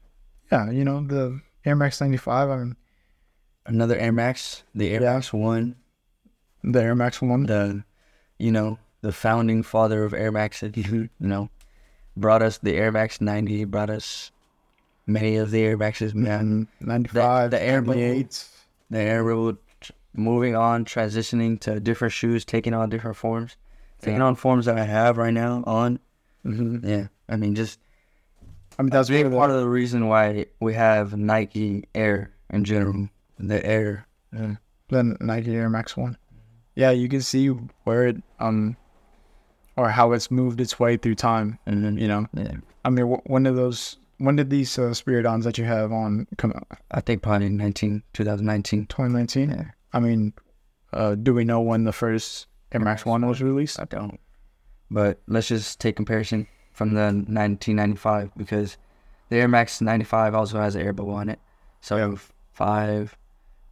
yeah, 0.52 0.70
you 0.70 0.84
know 0.84 1.04
the 1.06 1.40
Air 1.64 1.76
Max 1.76 2.00
ninety 2.00 2.16
five. 2.16 2.48
I 2.50 2.56
mean 2.56 2.76
Another 3.66 3.96
Air 3.96 4.12
Max, 4.12 4.62
the 4.74 4.90
Air 4.90 5.00
Yeah. 5.02 5.14
Max 5.14 5.32
One, 5.32 5.76
the 6.62 6.82
Air 6.82 6.94
Max 6.94 7.22
one. 7.22 7.44
the, 7.46 7.82
you 8.38 8.52
know, 8.52 8.78
the 9.00 9.12
founding 9.12 9.62
father 9.62 10.04
of 10.04 10.12
Air 10.14 10.30
Maxes. 10.32 10.72
You 10.76 11.08
know, 11.18 11.48
brought 12.16 12.42
us 12.42 12.58
the 12.58 12.76
Air 12.76 12.92
Max 12.92 13.20
90. 13.20 13.64
Brought 13.64 13.90
us 13.90 14.30
many 15.06 15.36
of 15.36 15.50
the 15.50 15.62
Air 15.62 15.76
Maxes. 15.76 16.14
Man, 16.14 16.40
And 16.40 16.66
ninety 16.80 17.08
five, 17.08 17.50
the 17.50 17.62
Air 17.62 17.82
Bubble. 17.82 18.24
the 18.90 18.98
Air 18.98 19.22
Rebel 19.24 19.56
moving 20.14 20.54
on, 20.54 20.84
transitioning 20.84 21.58
to 21.60 21.80
different 21.80 22.12
shoes, 22.12 22.44
taking 22.44 22.72
on 22.74 22.88
different 22.90 23.16
forms, 23.16 23.56
taking 24.00 24.18
Yeah. 24.20 24.26
on 24.26 24.34
forms 24.36 24.66
that 24.66 24.78
I 24.78 24.84
have 24.84 25.16
right 25.16 25.34
now 25.34 25.62
on. 25.66 25.98
Mm-hmm. 26.46 26.86
Yeah, 26.88 27.06
I 27.28 27.36
mean, 27.36 27.54
just 27.54 27.80
I 28.78 28.82
mean 28.82 28.90
that's 28.90 29.08
big 29.08 29.24
really 29.26 29.36
part 29.36 29.50
of 29.50 29.60
the 29.60 29.68
reason 29.68 30.08
why 30.08 30.46
we 30.60 30.74
have 30.74 31.16
Nike 31.16 31.84
Air 31.94 32.30
in 32.50 32.64
general. 32.64 33.08
The 33.38 33.64
Air. 33.64 34.06
Yeah. 34.32 34.54
the 34.88 35.16
Nike 35.20 35.54
Air 35.56 35.68
Max 35.70 35.96
one. 35.96 36.16
Yeah, 36.76 36.90
you 36.90 37.08
can 37.08 37.20
see 37.22 37.48
where 37.84 38.06
it 38.08 38.16
um, 38.40 38.76
or 39.76 39.88
how 39.90 40.12
it's 40.12 40.30
moved 40.30 40.60
its 40.60 40.78
way 40.78 40.96
through 40.96 41.14
time. 41.16 41.58
And 41.66 41.84
then, 41.84 41.96
You 41.98 42.08
know, 42.08 42.26
yeah, 42.34 42.52
I 42.84 42.90
mean, 42.90 43.06
wh- 43.06 43.28
when 43.30 43.44
did 43.44 43.56
those? 43.56 43.96
When 44.18 44.36
did 44.36 44.50
these 44.50 44.78
uh, 44.78 44.90
Spiridons 44.92 45.44
that 45.44 45.58
you 45.58 45.64
have 45.64 45.92
on 45.92 46.26
come 46.36 46.52
out? 46.52 46.66
I 46.90 47.00
think 47.00 47.22
probably 47.22 47.48
19, 47.48 48.02
2019. 48.12 48.86
2019. 48.86 49.50
Yeah, 49.50 49.64
I 49.92 50.00
mean, 50.00 50.32
uh, 50.92 51.14
do 51.14 51.34
we 51.34 51.44
know 51.44 51.60
when 51.60 51.84
the 51.84 51.92
first 51.92 52.46
Air 52.72 52.80
Max 52.80 53.04
One 53.04 53.26
was 53.26 53.42
released? 53.42 53.80
I 53.80 53.84
don't. 53.84 54.20
But 54.90 55.20
let's 55.26 55.48
just 55.48 55.80
take 55.80 55.96
comparison 55.96 56.46
from 56.72 56.94
the 56.94 57.04
1995 57.04 58.30
because 58.36 58.76
the 59.28 59.36
Air 59.36 59.48
Max 59.48 59.80
95 59.80 60.34
also 60.34 60.58
has 60.58 60.74
an 60.74 60.82
air 60.82 60.92
bubble 60.92 61.14
on 61.14 61.28
it. 61.28 61.40
So 61.80 62.16
five, 62.52 63.16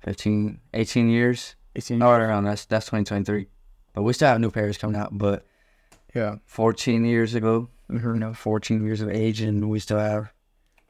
15, 0.00 0.60
18 0.74 1.08
years. 1.08 1.54
18. 1.76 1.98
No, 1.98 2.10
around 2.10 2.44
that's 2.44 2.64
that's 2.66 2.86
2023. 2.86 3.46
But 3.94 4.02
we 4.02 4.12
still 4.12 4.28
have 4.28 4.40
new 4.40 4.50
pairs 4.50 4.78
coming 4.78 4.96
out. 4.96 5.16
But 5.16 5.46
Yeah. 6.14 6.36
14 6.46 7.04
years 7.04 7.34
ago, 7.34 7.68
Mhm. 7.92 8.14
you 8.14 8.20
know, 8.20 8.32
14 8.34 8.84
years 8.84 9.00
of 9.00 9.08
age, 9.10 9.40
and 9.40 9.68
we 9.68 9.78
still 9.78 9.98
have. 9.98 10.32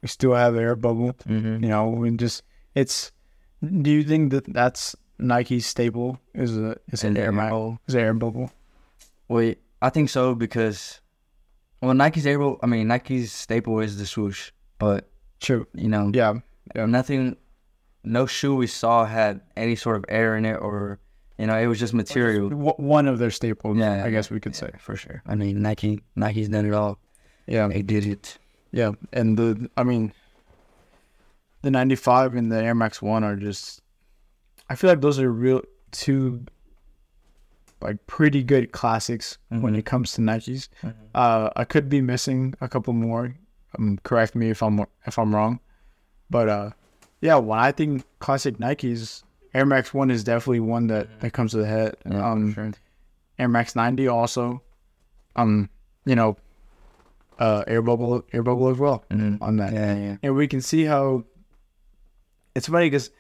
We 0.03 0.09
still 0.09 0.35
have 0.35 0.57
air 0.57 0.75
bubble. 0.77 1.13
Mm-hmm. 1.29 1.63
You 1.65 1.69
know, 1.71 1.89
we 1.91 2.11
just 2.17 2.43
it's. 2.75 3.13
Do 3.63 3.91
you 3.91 4.03
think 4.03 4.33
that 4.33 4.45
that's 4.53 4.97
Nike's 5.19 5.67
staple? 5.67 6.19
Is 6.35 6.57
a 6.59 6.77
is 6.93 7.05
an 7.05 7.09
And 7.11 7.19
air 7.19 7.25
air 7.27 7.33
bubble. 7.33 7.79
Is 7.87 7.95
air 7.95 8.15
bubble? 8.15 8.51
Wait, 9.29 9.59
I 9.81 9.89
think 9.91 10.11
so 10.11 10.35
because, 10.35 11.01
well, 11.81 11.95
Nike's 11.95 12.27
able. 12.27 12.59
I 12.63 12.67
mean, 12.67 12.89
Nike's 12.89 13.33
staple 13.33 13.79
is 13.81 13.99
the 13.99 14.07
swoosh, 14.07 14.51
but 14.79 15.09
True. 15.41 15.67
you 15.75 15.89
know, 15.89 16.11
Yeah. 16.13 16.35
Yeah. 16.75 16.87
nothing, 16.87 17.37
no 18.05 18.27
shoe 18.27 18.55
we 18.57 18.67
saw 18.67 19.05
had 19.07 19.41
any 19.57 19.77
sort 19.77 19.97
of 19.97 20.05
air 20.09 20.37
in 20.37 20.45
it, 20.45 20.57
or 20.57 20.99
you 21.43 21.47
know, 21.49 21.59
it 21.59 21.67
was 21.67 21.81
just 21.85 21.93
material. 21.93 22.49
W- 22.51 22.79
one 22.97 23.09
of 23.11 23.19
their 23.19 23.33
staples. 23.33 23.77
Yeah, 23.77 24.05
I 24.07 24.11
guess 24.15 24.31
we 24.31 24.39
could 24.39 24.55
say. 24.55 24.71
For 24.79 24.95
sure. 24.95 25.23
I 25.27 25.35
mean, 25.35 25.61
Nike, 25.61 26.01
Nike's 26.15 26.49
done 26.49 26.67
it 26.71 26.73
all. 26.73 26.99
Yeah. 27.47 27.67
They 27.67 27.83
did 27.83 28.07
it. 28.07 28.39
Yeah, 28.71 28.93
and 29.13 29.37
the 29.37 29.69
I 29.77 29.83
mean, 29.83 30.13
the 31.63 31.71
ninety 31.71 31.97
five 31.97 32.35
and 32.39 32.51
the 32.53 32.63
Air 32.63 32.75
Max 32.77 33.03
One 33.03 33.25
are 33.25 33.35
just. 33.37 33.83
I 34.71 34.77
feel 34.77 34.89
like 34.91 35.01
those 35.03 35.19
are 35.19 35.31
real 35.31 35.63
two. 35.91 36.45
Like 37.81 38.07
pretty 38.07 38.45
good 38.45 38.71
classics 38.71 39.39
when 39.49 39.75
Mhm. 39.75 39.79
it 39.79 39.85
comes 39.85 40.13
to 40.13 40.21
Nikes. 40.21 40.69
Uh, 41.15 41.51
I 41.57 41.65
could 41.65 41.89
be 41.89 42.01
missing 42.01 42.55
a 42.61 42.69
couple 42.69 42.93
more. 42.93 43.35
Um, 43.77 43.99
correct 44.05 44.37
me 44.37 44.51
if 44.51 44.63
I'm 44.63 44.87
if 45.05 45.19
I'm 45.19 45.35
wrong, 45.35 45.59
but 46.31 46.49
uh, 46.49 46.71
yeah, 47.21 47.37
when 47.37 47.59
I 47.59 47.73
think 47.73 48.05
classic 48.21 48.59
Nikes, 48.59 49.25
Air 49.55 49.67
Max 49.67 49.93
One 49.93 50.11
is 50.11 50.25
definitely 50.25 50.61
one 50.61 50.87
that 50.89 51.21
that 51.21 51.33
comes 51.33 51.51
to 51.53 51.59
the 51.59 51.67
head. 51.67 51.97
Yeah, 52.09 52.31
um, 52.31 52.55
sure. 52.55 52.73
Air 53.39 53.49
Max 53.49 53.75
90 53.77 54.09
also. 54.09 54.63
Um, 55.37 55.69
you 56.05 56.15
know, 56.15 56.37
uh, 57.39 57.65
air 57.67 57.81
bubble, 57.83 58.25
air 58.33 58.43
bubble 58.43 58.69
as 58.69 58.79
well 58.79 59.05
Mhm. 59.11 59.39
on 59.41 59.57
that, 59.57 59.73
Yeah, 59.73 59.95
yeah. 59.97 60.17
and 60.23 60.35
we 60.37 60.47
can 60.47 60.61
see 60.61 60.85
how. 60.85 61.25
It's 62.55 62.69
funny 62.69 62.87
because, 62.87 63.11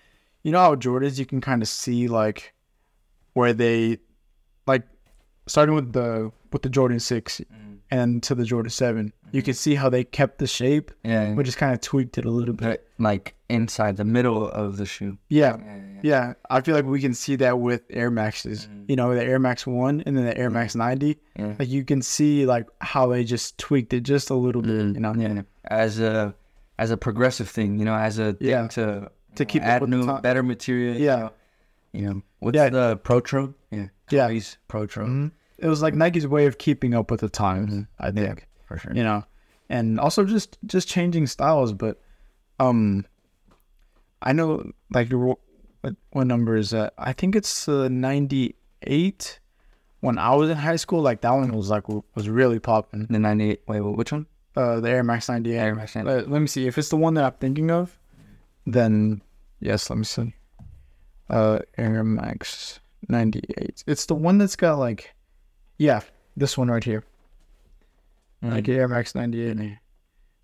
you 0.42 0.52
know 0.52 0.58
how 0.60 0.74
Jordans 0.74 1.18
you 1.18 1.24
can 1.26 1.40
kind 1.40 1.62
of 1.62 1.68
see 1.68 2.06
like, 2.08 2.52
where 3.32 3.54
they, 3.54 3.98
like, 4.66 4.82
starting 5.46 5.74
with 5.74 5.92
the 5.92 6.30
with 6.52 6.62
the 6.62 6.68
Jordan 6.68 7.00
Six 7.00 7.40
and 7.92 8.22
to 8.24 8.34
the 8.34 8.44
Jordan 8.44 8.70
7 8.70 9.12
you 9.32 9.40
can 9.42 9.54
see 9.54 9.74
how 9.74 9.88
they 9.88 10.04
kept 10.04 10.36
the 10.38 10.46
shape, 10.46 10.90
Yeah, 11.04 11.32
but 11.34 11.44
just 11.46 11.56
kind 11.56 11.72
of 11.72 11.80
tweaked 11.80 12.18
it 12.18 12.24
a 12.26 12.30
little 12.30 12.54
bit. 12.54 12.86
like 12.98 13.34
inside 13.48 13.96
the 13.96 14.04
middle 14.04 14.48
of 14.48 14.76
the 14.76 14.84
shoe. 14.86 15.16
Yeah, 15.28 15.56
Yeah, 15.56 15.76
yeah. 15.76 16.00
yeah. 16.02 16.34
I 16.50 16.60
feel 16.60 16.74
like 16.74 16.84
we 16.84 17.00
can 17.00 17.14
see 17.14 17.36
that 17.36 17.58
with 17.58 17.82
Air 17.90 18.10
Maxes. 18.10 18.68
You 18.88 18.96
know, 18.96 19.14
the 19.14 19.24
Air 19.24 19.38
Max 19.38 19.66
One 19.66 20.02
and 20.04 20.16
then 20.16 20.24
the 20.26 20.36
Air 20.36 20.50
Max 20.50 20.74
90. 20.74 21.16
Yeah. 21.38 21.54
Like 21.58 21.68
you 21.68 21.82
can 21.84 22.02
see 22.02 22.44
like 22.46 22.66
how 22.80 23.06
they 23.06 23.24
just 23.24 23.56
tweaked 23.58 23.92
it 23.94 24.00
just 24.02 24.28
a 24.30 24.34
little 24.34 24.60
bit, 24.62 24.70
Mm, 24.70 24.94
you 24.94 25.00
know, 25.00 25.14
yeah, 25.16 25.42
as 25.64 25.98
a 26.00 26.34
as 26.78 26.90
a 26.90 26.96
progressive 26.96 27.48
thing, 27.48 27.78
you 27.78 27.84
know, 27.86 27.94
as 27.94 28.18
a 28.18 28.32
thing 28.34 28.48
Yeah. 28.48 28.66
to 28.68 29.10
To 29.36 29.44
keep 29.46 29.62
up 29.62 29.68
add 29.82 29.88
new, 29.88 30.04
better 30.20 30.42
material. 30.42 30.96
you 30.96 31.04
Yeah. 31.06 31.16
know. 31.16 31.30
you 31.94 32.02
know, 32.06 32.22
what's 32.40 32.56
Yeah. 32.56 32.68
the 32.70 32.96
Protro? 33.04 33.54
Yeah, 33.70 33.88
Yeah. 34.10 34.28
Kobe's 34.28 34.56
Protro 34.68 35.06
Mhm. 35.06 35.30
It 35.62 35.68
was 35.68 35.80
like 35.80 35.94
Nike's 35.94 36.26
way 36.26 36.46
of 36.46 36.58
keeping 36.58 36.92
up 36.94 37.10
with 37.10 37.20
the 37.20 37.28
times, 37.28 37.72
Mhm. 37.72 37.86
I 37.98 38.10
think. 38.10 38.46
for 38.66 38.76
sure. 38.78 38.92
You 38.94 39.02
know, 39.04 39.24
and 39.68 39.98
also 40.00 40.24
just 40.24 40.58
just 40.66 40.88
changing 40.88 41.26
styles. 41.28 41.72
But 41.72 42.00
um, 42.58 43.06
I 44.20 44.32
know 44.32 44.70
like 44.92 45.10
what 45.12 45.38
what 46.10 46.26
number 46.26 46.56
is 46.56 46.70
that? 46.70 46.94
I 46.98 47.12
think 47.12 47.34
it's 47.36 47.68
uh, 47.68 47.88
ninety 47.88 48.56
eight. 48.82 49.38
When 50.00 50.18
I 50.18 50.34
was 50.34 50.50
in 50.50 50.56
high 50.56 50.76
school, 50.76 51.00
like 51.00 51.20
that 51.20 51.30
one 51.30 51.52
was 51.52 51.70
like 51.70 51.86
was 51.88 52.28
really 52.28 52.58
popping. 52.58 53.06
The 53.08 53.18
ninety 53.18 53.50
eight. 53.52 53.62
Wait, 53.68 53.80
which 53.80 54.10
one? 54.12 54.26
Uh, 54.56 54.80
the 54.80 54.90
Air 54.90 55.02
Max 55.04 55.28
ninety 55.28 55.52
eight. 55.52 55.58
Air 55.58 55.74
Max 55.74 55.94
98. 55.94 56.12
Let, 56.14 56.30
let 56.30 56.40
me 56.40 56.46
see 56.48 56.66
if 56.66 56.76
it's 56.76 56.88
the 56.90 56.96
one 56.96 57.14
that 57.14 57.24
I'm 57.24 57.32
thinking 57.40 57.70
of. 57.70 57.98
Then 58.66 59.22
yes, 59.60 59.88
let 59.90 59.98
me 59.98 60.04
see. 60.04 60.34
Uh, 61.30 61.60
Air 61.78 62.02
Max 62.04 62.80
ninety 63.08 63.42
eight. 63.58 63.82
It's 63.86 64.06
the 64.06 64.14
one 64.14 64.38
that's 64.38 64.56
got 64.56 64.78
like, 64.78 65.14
yeah, 65.78 66.00
this 66.36 66.56
one 66.58 66.68
right 66.68 66.84
here. 66.84 67.04
like 68.42 68.68
Air 68.68 68.88
Max 68.88 69.14
98. 69.14 69.78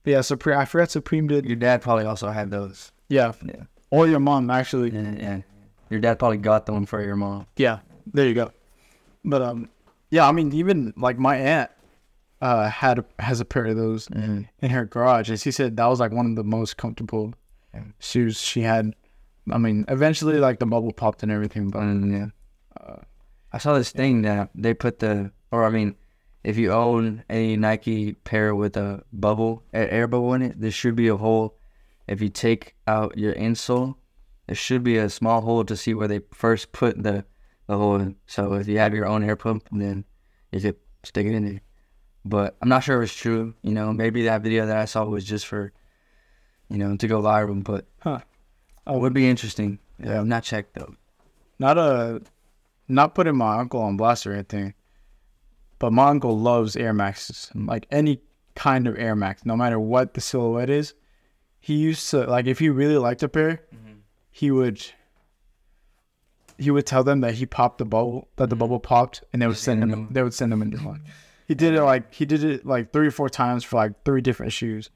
But 0.05 0.11
yeah, 0.11 0.21
Supreme. 0.21 0.59
I 0.59 0.65
forgot 0.65 0.91
Supreme 0.91 1.27
did. 1.27 1.45
Your 1.47 1.57
dad 1.57 1.83
probably 1.83 2.05
also 2.05 2.29
had 2.31 2.51
those. 2.51 2.93
Yeah, 3.09 3.33
Yeah. 3.45 3.65
or 3.91 4.07
your 4.07 4.21
mom 4.21 4.51
actually. 4.51 4.91
Yeah, 4.91 5.15
yeah. 5.17 5.41
Your 5.91 6.01
dad 6.01 6.19
probably 6.19 6.37
got 6.39 6.67
them 6.67 6.85
for 6.87 7.03
your 7.03 7.17
mom. 7.17 7.47
Yeah, 7.57 7.79
there 8.13 8.27
you 8.29 8.35
go. 8.35 8.53
But 9.25 9.43
um, 9.43 9.69
yeah, 10.11 10.29
I 10.29 10.33
mean, 10.33 10.53
even 10.53 10.93
like 10.97 11.19
my 11.19 11.37
aunt 11.37 11.71
uh 12.41 12.69
had 12.71 13.05
has 13.19 13.41
a 13.41 13.45
pair 13.45 13.65
of 13.67 13.77
those 13.77 14.07
Mm. 14.09 14.49
in 14.61 14.71
her 14.71 14.85
garage, 14.85 15.29
and 15.31 15.41
she 15.41 15.51
said 15.51 15.77
that 15.77 15.87
was 15.87 15.99
like 16.01 16.13
one 16.13 16.27
of 16.27 16.37
the 16.37 16.45
most 16.45 16.77
comfortable 16.77 17.35
shoes 17.99 18.41
she 18.41 18.61
had. 18.63 18.95
I 19.51 19.59
mean, 19.59 19.85
eventually 19.89 20.39
like 20.39 20.59
the 20.59 20.67
bubble 20.67 20.93
popped 20.93 21.23
and 21.23 21.33
everything, 21.33 21.71
but 21.71 21.81
Mm, 21.81 22.13
yeah. 22.13 22.27
uh, 22.81 22.97
I 23.53 23.59
saw 23.59 23.75
this 23.75 23.91
thing 23.93 24.23
that 24.23 24.51
they 24.55 24.75
put 24.75 24.99
the, 24.99 25.33
or 25.51 25.65
I 25.65 25.71
mean, 25.71 25.95
if 26.45 26.57
you 26.57 26.73
own 26.73 27.25
a 27.31 27.57
Nike 27.57 28.13
pair 28.13 28.55
with 28.55 28.77
a 28.77 29.03
bubble, 29.13 29.63
a- 29.73 29.93
air 29.93 30.07
bubble 30.07 30.35
in 30.35 30.43
it, 30.43 30.61
there 30.61 30.71
should 30.71 30.97
be 30.97 31.09
a 31.09 31.17
hole. 31.17 31.57
If 32.07 32.21
you 32.23 32.29
take 32.29 32.75
out 32.87 33.19
your 33.19 33.35
insole, 33.35 33.97
there 34.47 34.57
should 34.57 34.83
be 34.83 34.97
a 34.97 35.11
small 35.11 35.41
hole 35.43 35.65
to 35.65 35.77
see 35.77 35.95
where 35.95 36.09
they 36.09 36.21
first 36.33 36.73
put 36.73 37.03
the, 37.03 37.25
the 37.67 37.77
hole 37.77 37.97
in. 37.97 38.17
So 38.27 38.55
if 38.55 38.69
you 38.69 38.79
have 38.79 38.95
your 38.95 39.07
own 39.07 39.23
air 39.25 39.37
pump, 39.37 39.69
then 39.73 40.05
you 40.53 40.61
could 40.61 40.77
stick 41.05 41.27
it 41.27 41.35
in 41.35 41.45
there. 41.45 41.61
But 42.25 42.57
I'm 42.63 42.69
not 42.69 42.85
sure 42.85 43.03
if 43.03 43.11
it's 43.11 43.19
true. 43.19 43.55
You 43.63 43.73
know, 43.73 43.93
maybe 43.93 44.25
that 44.25 44.43
video 44.43 44.67
that 44.67 44.77
I 44.77 44.85
saw 44.87 45.05
was 45.05 45.25
just 45.25 45.47
for, 45.47 45.73
you 46.69 46.79
know, 46.79 46.97
to 46.97 47.07
go 47.09 47.23
viral. 47.23 47.63
But 47.65 47.87
Huh. 48.01 48.21
it 48.87 48.99
would 48.99 49.15
be 49.15 49.29
interesting. 49.29 49.79
Yeah. 49.99 50.15
Yeah, 50.15 50.23
not 50.23 50.45
checked 50.45 50.75
though. 50.75 50.95
not 51.59 51.77
a 51.79 52.23
not 52.89 53.15
putting 53.15 53.37
my 53.37 53.59
uncle 53.59 53.81
on 53.81 53.97
blast 53.97 54.27
or 54.27 54.33
anything, 54.33 54.75
but 55.79 55.93
my 55.93 56.09
uncle 56.09 56.39
loves 56.39 56.77
Air 56.77 56.93
Maxes, 56.93 57.51
like 57.55 57.87
any 57.91 58.21
kind 58.55 58.87
of 58.87 58.99
Air 58.99 59.15
Max, 59.15 59.45
no 59.47 59.57
matter 59.57 59.79
what 59.79 60.15
the 60.15 60.21
silhouette 60.21 60.71
is. 60.71 60.95
He 61.61 61.75
used 61.75 62.09
to 62.11 62.25
like 62.25 62.47
if 62.47 62.59
he 62.59 62.69
really 62.69 62.99
liked 62.99 63.23
a 63.23 63.29
pair, 63.29 63.63
he 64.31 64.51
would 64.51 64.85
he 66.59 66.71
would 66.71 66.87
tell 66.87 67.05
them 67.05 67.21
that 67.21 67.35
he 67.35 67.47
popped 67.47 67.79
the 67.79 67.85
bubble, 67.85 68.29
that 68.37 68.51
the 68.51 68.57
bubble 68.57 68.81
popped, 68.81 69.23
and 69.33 69.41
they 69.41 69.47
would 69.47 69.57
send 69.57 69.83
him. 69.83 70.09
They 70.11 70.23
would 70.23 70.35
send 70.35 70.53
him 70.53 70.63
a 70.63 70.65
new 70.65 70.79
one. 70.79 71.03
He 71.47 71.55
did 71.55 71.75
it 71.75 71.83
like 71.83 72.13
he 72.13 72.27
did 72.27 72.43
it 72.45 72.67
like 72.67 72.93
three 72.93 73.07
or 73.07 73.11
four 73.11 73.29
times 73.29 73.65
for 73.65 73.77
like 73.77 74.05
three 74.05 74.21
different 74.21 74.53
shoes, 74.53 74.91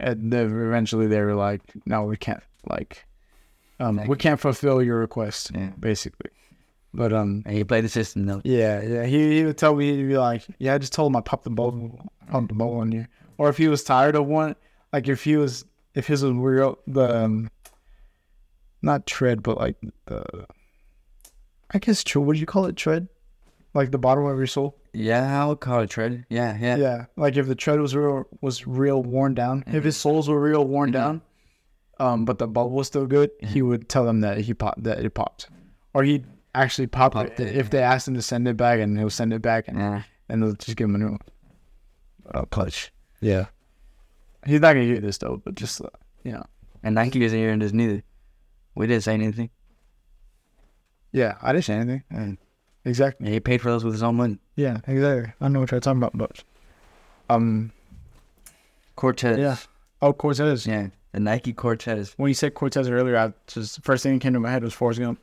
and 0.00 0.32
then 0.32 0.46
eventually 0.46 1.06
they 1.06 1.20
were 1.20 1.34
like, 1.34 1.60
"No, 1.86 2.04
we 2.04 2.16
can't 2.16 2.42
like, 2.68 3.04
um, 3.78 4.06
we 4.06 4.16
can't 4.16 4.40
fulfill 4.40 4.82
your 4.82 4.98
request." 4.98 5.52
Yeah. 5.54 5.70
basically. 5.78 6.30
But 6.94 7.12
um, 7.12 7.42
And 7.46 7.56
he 7.56 7.64
played 7.64 7.84
the 7.84 7.88
system 7.88 8.26
though. 8.26 8.42
yeah, 8.44 8.82
yeah. 8.82 9.04
He, 9.04 9.38
he 9.38 9.44
would 9.44 9.56
tell 9.56 9.74
me 9.74 9.96
he'd 9.96 10.08
be 10.08 10.18
like, 10.18 10.42
"Yeah, 10.58 10.74
I 10.74 10.78
just 10.78 10.92
told 10.92 11.10
him 11.10 11.16
I 11.16 11.20
popped 11.22 11.44
the 11.44 11.50
bubble, 11.50 11.98
popped 12.30 12.48
the 12.48 12.54
bubble 12.54 12.78
on 12.80 12.92
you." 12.92 13.06
Or 13.38 13.48
if 13.48 13.56
he 13.56 13.68
was 13.68 13.82
tired 13.82 14.14
of 14.14 14.26
one, 14.26 14.56
like 14.92 15.08
if 15.08 15.24
he 15.24 15.36
was, 15.36 15.64
if 15.94 16.06
his 16.06 16.22
was 16.22 16.34
real, 16.34 16.78
the 16.86 17.24
um, 17.24 17.50
not 18.82 19.06
tread, 19.06 19.42
but 19.42 19.56
like 19.58 19.76
the, 20.06 20.46
I 21.70 21.78
guess 21.78 22.04
tread. 22.04 22.26
What 22.26 22.34
do 22.34 22.40
you 22.40 22.46
call 22.46 22.66
it? 22.66 22.76
Tread, 22.76 23.08
like 23.74 23.90
the 23.90 23.98
bottom 23.98 24.24
of 24.26 24.36
your 24.36 24.46
sole. 24.46 24.76
Yeah, 24.92 25.42
I 25.42 25.46
would 25.46 25.60
call 25.60 25.80
it 25.80 25.88
tread. 25.90 26.26
Yeah, 26.28 26.58
yeah. 26.60 26.76
Yeah, 26.76 27.04
like 27.16 27.36
if 27.38 27.46
the 27.46 27.54
tread 27.54 27.80
was 27.80 27.96
real 27.96 28.24
was 28.42 28.66
real 28.66 29.02
worn 29.02 29.32
down, 29.34 29.64
if 29.66 29.84
his 29.84 29.96
soles 29.96 30.28
were 30.28 30.38
real 30.40 30.64
worn 30.66 30.90
Mhm. 30.90 30.92
down, 30.92 31.22
um, 31.98 32.24
but 32.26 32.38
the 32.38 32.46
bubble 32.46 32.70
was 32.72 32.88
still 32.88 33.06
good, 33.06 33.30
he 33.40 33.62
would 33.62 33.88
tell 33.88 34.04
them 34.04 34.20
that 34.20 34.38
he 34.38 34.52
popped 34.52 34.82
that 34.84 34.98
it 35.02 35.14
popped, 35.14 35.48
or 35.94 36.02
he 36.04 36.24
actually 36.54 36.86
pop, 36.86 37.12
Popped 37.12 37.40
it, 37.40 37.48
it, 37.48 37.56
if 37.56 37.70
they 37.70 37.82
asked 37.82 38.06
him 38.08 38.14
to 38.14 38.22
send 38.22 38.46
it 38.48 38.56
back, 38.56 38.80
and 38.80 38.98
he'll 38.98 39.10
send 39.10 39.32
it 39.32 39.42
back, 39.42 39.68
and 39.68 39.78
Yeah. 39.78 40.02
and 40.28 40.42
they'll 40.42 40.54
just 40.54 40.76
give 40.76 40.88
him 40.88 40.94
a 40.94 40.98
new 40.98 41.10
one. 41.10 41.20
Oh, 42.34 42.44
clutch. 42.46 42.92
Yeah, 43.20 43.46
he's 44.46 44.60
not 44.60 44.72
gonna 44.74 44.84
hear 44.84 45.00
this 45.00 45.18
though, 45.18 45.40
but 45.44 45.54
just 45.54 45.80
uh, 45.80 45.88
you 46.24 46.32
know, 46.32 46.44
And 46.82 46.94
Nike 46.94 47.22
isn't 47.24 47.38
hearing 47.38 47.58
this 47.60 47.72
neither. 47.72 48.02
We 48.74 48.86
didn't 48.86 49.02
say 49.04 49.14
anything. 49.14 49.50
yeah, 51.12 51.36
I 51.42 51.52
didn't 51.52 51.64
say 51.66 51.74
anything. 51.74 52.02
And 52.10 52.38
Exactly. 52.84 53.30
he 53.30 53.38
paid 53.38 53.60
for 53.62 53.70
those 53.70 53.84
with 53.84 53.94
his 53.94 54.02
own 54.02 54.16
money. 54.16 54.38
Yeah, 54.56 54.78
exactly. 54.86 55.32
I 55.40 55.44
don't 55.44 55.52
know 55.52 55.60
what 55.60 55.70
you're 55.70 55.78
talking 55.80 55.98
about, 55.98 56.16
but 56.18 56.42
um, 57.30 57.70
Cortez. 58.96 59.38
Yeah. 59.38 59.56
oh 60.00 60.12
Cortez. 60.12 60.66
Yeah. 60.66 60.88
The 61.12 61.20
Nike 61.20 61.52
Cortez. 61.52 62.14
When 62.16 62.28
you 62.28 62.34
said 62.34 62.54
Cortez 62.54 62.88
earlier, 62.88 63.16
I 63.18 63.32
just 63.46 63.76
the 63.76 63.82
first 63.82 64.02
thing 64.02 64.14
that 64.14 64.20
came 64.22 64.32
to 64.32 64.40
my 64.40 64.50
head 64.50 64.64
was 64.64 64.72
Forrest 64.74 64.98
Gump. 65.00 65.20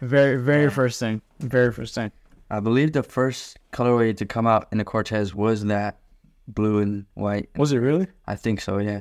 Very, 0.00 0.36
very 0.36 0.70
first 0.70 0.98
thing. 0.98 1.22
Very 1.40 1.72
first 1.72 1.94
thing. 1.94 2.10
I 2.50 2.60
believe 2.60 2.92
the 2.92 3.02
first 3.02 3.58
colorway 3.72 4.16
to 4.16 4.26
come 4.26 4.46
out 4.46 4.68
in 4.72 4.78
the 4.78 4.84
Cortez 4.84 5.34
was 5.34 5.64
that 5.64 5.98
blue 6.48 6.78
and 6.78 7.06
white. 7.14 7.48
Was 7.56 7.72
it 7.72 7.78
really? 7.78 8.08
I 8.26 8.36
think 8.36 8.60
so, 8.60 8.78
yeah. 8.78 9.00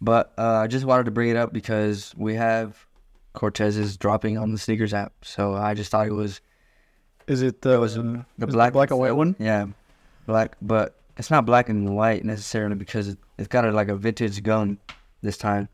But 0.00 0.32
uh, 0.38 0.58
I 0.58 0.66
just 0.66 0.84
wanted 0.84 1.04
to 1.04 1.10
bring 1.10 1.30
it 1.30 1.36
up 1.36 1.52
because 1.52 2.14
we 2.16 2.34
have 2.34 2.86
Cortez's 3.32 3.96
dropping 3.96 4.38
on 4.38 4.52
the 4.52 4.58
sneakers 4.58 4.94
app. 4.94 5.12
So 5.22 5.54
I 5.54 5.74
just 5.74 5.90
thought 5.90 6.06
it 6.06 6.12
was 6.12 6.40
Is 7.26 7.42
it 7.42 7.62
the 7.62 7.80
was 7.80 7.98
uh, 7.98 8.22
the 8.38 8.46
is 8.46 8.54
black 8.54 8.72
black 8.72 8.90
and 8.90 9.00
white 9.00 9.12
one? 9.16 9.34
Yeah, 9.38 9.66
black, 10.26 10.56
but 10.62 11.00
it's 11.16 11.30
not 11.30 11.46
black 11.46 11.68
and 11.68 11.96
white 11.96 12.24
necessarily 12.24 12.76
because 12.76 13.08
it, 13.08 13.18
it's 13.38 13.48
got 13.48 13.64
a, 13.64 13.72
like 13.72 13.88
a 13.88 13.96
vintage 13.96 14.42
gun 14.42 14.78
this 15.22 15.36
time. 15.36 15.68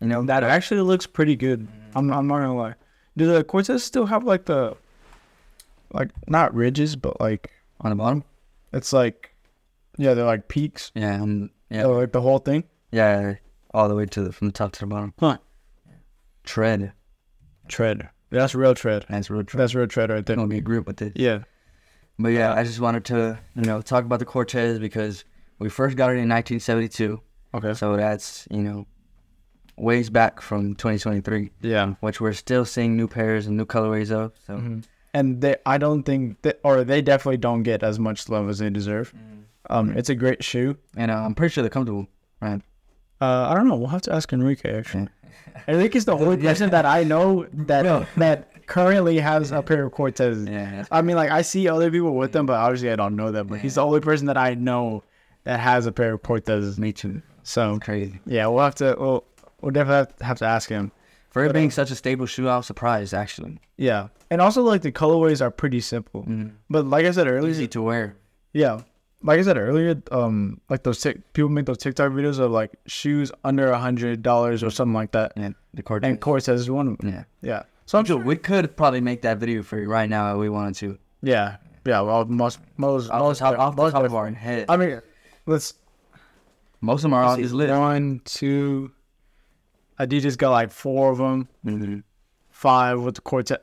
You 0.00 0.06
know 0.06 0.22
That 0.22 0.44
actually 0.44 0.80
looks 0.82 1.06
pretty 1.06 1.34
good. 1.34 1.66
I'm, 1.94 2.10
I'm 2.12 2.26
not 2.28 2.38
gonna 2.38 2.56
lie. 2.56 2.74
Do 3.18 3.26
the 3.32 3.44
Cortez 3.44 3.82
still 3.84 4.06
have 4.06 4.24
like 4.24 4.44
the, 4.46 4.76
like 5.92 6.10
not 6.28 6.54
ridges, 6.54 6.96
but 6.96 7.20
like 7.20 7.50
on 7.80 7.90
the 7.90 7.96
bottom. 7.96 8.24
it's 8.72 8.92
like, 8.92 9.34
yeah, 9.96 10.14
they're 10.14 10.24
like 10.24 10.48
peaks. 10.48 10.92
Yeah, 10.94 11.20
um, 11.20 11.50
yeah, 11.70 11.80
Yeah, 11.80 11.86
like 11.86 12.12
the 12.12 12.20
whole 12.22 12.38
thing. 12.38 12.64
yeah, 12.92 13.34
all 13.74 13.88
the 13.88 13.94
way 13.94 14.06
to 14.06 14.22
the 14.22 14.32
from 14.32 14.48
the 14.48 14.52
top 14.52 14.72
to 14.72 14.80
the 14.80 14.86
bottom. 14.86 15.12
Huh. 15.18 15.38
Tread. 16.44 16.92
Tread. 17.68 18.08
That's 18.30 18.54
real 18.54 18.74
tread. 18.74 19.04
That's 19.08 19.30
real 19.30 19.42
tread. 19.44 19.60
That's 19.60 19.74
real 19.74 19.86
tread 19.86 20.10
right 20.10 20.24
there. 20.24 20.36
Gonna 20.36 20.48
be 20.48 20.58
a 20.58 20.62
grip 20.62 20.86
with 20.86 21.02
it. 21.02 21.12
Yeah. 21.16 21.40
But 22.18 22.28
yeah, 22.30 22.52
I 22.54 22.64
just 22.64 22.80
wanted 22.80 23.04
to 23.06 23.38
you 23.56 23.62
know 23.62 23.80
talk 23.80 24.04
about 24.04 24.18
the 24.18 24.24
Cortez 24.24 24.78
because 24.78 25.24
we 25.58 25.68
first 25.68 25.96
got 25.96 26.10
it 26.10 26.18
in 26.18 26.28
1972, 26.28 27.20
Okay. 27.54 27.74
so 27.74 27.96
that's 27.96 28.46
you 28.50 28.62
know 28.62 28.86
ways 29.80 30.10
back 30.10 30.40
from 30.40 30.74
2023, 30.74 31.50
Yeah. 31.60 31.94
which 32.00 32.20
we're 32.20 32.32
still 32.32 32.64
seeing 32.64 32.96
new 32.96 33.08
pairs 33.08 33.46
and 33.46 33.56
new 33.56 33.64
colorways 33.66 34.10
of. 34.10 34.32
So 34.46 34.54
Mhm. 34.56 34.84
And 35.14 35.40
they, 35.40 35.56
I 35.64 35.78
don't 35.78 36.02
think, 36.02 36.42
that, 36.42 36.60
or 36.62 36.84
they 36.84 37.00
definitely 37.00 37.38
don't 37.38 37.62
get 37.62 37.82
as 37.82 37.98
much 37.98 38.28
love 38.28 38.48
as 38.48 38.58
they 38.58 38.70
deserve. 38.70 39.14
Um, 39.70 39.90
it's 39.96 40.08
a 40.10 40.14
great 40.14 40.44
shoe. 40.44 40.76
and 40.96 41.10
uh, 41.10 41.14
I'm 41.24 41.34
pretty 41.34 41.52
sure 41.52 41.62
they're 41.62 41.70
comfortable. 41.70 42.06
Right? 42.40 42.60
Uh, 43.20 43.48
I 43.50 43.54
don't 43.54 43.66
know. 43.68 43.76
We'll 43.76 43.88
have 43.88 44.02
to 44.02 44.14
ask 44.14 44.32
Enrique. 44.32 44.78
Actually, 44.78 45.08
Enrique's 45.66 46.04
the 46.04 46.12
only 46.16 46.36
person 46.48 46.70
that 46.70 46.84
I 46.86 47.04
know 47.04 47.46
that 47.52 48.06
that 48.16 48.66
currently 48.66 49.18
has 49.18 49.50
a 49.50 49.62
pair 49.62 49.84
of 49.84 49.92
Cortez. 49.92 50.44
Yeah. 50.44 50.84
I 50.90 51.02
mean, 51.02 51.16
like 51.16 51.30
I 51.30 51.42
see 51.42 51.68
other 51.68 51.90
people 51.90 52.14
with 52.14 52.32
them, 52.32 52.46
but 52.46 52.54
obviously 52.54 52.90
I 52.92 52.96
don't 52.96 53.16
know 53.16 53.32
them. 53.32 53.46
But 53.48 53.58
he's 53.60 53.74
the 53.76 53.84
only 53.84 54.00
person 54.00 54.26
that 54.26 54.36
I 54.36 54.54
know 54.54 55.02
that 55.44 55.58
has 55.58 55.86
a 55.86 55.92
pair 55.92 56.12
of 56.14 56.22
Cortez. 56.22 56.78
Me 56.78 56.92
too. 56.92 57.22
So 57.42 57.78
Crazy. 57.80 58.20
yeah, 58.26 58.46
we'll 58.46 58.62
have 58.62 58.74
to. 58.76 58.94
We'll, 58.98 59.24
we'll 59.60 59.72
definitely 59.72 59.96
have 59.96 60.16
to, 60.16 60.24
have 60.24 60.38
to 60.38 60.44
ask 60.46 60.68
him. 60.68 60.92
For 61.30 61.44
it 61.44 61.48
But, 61.48 61.54
being 61.54 61.68
uh, 61.68 61.70
such 61.72 61.90
a 61.90 61.94
stable 61.94 62.26
shoe, 62.26 62.48
I 62.48 62.56
was 62.56 62.66
surprised 62.66 63.12
actually. 63.12 63.60
Yeah, 63.76 64.08
and 64.30 64.40
also 64.40 64.62
like 64.62 64.82
the 64.82 64.92
colorways 64.92 65.40
are 65.42 65.50
pretty 65.50 65.80
simple. 65.80 66.26
But 66.70 66.86
like 66.86 67.04
I 67.04 67.10
said 67.10 67.26
earlier, 67.28 67.50
Easy 67.50 67.68
to 67.68 67.82
wear. 67.82 68.16
Yeah. 68.52 68.80
Like 69.22 69.40
I 69.40 69.42
said 69.42 69.58
earlier, 69.58 70.00
um, 70.12 70.60
like 70.70 70.84
those 70.84 71.00
tic- 71.00 71.32
people 71.32 71.50
make 71.50 71.66
those 71.66 71.78
TikTok 71.78 72.12
videos 72.12 72.38
of 72.38 72.50
like 72.52 72.70
shoes 72.86 73.32
under 73.44 73.68
a 73.70 73.78
hundred 73.78 74.22
dollars 74.22 74.62
or 74.62 74.70
something 74.70 74.94
like 74.94 75.10
that, 75.12 75.32
And 75.36 75.54
the 75.74 75.82
Cortez. 75.82 76.08
and 76.08 76.20
Cortez 76.20 76.60
is 76.60 76.70
one 76.70 76.86
of 76.88 76.98
them. 76.98 77.08
yeah. 77.10 77.24
Yeah. 77.42 77.62
So 77.84 77.98
I'm 77.98 78.04
sure. 78.04 78.16
We 78.16 78.36
could 78.36 78.76
probably 78.76 79.00
make 79.00 79.22
that 79.22 79.38
video 79.38 79.62
for 79.64 79.78
you 79.78 79.88
right 79.88 80.08
now 80.08 80.32
if 80.34 80.38
we 80.38 80.48
wanted 80.48 80.76
to. 80.76 80.98
Yeah. 81.22 81.56
Yeah. 81.84 82.00
Well, 82.02 82.24
most 82.26 82.60
most 82.76 83.10
Off, 83.10 83.20
most 83.20 83.38
the 83.40 83.44
top, 83.50 83.58
off 83.58 83.76
the 83.76 83.90
top 83.90 84.04
of 84.04 84.14
our 84.14 84.30
head. 84.30 84.66
I 84.68 84.76
mean, 84.76 85.00
let's 85.46 85.74
Most 86.80 87.00
of 87.00 87.02
them 87.02 87.14
are 87.14 87.24
on 87.24 87.42
this 87.42 87.52
list. 87.52 87.72
One, 87.74 88.20
two. 88.24 88.92
Adidas 90.00 90.36
got 90.38 90.50
like 90.50 90.70
four 90.70 91.10
of 91.12 91.18
them. 91.18 91.48
Mhm. 91.64 92.02
Five 92.50 93.00
with 93.00 93.16
the 93.16 93.20
Cortez. 93.20 93.58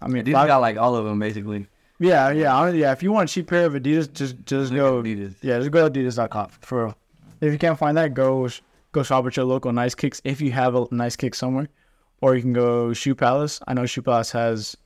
I 0.00 0.06
mean, 0.08 0.24
These 0.24 0.34
five, 0.34 0.46
got 0.48 0.58
like 0.58 0.76
all 0.76 0.94
of 0.96 1.04
them 1.04 1.18
basically. 1.18 1.66
yeah, 1.98 2.30
yeah, 2.30 2.56
I- 2.56 2.70
yeah. 2.70 2.92
If 2.92 3.02
you 3.02 3.10
want 3.12 3.30
a 3.30 3.32
cheap 3.32 3.48
pair 3.48 3.66
of 3.66 3.72
Adidas, 3.74 4.12
just 4.12 4.36
just 4.44 4.72
go. 4.72 5.02
Adidas. 5.02 5.34
Yeah, 5.42 5.58
just 5.58 5.70
go 5.70 5.88
to 5.88 6.00
Adidas.com 6.00 6.48
for 6.60 6.84
real. 6.86 6.94
If 7.40 7.52
you 7.52 7.58
can't 7.58 7.78
find 7.78 7.96
that, 7.96 8.14
go 8.14 8.48
go 8.92 9.02
shop 9.02 9.26
at 9.26 9.36
your 9.36 9.44
local 9.46 9.72
Nice 9.72 9.94
Kicks 9.94 10.20
if 10.24 10.40
you 10.40 10.50
have 10.52 10.74
a 10.74 10.86
Nice 10.90 11.16
Kick 11.16 11.34
somewhere, 11.34 11.68
or 12.20 12.34
you 12.36 12.42
can 12.42 12.52
go 12.52 12.92
Shoe 12.92 13.14
Palace. 13.14 13.60
I 13.68 13.74
know 13.74 13.86
Shoe 13.86 14.02
Palace 14.02 14.30
has 14.32 14.76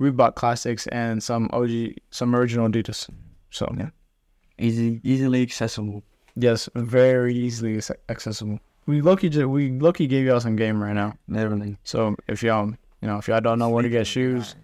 Reebok 0.00 0.34
Classics 0.34 0.86
and 0.88 1.22
some 1.22 1.48
OG, 1.52 1.94
some 2.10 2.34
original 2.34 2.68
Adidas. 2.68 3.08
So 3.50 3.72
Yeah. 3.76 3.90
Easy, 4.58 5.00
easily 5.04 5.42
accessible. 5.42 6.02
yes, 6.34 6.68
very 6.74 7.34
easily 7.34 7.80
accessible. 8.08 8.58
We 8.86 9.00
lucky 9.00 9.28
just 9.28 9.46
we 9.46 9.70
lucky 9.72 10.06
gave 10.06 10.26
y'all 10.26 10.40
some 10.40 10.56
game 10.56 10.82
right 10.82 10.92
now. 10.94 11.14
Literally. 11.28 11.76
So 11.84 12.16
if 12.28 12.42
y'all 12.42 12.68
you 13.02 13.08
know 13.08 13.18
if 13.18 13.28
y'all 13.28 13.40
don't 13.40 13.58
know 13.58 13.68
where 13.68 13.82
to 13.82 13.88
get 13.88 14.06
shoes, 14.06 14.54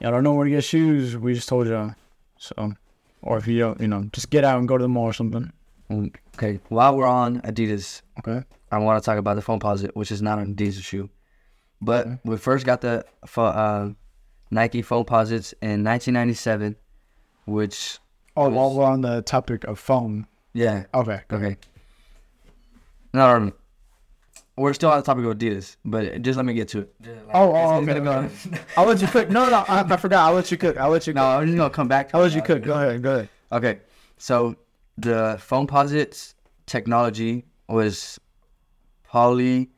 y'all 0.00 0.10
don't 0.10 0.24
know 0.24 0.32
where 0.34 0.44
to 0.44 0.50
get 0.50 0.64
shoes, 0.64 1.16
we 1.16 1.34
just 1.34 1.48
told 1.48 1.66
y'all. 1.66 1.94
So 2.38 2.72
or 3.22 3.38
if 3.38 3.46
you 3.46 3.58
don't, 3.58 3.80
you 3.80 3.88
know, 3.88 4.04
just 4.12 4.30
get 4.30 4.44
out 4.44 4.58
and 4.58 4.68
go 4.68 4.76
to 4.78 4.82
the 4.84 4.88
mall 4.88 5.04
or 5.04 5.12
something. 5.12 5.52
Okay, 6.34 6.60
while 6.68 6.96
we're 6.96 7.06
on 7.06 7.40
Adidas, 7.42 8.02
Okay. 8.18 8.42
I 8.72 8.78
want 8.78 9.00
to 9.02 9.06
talk 9.06 9.18
about 9.18 9.36
the 9.36 9.42
Foamposite, 9.42 9.90
which 9.94 10.10
is 10.10 10.20
not 10.22 10.38
an 10.38 10.54
Adidas 10.54 10.82
shoe. 10.82 11.08
But 11.80 12.06
Okay. 12.06 12.18
we 12.24 12.36
first 12.38 12.64
got 12.66 12.80
the 12.80 13.04
uh, 13.36 13.90
Nike 14.50 14.82
Foamposites 14.82 15.52
in 15.62 15.84
1997, 15.84 16.76
which 17.44 17.98
Oh, 18.36 18.48
while 18.48 18.74
we're 18.74 18.84
on 18.84 19.02
the 19.02 19.22
topic 19.22 19.64
of 19.64 19.78
phone. 19.78 20.26
yeah, 20.54 20.84
Okay. 20.94 21.20
okay. 21.30 21.50
No, 21.50 21.56
no, 23.14 23.38
no. 23.38 23.52
we're 24.56 24.74
still 24.74 24.90
on 24.90 24.98
the 24.98 25.02
topic 25.04 25.24
of 25.24 25.36
Adidas, 25.38 25.76
but 25.84 26.20
just 26.22 26.36
let 26.36 26.44
me 26.44 26.52
get 26.54 26.68
to 26.68 26.80
it. 26.80 26.94
Oh, 27.32 27.50
oh, 27.50 27.50
It's- 27.50 27.70
okay. 27.82 27.86
gonna 27.86 28.00
go- 28.00 28.12
okay. 28.52 28.60
I'll 28.76 28.86
let 28.86 29.00
you 29.00 29.08
cook. 29.08 29.30
No, 29.30 29.48
no, 29.48 29.64
I, 29.66 29.80
I 29.82 29.96
forgot. 29.96 30.26
I'll 30.28 30.34
let 30.34 30.50
you 30.50 30.56
cook. 30.58 30.76
I'll 30.76 30.90
let 30.90 31.06
you 31.06 31.12
cook. 31.12 31.16
no, 31.16 31.26
I'm 31.26 31.46
just 31.46 31.56
gonna 31.56 31.70
come 31.70 31.88
back. 31.88 32.10
I'll 32.14 32.20
it. 32.20 32.24
let 32.24 32.34
you 32.34 32.42
cook. 32.42 32.62
Go 32.62 32.74
ahead. 32.74 33.02
Go 33.02 33.12
ahead. 33.14 33.28
Okay, 33.52 33.78
so 34.18 34.56
the 34.98 35.36
phone 35.40 35.66
posits 35.66 36.34
technology 36.66 37.44
was 37.68 38.18
poly 39.04 39.70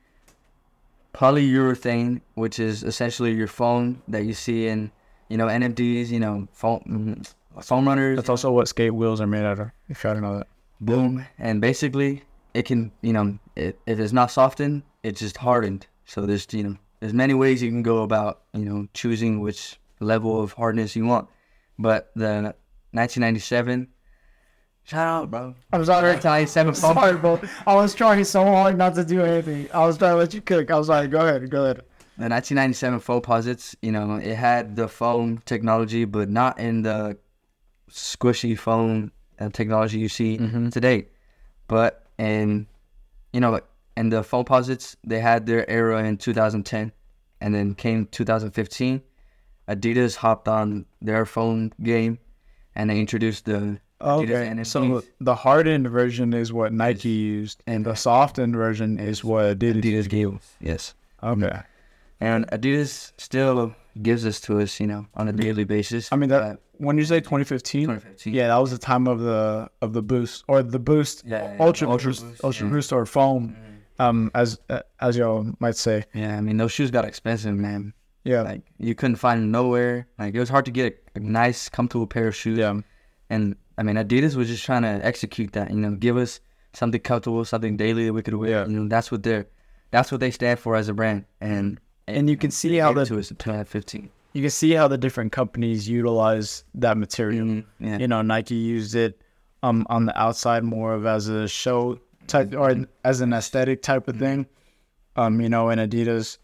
polyurethane, 1.14 2.20
which 2.34 2.59
is 2.59 2.82
essentially 2.82 3.32
your 3.32 3.47
phone 3.47 4.03
that 4.09 4.24
you 4.24 4.34
see 4.34 4.66
in 4.68 4.91
you 5.28 5.37
know 5.37 5.47
NMDs, 5.47 6.09
you 6.09 6.20
know 6.20 6.49
phone 6.53 6.80
mm, 6.87 7.32
phone 7.64 7.87
runners. 7.87 8.16
That's 8.16 8.28
also 8.28 8.53
what 8.53 8.68
skate 8.68 8.95
wheels 8.95 9.20
are 9.20 9.26
made 9.26 9.45
out 9.45 9.59
of. 9.59 9.70
If 9.89 10.05
you 10.05 10.12
don't 10.12 10.22
know 10.22 10.39
that. 10.39 10.47
boom, 10.80 11.26
and 11.39 11.61
basically 11.61 12.22
it 12.57 12.65
can 12.65 12.81
you 13.03 13.13
know 13.13 13.39
it, 13.55 13.79
if 13.87 13.99
it's 14.01 14.13
not 14.21 14.31
softened, 14.31 14.83
it's 15.03 15.21
just 15.21 15.37
hardened. 15.37 15.87
So 16.07 16.27
there's 16.27 16.47
you 16.53 16.63
know 16.65 16.77
there's 17.01 17.13
many 17.13 17.35
ways 17.35 17.63
you 17.63 17.71
can 17.71 17.83
go 17.83 18.03
about 18.03 18.43
you 18.55 18.65
know 18.69 18.87
choosing 18.95 19.41
which 19.41 19.79
level 20.01 20.41
of 20.43 20.53
hardness 20.53 20.97
you 20.97 21.05
want, 21.07 21.29
but 21.79 22.11
the 22.17 22.55
1997. 22.93 23.89
Shout 24.85 25.09
out, 25.09 25.31
bro. 25.33 25.55
I'm 25.73 25.85
sorry. 25.85 26.13
1997 26.13 26.69
I'm 26.69 26.75
phone 26.81 26.95
sorry, 26.95 27.17
bro. 27.19 27.41
I 27.67 27.75
was 27.75 27.93
trying 27.95 28.23
so 28.25 28.45
hard 28.45 28.79
not 28.79 28.95
to 28.95 29.05
do 29.05 29.21
anything. 29.23 29.69
I 29.75 29.85
was 29.85 29.99
trying 29.99 30.13
to 30.13 30.19
let 30.19 30.33
you 30.33 30.41
cook. 30.41 30.71
I 30.71 30.79
was 30.79 30.89
like, 30.89 31.11
go 31.11 31.21
ahead. 31.27 31.51
Go 31.51 31.65
ahead. 31.65 31.79
the 32.19 32.29
1997 32.29 33.01
foamposites, 33.01 33.75
you 33.83 33.91
know, 33.91 34.15
it 34.15 34.37
had 34.37 34.77
the 34.77 34.87
foam 34.87 35.39
technology, 35.45 36.05
but 36.05 36.29
not 36.31 36.59
in 36.61 36.83
the 36.83 37.19
squishy 37.91 38.57
foam 38.57 39.11
uh, 39.41 39.49
technology 39.51 39.99
you 39.99 40.09
see 40.09 40.39
Mhm. 40.39 40.71
today. 40.73 41.09
But 41.67 42.06
in, 42.19 42.67
you 43.33 43.41
know, 43.41 43.51
like 43.51 43.64
in 43.97 44.11
the 44.11 44.23
foamposites, 44.23 44.97
they 45.05 45.21
had 45.21 45.47
their 45.47 45.69
era 45.69 46.05
in 46.05 46.17
2010, 46.17 46.93
and 47.41 47.55
then 47.55 47.75
came 47.75 48.07
2015. 48.07 49.03
Adidas 49.69 50.17
hopped 50.17 50.49
on 50.49 50.87
their 51.03 51.27
phone 51.27 51.73
game, 51.83 52.19
and 52.75 52.91
they 52.91 53.01
introduced 53.01 53.45
the 53.47 53.81
Adidas 54.01 54.51
Okay. 54.53 54.64
So 54.64 55.03
the 55.21 55.35
hardened 55.35 55.89
version 55.89 56.35
is 56.35 56.53
what 56.53 56.73
Nike 56.73 57.09
used, 57.09 57.62
and 57.67 57.85
the 57.85 57.95
softened 57.95 58.55
version 58.55 58.99
is 58.99 59.25
what 59.25 59.59
Adidas. 59.59 59.83
Adidas 59.83 60.09
gave. 60.09 60.39
Yes. 60.61 60.95
Okay. 61.23 61.61
And 62.21 62.47
Adidas 62.49 63.12
still 63.19 63.75
gives 64.03 64.23
this 64.23 64.41
to 64.43 64.61
us, 64.61 64.81
you 64.81 64.87
know, 64.87 65.07
on 65.14 65.29
a 65.29 65.33
daily 65.33 65.64
basis. 65.64 66.12
I 66.12 66.17
mean 66.17 66.29
that 66.29 66.61
when 66.79 66.99
you 66.99 67.05
say 67.05 67.20
2015, 67.20 67.83
2015. 67.83 68.35
yeah, 68.35 68.49
that 68.49 68.57
was 68.59 68.70
the 68.70 68.79
time 68.79 69.07
of 69.07 69.20
the 69.20 69.68
of 69.83 69.93
the 69.93 70.03
boost 70.03 70.45
or 70.49 70.62
the 70.62 70.79
boost 70.79 71.24
Yeah, 71.27 71.55
yeah, 71.55 71.64
ultra 71.64 71.89
Ultra 71.89 72.11
boost, 72.11 72.24
Boost, 72.24 72.45
ultra 72.45 72.66
yeah. 72.66 72.72
boost 72.72 72.93
or 72.93 73.07
foam, 73.07 73.57
um, 73.99 74.31
as 74.35 74.59
uh, 74.70 74.81
as 75.01 75.16
y'all 75.16 75.47
might 75.61 75.77
say. 75.77 76.05
Yeah, 76.14 76.37
I 76.37 76.41
mean 76.41 76.57
those 76.57 76.72
shoes 76.72 76.91
got 76.91 77.05
expensive, 77.05 77.55
man. 77.55 77.93
Yeah. 78.24 78.43
Like 78.43 78.62
you 78.79 78.95
couldn't 78.95 79.16
find 79.16 79.41
them 79.41 79.51
nowhere. 79.53 80.07
Like 80.18 80.35
it 80.35 80.41
was 80.41 80.49
hard 80.49 80.64
to 80.64 80.70
get 80.72 80.93
a, 81.14 81.18
a 81.18 81.22
nice, 81.22 81.68
comfortable 81.68 82.07
pair 82.07 82.27
of 82.29 82.35
shoes. 82.35 82.59
yeah. 82.59 82.81
And 83.31 83.57
I 83.79 83.83
mean 83.83 83.97
Adidas 83.97 84.35
was 84.37 84.49
just 84.49 84.64
trying 84.64 84.83
to 84.83 85.05
execute 85.05 85.53
that. 85.53 85.70
You 85.70 85.77
know, 85.77 85.93
give 85.93 86.16
us 86.16 86.41
something 86.72 87.01
comfortable, 87.01 87.45
something 87.45 87.77
daily 87.77 88.07
that 88.07 88.12
we 88.12 88.22
could 88.22 88.35
wear. 88.35 88.51
Yeah. 88.51 88.66
You 88.66 88.81
know, 88.81 88.89
that's 88.89 89.11
what 89.11 89.22
they're, 89.22 89.47
that's 89.93 90.11
what 90.11 90.20
they 90.20 90.31
stand 90.31 90.59
for 90.59 90.77
as 90.77 90.89
a 90.89 90.93
brand. 90.95 91.24
And 91.41 91.81
And 92.09 92.29
you 92.29 92.37
can 92.37 92.51
see 92.51 92.77
how 92.77 92.93
the 92.93 93.07
to 93.07 93.18
us 93.18 93.31
in 93.31 93.37
2015. 93.37 94.11
You 94.37 94.43
can 94.43 94.51
see 94.51 94.72
how 94.72 94.87
the 94.89 94.99
different 94.99 95.32
companies 95.32 95.89
utilize 95.89 96.64
that 96.74 96.97
material. 96.99 97.47
Mhm, 97.47 97.64
Yeah. 97.80 97.99
You 97.99 98.09
know, 98.09 98.22
Nike 98.22 98.55
used 98.55 98.95
it 98.95 99.20
um 99.62 99.87
on 99.89 100.07
the 100.07 100.14
outside 100.24 100.62
more 100.64 100.93
of 100.95 101.07
as 101.07 101.28
a 101.28 101.49
show 101.49 101.99
type 102.26 102.55
or 102.55 102.87
as 103.05 103.20
an 103.20 103.32
aesthetic 103.32 103.82
type 103.82 104.09
of 104.09 104.16
thing. 104.16 104.47
Um, 105.16 105.41
you 105.41 105.49
know, 105.49 105.70
and 105.70 105.80
Adidas 105.80 106.39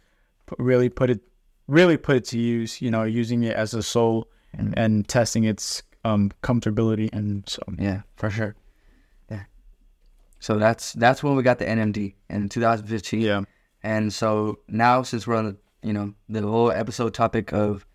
really 0.58 0.88
put 0.88 1.10
it 1.10 1.20
really 1.68 1.96
put 1.96 2.16
it 2.16 2.24
to 2.32 2.38
use. 2.38 2.80
You 2.80 2.90
know, 2.90 3.02
using 3.04 3.42
it 3.44 3.54
as 3.56 3.74
a 3.74 3.82
sole 3.82 4.28
and, 4.58 4.72
and 4.78 5.06
testing 5.08 5.44
its 5.44 5.82
um 6.04 6.30
comfortability 6.42 7.08
and 7.12 7.44
so 7.48 7.62
Yeah, 7.78 8.00
for 8.16 8.30
sure. 8.30 8.54
Yeah. 9.30 9.44
So 10.40 10.58
that's 10.58 10.94
that's 10.94 11.22
when 11.22 11.36
we 11.36 11.42
got 11.42 11.58
the 11.58 11.66
NMD 11.66 12.14
in 12.30 12.48
2015. 12.48 13.20
yeah. 13.20 13.42
And 13.84 14.12
so 14.12 14.58
now, 14.68 15.02
since 15.02 15.26
we're 15.26 15.36
on 15.36 15.44
the 15.46 15.56
you 15.82 15.92
know 15.92 16.14
the 16.28 16.42
whole 16.42 16.70
episode 16.70 17.14
topic 17.14 17.52
of 17.52 17.86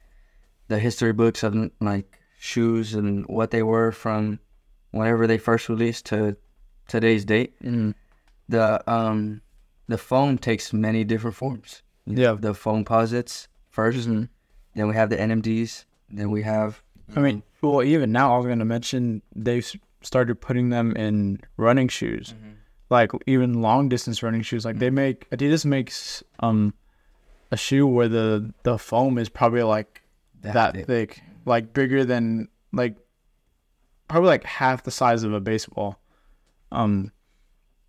the 0.67 0.79
history 0.79 1.13
books 1.13 1.43
of 1.43 1.55
like 1.79 2.19
shoes 2.39 2.93
and 2.93 3.25
what 3.27 3.51
they 3.51 3.63
were 3.63 3.91
from 3.91 4.39
whenever 4.91 5.25
they 5.27 5.37
first 5.37 5.69
released 5.69 6.05
to 6.07 6.35
today's 6.87 7.25
date, 7.25 7.53
Mm. 7.63 7.93
the 8.49 8.89
um 8.91 9.41
the 9.87 9.97
foam 9.97 10.37
takes 10.37 10.73
many 10.73 11.03
different 11.03 11.35
forms. 11.35 11.81
You 12.05 12.17
Yeah. 12.17 12.35
the 12.39 12.53
foamposites 12.53 13.47
1st 13.71 14.07
Mhm. 14.07 14.29
then 14.75 14.87
we 14.87 14.93
have 14.95 15.09
the 15.09 15.17
NMDs, 15.19 15.85
then 16.09 16.29
we 16.31 16.43
have. 16.43 16.81
I 17.15 17.19
mean, 17.21 17.41
well, 17.61 17.81
even 17.83 18.11
now 18.11 18.33
I 18.33 18.37
was 18.37 18.45
going 18.45 18.59
to 18.59 18.65
mention 18.65 19.21
they've 19.35 19.65
started 20.01 20.35
putting 20.41 20.69
them 20.69 20.95
in 20.95 21.39
running 21.57 21.87
shoes, 21.87 22.33
like 22.89 23.11
even 23.25 23.61
long 23.61 23.87
distance 23.89 24.21
running 24.21 24.41
shoes. 24.41 24.65
Like 24.65 24.79
they 24.79 24.89
make 24.89 25.29
Adidas 25.31 25.65
makes 25.65 26.21
um 26.39 26.73
a 27.51 27.57
shoe 27.57 27.87
where 27.87 28.07
the 28.07 28.53
the 28.63 28.77
foam 28.77 29.17
is 29.17 29.29
probably 29.29 29.63
like 29.63 30.01
that, 30.41 30.73
thick. 30.75 30.85
thick, 30.87 31.21
like 31.45 31.73
bigger 31.73 32.05
than 32.05 32.47
like 32.73 32.95
probably 34.07 34.29
like 34.29 34.43
half 34.43 34.83
the 34.83 34.91
size 34.91 35.23
of 35.23 35.33
a 35.33 35.39
baseball. 35.39 35.99
Um, 36.71 37.11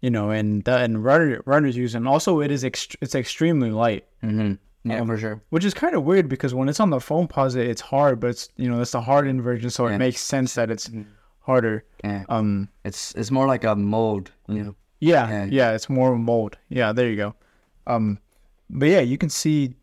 you 0.01 0.11
know, 0.11 0.31
and 0.31 0.63
that 0.65 0.83
and 0.83 1.03
runner 1.05 1.43
runners 1.45 1.77
use, 1.77 1.95
and 1.95 2.07
also 2.07 2.41
it 2.41 2.51
is 2.51 2.63
ext- 2.65 2.97
it's 3.01 3.15
extremely 3.15 3.71
light 3.71 4.05
hmm 4.21 4.53
Yeah, 4.85 5.01
Um, 5.01 5.09
for 5.09 5.19
sure. 5.19 5.43
which 5.51 5.65
is 5.65 5.75
kind 5.75 5.95
of 5.97 6.05
weird 6.05 6.29
because 6.29 6.55
when 6.55 6.69
it's 6.69 6.79
on 6.81 6.91
the 6.91 6.99
foamposite, 6.99 7.67
it's 7.69 7.81
hard, 7.81 8.21
but 8.21 8.31
it's 8.31 8.49
you 8.57 8.71
know 8.71 8.81
it's 8.81 8.93
the 8.93 9.01
hardened 9.01 9.43
version, 9.43 9.71
so 9.71 9.89
Yeah. 9.89 9.97
it 9.97 9.99
makes 9.99 10.21
sense 10.21 10.55
that 10.55 10.71
it's 10.71 10.89
Mhm. 10.89 11.07
harder. 11.41 11.85
Yeah, 12.05 12.25
Um, 12.29 12.69
it's 12.85 13.13
it's 13.17 13.31
more 13.33 13.47
like 13.49 13.65
a 13.65 13.75
mold, 13.75 14.31
you 14.49 14.63
know. 14.63 14.75
yeah, 15.01 15.29
Yeah. 15.29 15.45
yeah, 15.51 15.73
it's 15.73 15.89
more 15.91 16.17
mold. 16.17 16.57
Yeah, 16.69 16.93
there 16.93 17.09
you 17.09 17.17
go. 17.17 17.35
Um, 17.89 18.19
but 18.71 18.89
yeah, 18.89 19.01
you 19.01 19.17
can 19.19 19.29
see, 19.31 19.75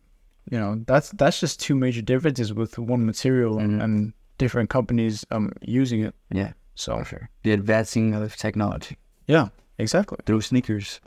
you 0.50 0.58
know, 0.58 0.82
that's 0.86 1.10
that's 1.10 1.40
just 1.40 1.60
two 1.60 1.74
major 1.74 2.02
differences 2.02 2.52
with 2.52 2.78
one 2.78 3.04
material 3.06 3.58
and, 3.58 3.80
Mhm. 3.80 3.84
and 3.84 4.12
different 4.38 4.70
companies 4.70 5.24
um 5.30 5.50
using 5.62 6.02
it. 6.04 6.14
Yeah, 6.30 6.52
So 6.74 7.02
sure. 7.04 7.28
The 7.42 7.52
advancing 7.52 8.14
of 8.14 8.36
technology 8.36 8.96
yeah, 9.26 9.48
exactly. 9.78 10.18
through 10.26 10.42
sneakers. 10.42 11.00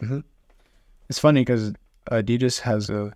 It's 1.09 1.19
funny 1.19 1.41
because 1.41 1.73
Adidas 2.11 2.59
has 2.61 2.89
a, 2.89 3.13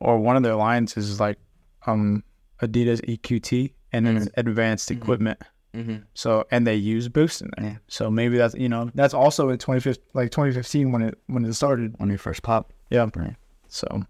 or 0.00 0.18
one 0.18 0.36
of 0.36 0.42
their 0.42 0.54
lines 0.54 0.96
is 0.96 1.18
like, 1.20 1.38
um, 1.86 2.22
Adidas 2.60 3.00
EQT, 3.08 3.72
and 3.92 4.06
then 4.06 4.16
it's 4.16 4.28
advanced 4.36 4.88
Mhm. 4.90 4.96
equipment. 4.96 5.38
Mm-hmm. 5.74 5.96
So 6.14 6.44
and 6.50 6.66
they 6.66 6.76
use 6.76 7.08
Boost 7.08 7.40
in 7.42 7.50
there. 7.56 7.66
Yeah. 7.70 7.76
So 7.88 8.10
maybe 8.10 8.36
that's 8.36 8.54
you 8.54 8.68
know 8.68 8.90
that's 8.94 9.14
also 9.14 9.48
in 9.48 9.56
2015 9.58 10.04
like 10.14 10.30
2015 10.30 10.92
when 10.92 11.02
it 11.02 11.18
when 11.28 11.44
it 11.46 11.54
started. 11.54 11.94
When 11.98 12.10
you 12.10 12.18
first 12.18 12.42
pop. 12.42 12.72
Yeah. 12.90 13.08
Right. 13.16 13.34
So, 13.72 14.02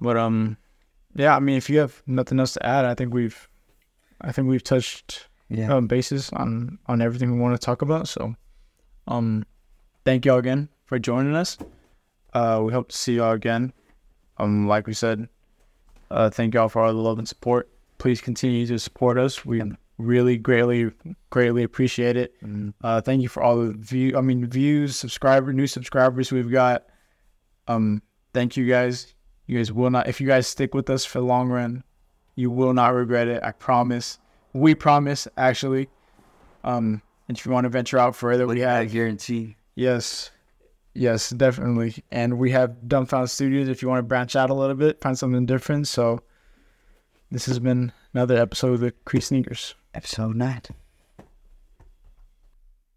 but 0.00 0.16
um, 0.16 0.56
yeah. 1.14 1.34
I 1.36 1.40
mean, 1.40 1.56
if 1.56 1.68
you 1.68 1.78
have 1.80 2.02
nothing 2.06 2.38
else 2.38 2.52
to 2.54 2.64
add, 2.64 2.84
I 2.84 2.94
think 2.94 3.12
we've, 3.12 3.48
I 4.20 4.32
think 4.32 4.48
we've 4.48 4.62
touched 4.62 5.28
Yeah. 5.48 5.74
um, 5.74 5.86
bases 5.86 6.30
on 6.32 6.78
on 6.86 7.02
everything 7.02 7.32
we 7.32 7.38
want 7.40 7.60
to 7.60 7.64
talk 7.64 7.82
about. 7.82 8.06
So, 8.08 8.34
um, 9.08 9.44
thank 10.04 10.24
y'all 10.24 10.38
again 10.38 10.68
for 10.84 10.98
joining 10.98 11.34
us. 11.34 11.58
Uh, 12.32 12.62
we 12.64 12.72
hope 12.72 12.90
to 12.90 12.96
see 12.96 13.16
y'all 13.16 13.32
again. 13.32 13.72
Um, 14.36 14.68
like 14.68 14.86
we 14.86 14.94
said, 14.94 15.28
uh, 16.10 16.30
thank 16.30 16.54
y'all 16.54 16.68
for 16.68 16.82
all 16.82 16.92
the 16.92 17.00
love 17.00 17.18
and 17.18 17.26
support. 17.28 17.68
Please 17.98 18.20
continue 18.20 18.66
to 18.66 18.78
support 18.78 19.18
us. 19.18 19.44
We 19.44 19.62
really 19.98 20.36
greatly 20.36 20.92
greatly 21.30 21.64
appreciate 21.64 22.16
it. 22.16 22.40
Mhm. 22.40 22.72
Uh, 22.84 23.00
thank 23.00 23.20
you 23.20 23.28
for 23.28 23.42
all 23.42 23.56
the 23.56 23.72
view. 23.72 24.16
I 24.16 24.20
mean, 24.20 24.46
views, 24.46 24.94
subscriber, 24.94 25.52
new 25.52 25.66
subscribers 25.66 26.30
we've 26.30 26.52
got. 26.52 26.84
Um, 27.66 28.00
thank 28.32 28.56
you 28.56 28.66
guys. 28.66 29.14
You 29.46 29.58
guys 29.58 29.72
will 29.72 29.90
not. 29.90 30.08
If 30.08 30.20
you 30.20 30.26
guys 30.26 30.46
stick 30.46 30.74
with 30.74 30.90
us 30.90 31.04
for 31.04 31.18
the 31.20 31.24
long 31.24 31.48
run, 31.48 31.84
you 32.34 32.50
will 32.50 32.74
not 32.74 32.94
regret 32.94 33.28
it. 33.28 33.42
I 33.42 33.52
promise. 33.52 34.18
We 34.52 34.74
promise, 34.74 35.26
actually. 35.36 35.88
Um, 36.64 37.02
and 37.28 37.36
if 37.36 37.44
you 37.46 37.52
want 37.52 37.64
to 37.64 37.68
venture 37.70 37.98
out 37.98 38.16
further, 38.16 38.46
we 38.46 38.64
I 38.64 38.82
have 38.82 38.92
guarantee. 38.92 39.56
yes, 39.74 40.30
yes, 40.94 41.30
definitely. 41.30 42.02
And 42.10 42.38
we 42.38 42.50
have 42.50 42.76
Dumbfound 42.86 43.30
Studios. 43.30 43.68
If 43.68 43.82
you 43.82 43.88
want 43.88 43.98
to 44.00 44.02
branch 44.04 44.36
out 44.36 44.50
a 44.50 44.54
little 44.54 44.76
bit, 44.76 45.00
find 45.00 45.18
something 45.18 45.46
different. 45.46 45.88
So, 45.88 46.20
this 47.30 47.46
has 47.46 47.58
been 47.58 47.92
another 48.14 48.36
episode 48.36 48.74
of 48.74 48.80
the 48.80 48.92
Cree 49.04 49.20
Sneakers. 49.20 49.74
Episode 49.94 50.36
nine. 50.36 50.62